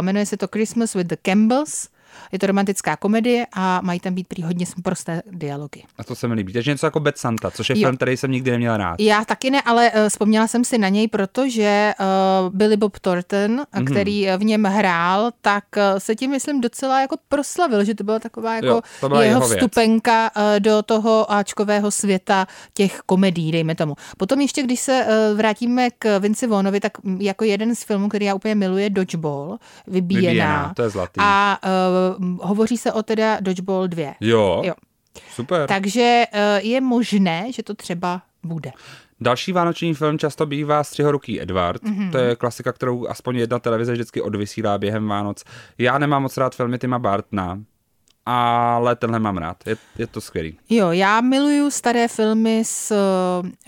jmenuje 0.00 0.26
se 0.26 0.36
to 0.36 0.46
Christmas 0.52 0.94
with 0.94 1.06
the 1.06 1.16
Campbells. 1.22 1.88
Je 2.32 2.38
to 2.38 2.46
romantická 2.46 2.96
komedie 2.96 3.46
a 3.52 3.80
mají 3.80 4.00
tam 4.00 4.14
být 4.14 4.28
prý 4.28 4.42
hodně 4.42 4.66
prosté 4.82 5.22
dialogy. 5.30 5.82
A 5.98 6.04
to 6.04 6.14
se 6.14 6.28
mi 6.28 6.34
líbí. 6.34 6.52
Takže 6.52 6.70
něco 6.70 6.86
jako 6.86 7.00
Bad 7.00 7.18
Santa, 7.18 7.50
což 7.50 7.70
je 7.70 7.78
Jo. 7.78 7.86
film, 7.88 7.96
který 7.96 8.16
jsem 8.16 8.30
nikdy 8.30 8.50
neměl 8.50 8.76
rád. 8.76 8.96
Já 9.00 9.24
taky 9.24 9.50
ne, 9.50 9.62
ale 9.62 9.90
uh, 9.90 10.08
vzpomněla 10.08 10.46
jsem 10.46 10.64
si 10.64 10.78
na 10.78 10.88
něj, 10.88 11.08
protože 11.08 11.94
uh, 12.00 12.54
Billy 12.56 12.76
Bob 12.76 12.98
Thornton, 12.98 13.50
Mhm. 13.50 13.60
mm-hmm. 13.74 13.90
který 13.90 14.28
eh, 14.28 14.36
v 14.36 14.44
něm 14.44 14.64
hrál, 14.64 15.30
tak 15.40 15.64
se 15.98 16.14
tím, 16.16 16.30
myslím, 16.30 16.60
docela 16.60 17.00
jako 17.00 17.16
proslavil, 17.28 17.84
že 17.84 17.94
to 17.94 18.04
byla 18.04 18.18
taková 18.18 18.54
jako 18.54 18.66
Jo, 18.66 18.80
to 19.00 19.08
byla 19.08 19.22
jeho 19.22 19.30
jeho 19.34 19.48
věc. 19.48 19.58
vstupenka 19.58 20.30
uh, 20.36 20.42
do 20.58 20.82
toho 20.82 21.32
Ačkového 21.32 21.90
světa 21.90 22.46
těch 22.74 23.00
komedí, 23.06 23.52
dejme 23.52 23.74
tomu. 23.74 23.94
Potom 24.16 24.40
ještě, 24.40 24.62
když 24.62 24.80
se 24.80 25.06
uh, 25.06 25.36
vrátíme 25.38 25.90
k 25.98 26.18
Vinci 26.18 26.46
Vonovi, 26.46 26.80
tak 26.80 27.02
mm, 27.02 27.20
jako 27.20 27.44
jeden 27.44 27.74
z 27.74 27.82
filmů, 27.82 28.08
který 28.08 28.24
já 28.26 28.34
úplně 28.34 28.54
miluji, 28.54 28.82
je 28.82 28.90
Dodgeball, 28.90 29.58
vybíjená. 29.86 30.24
Vybíjená, 30.28 30.72
to 30.76 30.82
je 30.82 30.90
zlatý. 30.90 31.12
A 31.18 31.58
uh, 31.64 31.70
hovoří 32.40 32.76
se 32.76 32.92
o 32.92 33.02
teda 33.02 33.40
Dodgeball 33.40 33.88
2. 33.88 34.14
Jo, 34.20 34.62
Jo. 34.64 34.74
super. 35.30 35.68
Takže 35.68 36.24
uh, 36.34 36.40
je 36.66 36.80
možné, 36.80 37.52
že 37.52 37.62
to 37.62 37.74
třeba 37.74 38.22
bude. 38.42 38.72
Další 39.20 39.52
vánoční 39.52 39.94
film 39.94 40.18
často 40.18 40.46
bývá 40.46 40.84
Střihoruký 40.84 41.42
Edward. 41.42 41.82
Mhm. 41.82 41.94
Mm-hmm. 41.94 42.12
To 42.12 42.18
je 42.18 42.36
klasika, 42.36 42.72
kterou 42.72 43.08
aspoň 43.08 43.36
jedna 43.36 43.58
televize 43.58 43.92
vždycky 43.92 44.22
odvysílá 44.22 44.78
během 44.78 45.08
Vánoc. 45.08 45.44
Já 45.78 45.98
nemám 45.98 46.22
moc 46.22 46.36
rád 46.36 46.54
filmy 46.54 46.78
Tima 46.78 46.98
Bartna, 46.98 47.58
ale 48.26 48.96
tenhle 48.96 49.18
mám 49.18 49.36
rád. 49.36 49.56
Je, 49.66 49.76
je 49.98 50.06
to 50.06 50.20
skvělý. 50.20 50.58
Jo, 50.70 50.90
já 50.90 51.20
miluju 51.20 51.70
staré 51.70 52.08
filmy 52.08 52.62
s... 52.64 52.94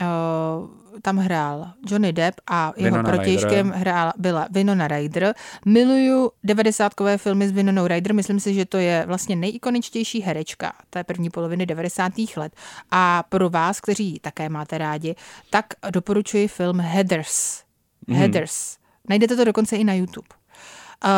Uh, 0.00 0.86
tam 1.02 1.16
hrál 1.16 1.72
Johnny 1.90 2.12
Depp 2.12 2.40
a 2.46 2.72
jeho 2.76 2.96
Winona 2.96 3.10
protějškem 3.10 3.70
hrál, 3.70 4.12
byla 4.16 4.48
Winona 4.50 4.88
Ryder. 4.88 5.34
Miluju 5.64 6.30
devadesátkové 6.44 7.18
filmy 7.18 7.48
s 7.48 7.52
Winonou 7.52 7.86
Ryder, 7.86 8.14
myslím 8.14 8.40
si, 8.40 8.54
že 8.54 8.64
to 8.64 8.76
je 8.78 9.04
vlastně 9.06 9.36
nejikoničtější 9.36 10.20
herečka 10.20 10.72
té 10.90 11.04
první 11.04 11.30
poloviny 11.30 11.66
90. 11.66 12.12
let. 12.36 12.52
A 12.90 13.24
pro 13.28 13.50
vás, 13.50 13.80
kteří 13.80 14.18
také 14.20 14.48
máte 14.48 14.78
rádi, 14.78 15.14
tak 15.50 15.66
doporučuji 15.90 16.48
film 16.48 16.80
Heathers. 16.80 17.62
Mhm. 18.06 18.18
Heathers. 18.18 18.76
Najdete 19.08 19.36
to 19.36 19.44
dokonce 19.44 19.76
i 19.76 19.84
na 19.84 19.94
YouTube. 19.94 20.28
Uh, 21.04 21.10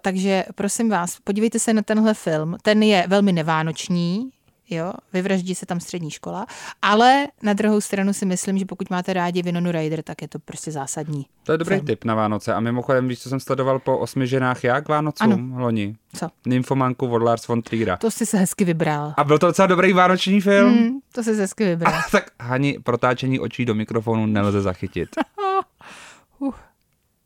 takže 0.00 0.44
prosím 0.54 0.88
vás, 0.90 1.18
podívejte 1.24 1.58
se 1.58 1.72
na 1.74 1.82
tenhle 1.82 2.14
film. 2.14 2.56
Ten 2.62 2.82
je 2.82 3.04
velmi 3.08 3.32
nevánoční, 3.32 4.30
jo, 4.70 4.92
vyvraždí 5.12 5.54
se 5.54 5.66
tam 5.66 5.80
střední 5.80 6.10
škola, 6.10 6.46
ale 6.82 7.26
na 7.42 7.52
druhou 7.52 7.80
stranu 7.80 8.12
si 8.12 8.26
myslím, 8.26 8.58
že 8.58 8.64
pokud 8.64 8.90
máte 8.90 9.12
rádi 9.12 9.42
Vinonu 9.42 9.72
Ryder, 9.72 10.02
tak 10.02 10.22
je 10.22 10.28
to 10.28 10.38
prostě 10.38 10.72
zásadní. 10.72 11.26
To 11.42 11.52
je 11.52 11.58
dobrý 11.58 11.74
film. 11.74 11.86
tip 11.86 12.04
na 12.04 12.14
Vánoce. 12.14 12.54
A 12.54 12.60
mimochodem, 12.60 13.08
víš, 13.08 13.18
co 13.18 13.28
jsem 13.28 13.40
sledoval 13.40 13.78
po 13.78 13.98
osmi 13.98 14.26
ženách 14.26 14.64
já 14.64 14.80
k 14.80 14.88
Vánocům 14.88 15.32
Ano. 15.32 15.62
loni? 15.64 15.96
Co? 16.14 16.28
Nymfomanku 16.46 17.06
od 17.06 17.22
Lars 17.22 17.48
von 17.48 17.62
Triera. 17.62 17.96
To 17.96 18.10
jsi 18.10 18.26
se 18.26 18.38
hezky 18.38 18.64
vybral. 18.64 19.14
A 19.16 19.24
byl 19.24 19.38
to 19.38 19.46
docela 19.46 19.66
dobrý 19.66 19.92
vánoční 19.92 20.40
film. 20.40 20.74
Hmm, 20.74 20.90
to 21.12 21.22
jsi 21.22 21.34
se 21.34 21.40
hezky 21.40 21.64
vybral. 21.64 21.92
tak 22.12 22.30
Hani, 22.40 22.78
protáčení 22.82 23.40
očí 23.40 23.64
do 23.64 23.74
mikrofonu 23.74 24.26
nelze 24.26 24.62
zachytit. 24.62 25.08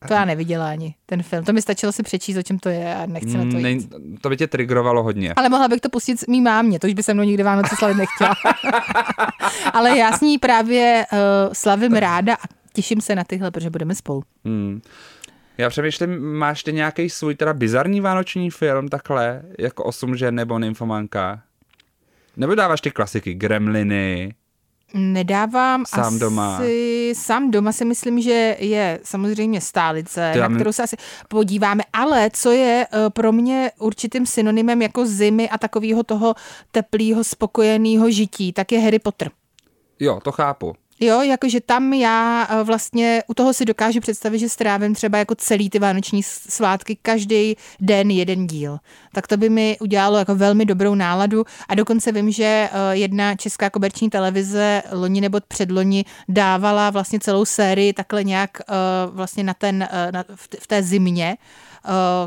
To 0.09 0.15
já 0.15 0.25
neviděla 0.25 0.71
ani, 0.71 0.95
ten 1.07 1.23
film. 1.23 1.45
To 1.45 1.53
mi 1.53 1.63
stačilo 1.63 1.93
si 1.93 2.03
přečíst, 2.03 2.37
o 2.37 2.43
čem 2.43 2.59
to 2.59 2.69
je 2.69 2.95
a 2.95 3.07
nechci 3.07 3.39
na 3.39 3.45
to 3.45 3.59
Ne, 3.59 3.71
jít. 3.71 3.95
to 4.21 4.29
by 4.29 4.37
tě 4.37 4.47
trigrovalo 4.47 5.03
hodně. 5.03 5.35
Ale 5.35 5.49
mohla 5.49 5.69
bych 5.69 5.81
to 5.81 5.89
pustit 5.89 6.21
s 6.21 6.27
mý 6.27 6.41
mámě, 6.41 6.79
to 6.81 6.87
už 6.87 6.93
by 6.95 7.03
se 7.03 7.15
mnou 7.15 7.23
nikdy 7.25 7.43
Vánoce 7.43 7.77
slavit 7.77 7.97
nechtěla. 7.97 8.35
Ale 9.73 9.99
já 9.99 10.13
s 10.13 10.21
ní 10.21 10.39
právě 10.39 11.07
uh, 11.13 11.19
slavím 11.53 11.93
ráda 11.93 12.35
a 12.35 12.45
těším 12.73 13.01
se 13.01 13.15
na 13.15 13.25
tyhle, 13.25 13.51
protože 13.51 13.71
budeme 13.71 13.95
spolu. 13.95 14.23
Hmm. 14.45 14.81
Já 15.59 15.71
přemýšlím, 15.71 16.21
máš 16.21 16.63
ty 16.63 16.73
nějaký 16.73 17.11
svůj 17.11 17.35
teda 17.35 17.53
bizarní 17.53 18.01
vánoční 18.01 18.51
film 18.51 18.89
takhle, 18.89 19.43
jako 19.59 19.85
Osm 19.85 20.17
žen 20.17 20.35
nebo 20.35 20.59
Nymfomanka? 20.59 21.43
Nebo 22.37 22.55
dáváš 22.55 22.81
ty 22.81 22.91
klasiky, 22.91 23.35
Gremliny? 23.35 24.35
Nedávám 24.95 25.85
Sám 25.87 26.01
asi, 26.01 26.19
doma. 26.19 26.61
Sám 27.13 27.51
doma 27.51 27.73
si 27.73 27.85
myslím, 27.85 28.21
že 28.21 28.57
je 28.59 29.01
samozřejmě 29.03 29.61
stálice, 29.61 30.33
já 30.37 30.49
na 30.49 30.55
kterou 30.55 30.73
se 30.73 30.83
asi 30.83 30.97
podíváme, 31.29 31.83
ale 31.93 32.31
co 32.33 32.51
je 32.51 32.87
eh, 32.93 33.11
pro 33.11 33.33
mě 33.33 33.71
určitým 33.79 34.27
synonymem 34.27 34.83
jako 34.83 35.07
zimy 35.07 35.51
a 35.51 35.59
takového 35.59 36.03
toho 36.03 36.35
teplého, 36.71 37.25
spokojeného 37.25 38.11
žití, 38.11 38.53
tak 38.53 38.73
je 38.73 38.81
Harry 38.81 38.99
Potter. 38.99 39.31
Jo, 40.01 40.21
to 40.25 40.33
chápu. 40.33 40.75
Jo, 41.03 41.23
jakože 41.23 41.61
tam 41.61 41.93
já 41.93 42.49
eh, 42.51 42.65
vlastně 42.65 43.23
u 43.27 43.35
toho 43.35 43.53
si 43.53 43.65
dokážu 43.65 44.01
představit, 44.01 44.39
že 44.39 44.49
strávím 44.49 44.95
třeba 44.95 45.19
jako 45.19 45.35
celý 45.35 45.71
ty 45.71 45.79
vánoční 45.79 46.23
svátky, 46.23 46.99
každý 47.03 47.57
den 47.81 48.11
jeden 48.11 48.47
díl. 48.47 48.79
Tak 49.13 49.27
to 49.27 49.37
by 49.37 49.51
mi 49.51 49.77
udělalo 49.81 50.19
jako 50.19 50.35
velmi 50.35 50.65
dobrou 50.65 50.95
náladu 50.95 51.45
a 51.69 51.75
dokonce 51.75 52.13
vím, 52.13 52.31
že 52.31 52.45
eh, 52.45 52.71
jedna 52.93 53.37
česká 53.37 53.71
komerční 53.71 54.11
televize 54.11 54.83
loni 54.93 55.21
nebo 55.21 55.39
předloni 55.49 56.05
dávala 56.29 56.91
vlastně 56.91 57.21
celou 57.21 57.45
sérii 57.45 57.93
takhle 57.93 58.25
nějak 58.25 58.51
eh, 58.61 58.75
vlastně 59.07 59.45
na 59.45 59.55
ten, 59.55 59.89
na, 60.11 60.25
v 60.59 60.67
té 60.67 60.83
zimě, 60.83 61.37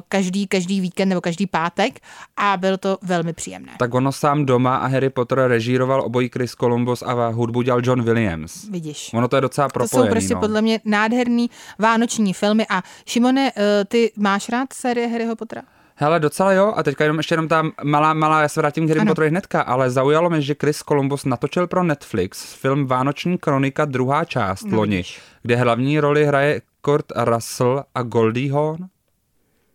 každý, 0.09 0.47
každý 0.47 0.81
víkend 0.81 1.09
nebo 1.09 1.21
každý 1.21 1.47
pátek 1.47 1.99
a 2.37 2.57
bylo 2.57 2.77
to 2.77 2.97
velmi 3.01 3.33
příjemné. 3.33 3.71
Tak 3.79 3.93
ono 3.93 4.11
sám 4.11 4.45
doma 4.45 4.75
a 4.75 4.87
Harry 4.87 5.09
Potter 5.09 5.39
režíroval 5.39 6.01
obojí 6.01 6.29
Chris 6.33 6.51
Columbus 6.51 7.01
a 7.01 7.27
hudbu 7.27 7.61
dělal 7.61 7.81
John 7.83 8.01
Williams. 8.03 8.69
Vidíš. 8.69 9.09
Ono 9.13 9.27
to 9.27 9.35
je 9.37 9.41
docela 9.41 9.67
To 9.67 9.73
propojený. 9.73 10.07
jsou 10.07 10.11
prostě 10.11 10.33
no. 10.33 10.39
podle 10.39 10.61
mě 10.61 10.79
nádherný 10.85 11.49
vánoční 11.79 12.33
filmy 12.33 12.65
a 12.69 12.83
Šimone, 13.05 13.51
eh, 13.57 13.85
ty 13.85 14.11
máš 14.17 14.49
rád 14.49 14.73
série 14.73 15.07
Harryho 15.07 15.35
Pottera? 15.35 15.61
Hele, 15.95 16.19
docela 16.19 16.51
jo, 16.53 16.73
a 16.75 16.83
teďka 16.83 17.03
jenom 17.03 17.17
ještě 17.17 17.33
jenom 17.33 17.47
ta 17.47 17.63
malá, 17.83 18.13
malá, 18.13 18.41
já 18.41 18.47
se 18.49 18.59
vrátím 18.59 18.85
k 18.85 18.89
Harry. 18.89 19.05
Potterovi 19.05 19.29
hnedka, 19.29 19.61
ale 19.61 19.89
zaujalo 19.91 20.29
mě, 20.29 20.41
že 20.41 20.55
Chris 20.61 20.77
Columbus 20.79 21.25
natočil 21.25 21.67
pro 21.67 21.83
Netflix 21.83 22.53
film 22.53 22.85
Vánoční 22.87 23.37
kronika 23.37 23.85
druhá 23.85 24.25
část 24.25 24.63
No, 24.63 24.77
loni, 24.77 25.03
kde 25.41 25.55
hlavní 25.55 25.99
roli 25.99 26.25
hraje 26.25 26.61
Kurt 26.81 27.05
Russell 27.15 27.83
a 27.95 28.03
Goldie 28.03 28.53
Hawn. 28.53 28.77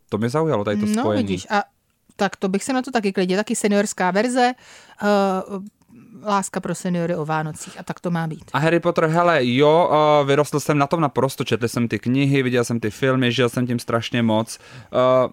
To 0.08 0.18
mě 0.18 0.28
zaujalo, 0.28 0.64
tady 0.64 0.76
to 0.76 0.86
no 0.86 1.02
spojení. 1.02 1.22
vidíš, 1.22 1.46
a 1.50 1.62
tak 2.16 2.36
to 2.36 2.48
bych 2.48 2.64
se 2.64 2.72
na 2.72 2.82
to 2.82 2.90
taky 2.90 3.12
klidně, 3.12 3.36
taky 3.36 3.56
seniorská 3.56 4.10
verze, 4.10 4.52
uh, 5.02 5.64
láska 6.24 6.60
pro 6.60 6.74
seniory 6.74 7.16
o 7.16 7.24
Vánocích 7.24 7.80
a 7.80 7.82
tak 7.82 8.00
to 8.00 8.10
má 8.10 8.26
být. 8.26 8.50
A 8.52 8.58
Harry 8.58 8.80
Potter, 8.80 9.04
hele, 9.04 9.46
jo, 9.46 9.90
uh, 9.90 10.28
vyrostl 10.28 10.60
jsem 10.60 10.78
na 10.78 10.86
tom 10.86 11.00
naprosto, 11.00 11.44
četl 11.44 11.68
jsem 11.68 11.88
ty 11.88 11.98
knihy, 11.98 12.42
viděl 12.42 12.64
jsem 12.64 12.80
ty 12.80 12.90
filmy, 12.90 13.32
žil 13.32 13.48
jsem 13.48 13.66
tím 13.66 13.78
strašně 13.78 14.22
moc. 14.22 14.58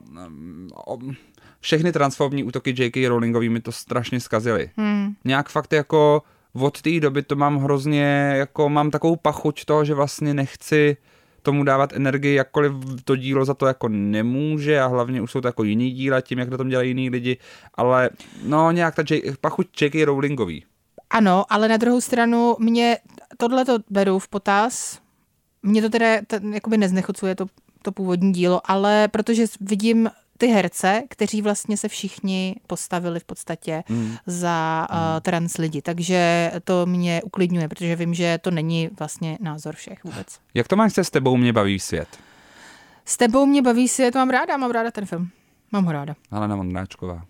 Uh, 0.07 0.93
um, 0.93 1.15
všechny 1.59 1.91
transformní 1.91 2.43
útoky 2.43 2.75
J.K. 2.77 3.07
Rowlingový 3.07 3.49
mi 3.49 3.61
to 3.61 3.71
strašně 3.71 4.19
zkazily. 4.19 4.69
Hmm. 4.77 5.13
Nějak 5.23 5.49
fakt 5.49 5.73
jako 5.73 6.21
od 6.53 6.81
té 6.81 6.99
doby 6.99 7.21
to 7.21 7.35
mám 7.35 7.57
hrozně, 7.57 8.33
jako 8.35 8.69
mám 8.69 8.91
takovou 8.91 9.15
pachuť 9.15 9.65
toho, 9.65 9.85
že 9.85 9.93
vlastně 9.93 10.33
nechci 10.33 10.97
tomu 11.45 11.63
dávat 11.63 11.93
energii, 11.93 12.35
jakkoliv 12.35 12.73
to 13.03 13.15
dílo 13.15 13.45
za 13.45 13.53
to 13.53 13.65
jako 13.65 13.87
nemůže 13.89 14.79
a 14.79 14.87
hlavně 14.87 15.21
už 15.21 15.31
jsou 15.31 15.41
to 15.41 15.47
jako 15.47 15.63
jiný 15.63 15.91
díla 15.91 16.21
tím, 16.21 16.39
jak 16.39 16.49
na 16.49 16.57
tom 16.57 16.69
dělají 16.69 16.89
jiní 16.89 17.09
lidi, 17.09 17.37
ale 17.75 18.09
no 18.43 18.71
nějak 18.71 18.95
ta 18.95 19.03
J- 19.09 19.21
pachuť 19.41 19.81
J.K. 19.81 20.05
Rowlingový. 20.05 20.65
Ano, 21.09 21.45
ale 21.49 21.67
na 21.67 21.77
druhou 21.77 22.01
stranu 22.01 22.55
mě 22.59 22.97
tohle 23.37 23.65
to 23.65 23.77
beru 23.89 24.19
v 24.19 24.27
potaz. 24.27 24.99
Mě 25.63 25.81
to 25.81 25.89
teda 25.89 26.07
t- 26.27 26.41
jakoby 26.53 26.77
neznechucuje 26.77 27.35
to, 27.35 27.45
to 27.81 27.91
původní 27.91 28.33
dílo, 28.33 28.61
ale 28.71 29.07
protože 29.07 29.45
vidím 29.61 30.09
ty 30.37 30.47
herce, 30.47 31.03
kteří 31.09 31.41
vlastně 31.41 31.77
se 31.77 31.87
všichni 31.87 32.55
postavili 32.67 33.19
v 33.19 33.23
podstatě 33.23 33.83
mm. 33.89 34.15
za 34.25 34.87
uh, 34.91 34.97
trans 35.21 35.57
lidi. 35.57 35.81
Takže 35.81 36.51
to 36.63 36.85
mě 36.85 37.21
uklidňuje, 37.23 37.67
protože 37.67 37.95
vím, 37.95 38.13
že 38.13 38.37
to 38.41 38.51
není 38.51 38.89
vlastně 38.99 39.37
názor 39.41 39.75
všech 39.75 40.03
vůbec. 40.03 40.27
Jak 40.53 40.67
to 40.67 40.75
máš 40.75 40.93
se 40.93 41.03
s 41.03 41.09
tebou 41.09 41.37
mě 41.37 41.53
baví 41.53 41.79
svět? 41.79 42.07
S 43.05 43.17
tebou 43.17 43.45
mě 43.45 43.61
baví 43.61 43.87
to 44.11 44.19
mám 44.19 44.29
ráda, 44.29 44.57
mám 44.57 44.71
ráda 44.71 44.91
ten 44.91 45.05
film. 45.05 45.29
Mám 45.71 45.85
ho 45.85 45.91
ráda. 45.91 46.15
Helena 46.31 46.55
Vondráčková. 46.55 47.25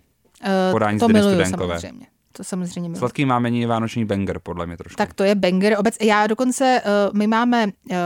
Uh, 0.82 0.98
to 0.98 1.08
miluju 1.08 1.34
Studenkové. 1.34 1.80
samozřejmě. 1.80 2.06
To 2.32 2.44
samozřejmě 2.44 2.88
miluju. 2.88 2.98
Sladký 2.98 3.24
mámení 3.24 3.60
je 3.60 3.66
vánoční 3.66 4.04
banger, 4.04 4.38
podle 4.38 4.66
mě 4.66 4.76
trošku. 4.76 4.96
Tak 4.96 5.14
to 5.14 5.24
je 5.24 5.34
banger. 5.34 5.76
Obec, 5.78 5.96
já 6.00 6.26
dokonce, 6.26 6.82
uh, 6.84 7.18
my 7.18 7.26
máme 7.26 7.66
uh, 7.66 7.96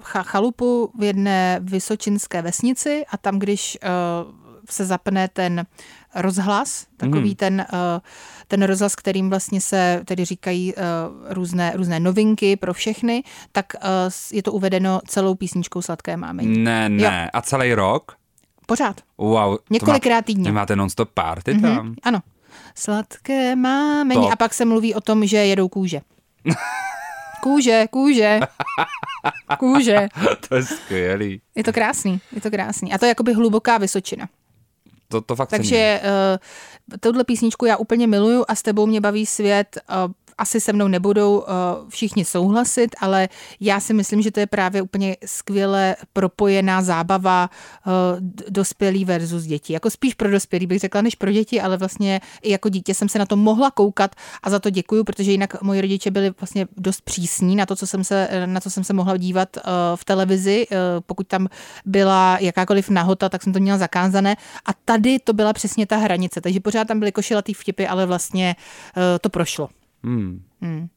cha, 0.00 0.22
chalupu 0.22 0.92
v 0.98 1.02
jedné 1.02 1.58
vysočinské 1.62 2.42
vesnici 2.42 3.04
a 3.10 3.16
tam, 3.16 3.38
když 3.38 3.78
uh, 3.82 4.45
se 4.70 4.84
zapne 4.84 5.28
ten 5.28 5.66
rozhlas, 6.14 6.86
takový 6.96 7.28
mm. 7.28 7.34
ten, 7.34 7.66
uh, 7.72 7.78
ten 8.48 8.62
rozhlas, 8.62 8.94
kterým 8.94 9.30
vlastně 9.30 9.60
se 9.60 10.02
tedy 10.04 10.24
říkají 10.24 10.74
uh, 10.74 10.82
různé, 11.28 11.72
různé 11.74 12.00
novinky 12.00 12.56
pro 12.56 12.74
všechny, 12.74 13.22
tak 13.52 13.66
uh, 13.74 14.12
je 14.32 14.42
to 14.42 14.52
uvedeno 14.52 15.00
celou 15.06 15.34
písničkou 15.34 15.82
Sladké 15.82 16.16
mámení. 16.16 16.58
Ne, 16.58 16.88
ne. 16.88 17.30
A 17.30 17.42
celý 17.42 17.74
rok? 17.74 18.16
Pořád. 18.66 19.00
Wow. 19.18 19.56
Několikrát 19.70 20.16
má, 20.16 20.22
týdně. 20.22 20.52
Máte 20.52 20.76
non-stop 20.76 21.10
party 21.14 21.60
tam? 21.60 21.88
Mm-hmm. 21.88 21.94
Ano. 22.02 22.20
Sladké. 22.74 23.54
Top. 24.14 24.32
A 24.32 24.36
pak 24.36 24.54
se 24.54 24.64
mluví 24.64 24.94
o 24.94 25.00
tom, 25.00 25.26
že 25.26 25.36
jedou 25.36 25.68
kůže. 25.68 26.00
Kůže, 27.40 27.86
kůže, 27.90 28.40
kůže. 29.58 30.08
to 30.48 30.54
je 30.54 30.62
skvělý. 30.62 31.40
Je 31.54 31.64
to 31.64 31.72
krásný, 31.72 32.20
je 32.32 32.40
to 32.40 32.50
krásný. 32.50 32.92
A 32.92 32.98
to 32.98 33.04
je 33.04 33.08
jakoby 33.08 33.32
hluboká 33.32 33.78
Vysočina. 33.78 34.28
To, 35.08 35.20
to 35.20 35.36
fakt 35.36 35.50
cením. 35.50 35.62
Takže 35.62 36.00
uh, 36.90 36.98
touhle 37.00 37.24
písničku 37.24 37.66
já 37.66 37.76
úplně 37.76 38.06
miluju 38.06 38.44
a 38.48 38.54
s 38.54 38.62
tebou 38.62 38.86
mě 38.86 39.00
baví 39.00 39.26
svět. 39.26 39.78
Uh, 40.06 40.12
asi 40.38 40.60
se 40.60 40.72
mnou 40.72 40.88
nebudou 40.88 41.38
uh, 41.38 41.44
všichni 41.88 42.24
souhlasit, 42.24 42.96
ale 43.00 43.28
já 43.60 43.80
si 43.80 43.94
myslím, 43.94 44.22
že 44.22 44.30
to 44.30 44.40
je 44.40 44.46
právě 44.46 44.82
úplně 44.82 45.16
skvěle 45.26 45.96
propojená 46.12 46.82
zábava 46.82 47.50
uh, 47.86 47.92
dospělý 48.48 49.04
versus 49.04 49.42
děti. 49.42 49.72
Jako 49.72 49.90
spíš 49.90 50.14
pro 50.14 50.30
dospělý 50.30 50.66
bych 50.66 50.80
řekla, 50.80 51.00
než 51.00 51.14
pro 51.14 51.32
děti, 51.32 51.60
ale 51.60 51.76
vlastně 51.76 52.20
i 52.42 52.50
jako 52.50 52.68
dítě 52.68 52.94
jsem 52.94 53.08
se 53.08 53.18
na 53.18 53.26
to 53.26 53.36
mohla 53.36 53.70
koukat 53.70 54.14
a 54.42 54.50
za 54.50 54.58
to 54.58 54.70
děkuju, 54.70 55.04
protože 55.04 55.32
jinak 55.32 55.62
moji 55.62 55.80
rodiče 55.80 56.10
byli 56.10 56.30
vlastně 56.40 56.66
dost 56.76 57.00
přísní 57.00 57.56
na 57.56 57.66
to, 57.66 57.76
co 57.76 57.86
jsem 57.86 58.04
se, 58.04 58.28
na 58.46 58.60
co 58.60 58.70
jsem 58.70 58.84
se 58.84 58.92
mohla 58.92 59.16
dívat 59.16 59.56
v 59.94 60.04
televizi. 60.04 60.66
Pokud 61.06 61.26
tam 61.26 61.48
byla 61.84 62.38
jakákoliv 62.40 62.90
nahota, 62.90 63.28
tak 63.28 63.42
jsem 63.42 63.52
to 63.52 63.60
měla 63.60 63.78
zakázané. 63.78 64.36
A 64.66 64.70
tady 64.84 65.18
to 65.18 65.32
byla 65.32 65.52
přesně 65.52 65.86
ta 65.86 65.96
hranice, 65.96 66.40
takže 66.40 66.60
pořád 66.60 66.88
tam 66.88 66.98
byly 66.98 67.12
košilatý 67.12 67.54
vtipy, 67.54 67.86
ale 67.86 68.06
vlastně 68.06 68.56
to 69.20 69.28
prošlo. 69.28 69.68
Hmm. 70.06 70.36
Hmm. 70.60 70.88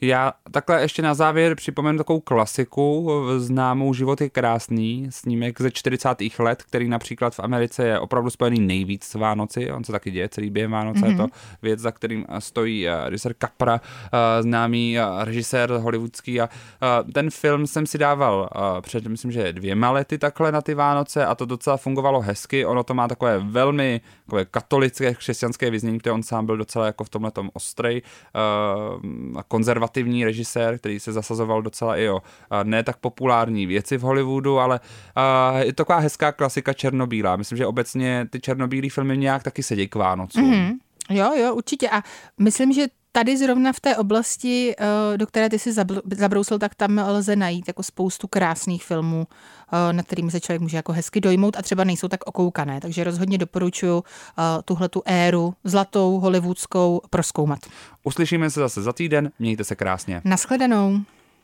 Já 0.00 0.32
takhle 0.50 0.80
ještě 0.80 1.02
na 1.02 1.14
závěr 1.14 1.54
připomenu 1.54 1.98
takovou 1.98 2.20
klasiku 2.20 3.10
známou 3.36 3.94
Život 3.94 4.20
je 4.20 4.30
krásný, 4.30 5.06
snímek 5.10 5.60
ze 5.60 5.70
40. 5.70 6.08
let, 6.38 6.62
který 6.62 6.88
například 6.88 7.34
v 7.34 7.40
Americe 7.40 7.86
je 7.86 7.98
opravdu 7.98 8.30
spojený 8.30 8.60
nejvíc 8.60 9.04
s 9.04 9.14
Vánoci, 9.14 9.72
on 9.72 9.84
se 9.84 9.92
taky 9.92 10.10
děje 10.10 10.28
celý 10.28 10.50
během 10.50 10.70
Vánoce, 10.70 11.00
mm-hmm. 11.00 11.10
je 11.10 11.16
to 11.16 11.22
mhm. 11.22 11.30
věc, 11.62 11.80
za 11.80 11.92
kterým 11.92 12.26
stojí 12.38 12.88
uh, 12.88 12.92
režisér 13.04 13.34
Capra, 13.40 13.74
uh, 13.74 13.80
známý 14.40 14.98
režisér 15.24 15.70
hollywoodský 15.70 16.40
a 16.40 16.48
ten 17.14 17.30
film 17.30 17.66
jsem 17.66 17.86
si 17.86 17.98
dával 17.98 18.50
před, 18.80 19.06
myslím, 19.06 19.32
že 19.32 19.52
dvěma 19.52 19.90
lety 19.90 20.18
takhle 20.18 20.52
na 20.52 20.60
ty 20.60 20.74
Vánoce 20.74 21.26
a 21.26 21.34
to 21.34 21.44
docela 21.44 21.76
fungovalo 21.76 22.20
hezky, 22.20 22.66
ono 22.66 22.84
to 22.84 22.94
má 22.94 23.08
takové 23.08 23.38
velmi 23.38 24.00
takové 24.26 24.44
katolické 24.44 25.14
křesťanské 25.14 25.70
vyznění, 25.70 25.98
které 25.98 26.14
on 26.14 26.22
sám 26.22 26.46
byl 26.46 26.56
docela 26.56 26.86
jako 26.86 27.04
v 27.04 27.08
tomhle 27.08 27.30
tom 27.30 27.50
ostrej 27.52 28.02
konzervativní 29.48 30.24
režisér, 30.24 30.78
který 30.78 31.00
se 31.00 31.12
zasazoval 31.12 31.62
docela 31.62 31.96
i 31.96 32.08
o 32.08 32.22
ne 32.62 32.82
tak 32.82 32.96
populární 32.96 33.66
věci 33.66 33.96
v 33.96 34.02
Hollywoodu, 34.02 34.58
ale 34.58 34.80
je 35.58 35.72
to 35.72 35.84
taková 35.84 35.98
hezká 35.98 36.32
klasika 36.32 36.72
černobílá. 36.72 37.36
Myslím, 37.36 37.58
že 37.58 37.66
obecně 37.66 38.26
ty 38.30 38.40
černobílé 38.40 38.88
filmy 38.90 39.18
nějak 39.18 39.42
taky 39.42 39.62
sedí 39.62 39.88
k 39.88 39.94
Vánocům. 39.94 40.52
Mm-hmm. 40.52 40.74
Jo, 41.10 41.32
jo, 41.34 41.54
určitě. 41.54 41.90
A 41.90 42.02
myslím, 42.40 42.72
že 42.72 42.86
tady 43.16 43.36
zrovna 43.36 43.72
v 43.72 43.80
té 43.80 43.96
oblasti, 43.96 44.74
eh, 44.78 45.18
do 45.18 45.26
které 45.26 45.48
ty 45.48 45.58
si 45.58 45.72
zabrousil, 46.16 46.58
tak 46.58 46.74
tam 46.74 47.00
lze 47.08 47.36
najít 47.36 47.68
jako 47.68 47.82
spoustu 47.82 48.28
krásných 48.28 48.84
filmů, 48.84 49.26
eh, 49.72 49.92
na 49.92 50.02
kterými 50.02 50.30
se 50.30 50.40
člověk 50.40 50.60
může 50.60 50.76
jako 50.76 50.92
hezky 50.92 51.20
dojmout 51.20 51.56
a 51.56 51.62
třeba 51.62 51.84
nejsou 51.84 52.08
tak 52.08 52.26
okoukané. 52.26 52.80
Takže 52.80 53.04
rozhodně 53.04 53.38
doporučuji 53.38 54.02
eh, 54.02 54.42
tuhle 54.64 54.88
tu 54.88 55.02
éru 55.06 55.54
zlatou, 55.64 56.18
hollywoodskou 56.20 57.00
proskoumat. 57.10 57.58
Uslyšíme 58.04 58.50
se 58.50 58.60
zase 58.60 58.82
za 58.82 58.92
týden, 58.92 59.30
mějte 59.38 59.64
se 59.64 59.76
krásně. 59.76 60.20
Naschledanou. 60.24 61.00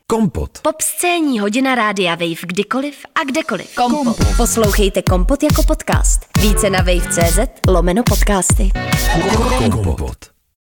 Kompot. 0.07 0.59
Pop 0.61 0.81
scéní 0.81 1.39
hodina 1.39 1.75
rádia 1.75 2.15
Wave 2.15 2.47
kdykoliv 2.47 2.95
a 3.15 3.23
kdekoliv. 3.23 3.75
Kompot. 3.75 4.03
Kompot. 4.03 4.37
Poslouchejte 4.37 5.01
Kompot 5.01 5.43
jako 5.43 5.63
podcast. 5.63 6.19
Více 6.41 6.69
na 6.69 6.79
wave.cz 6.79 7.39
lomeno 7.67 8.03
podcasty. 8.03 8.71
Kompot. 9.71 10.32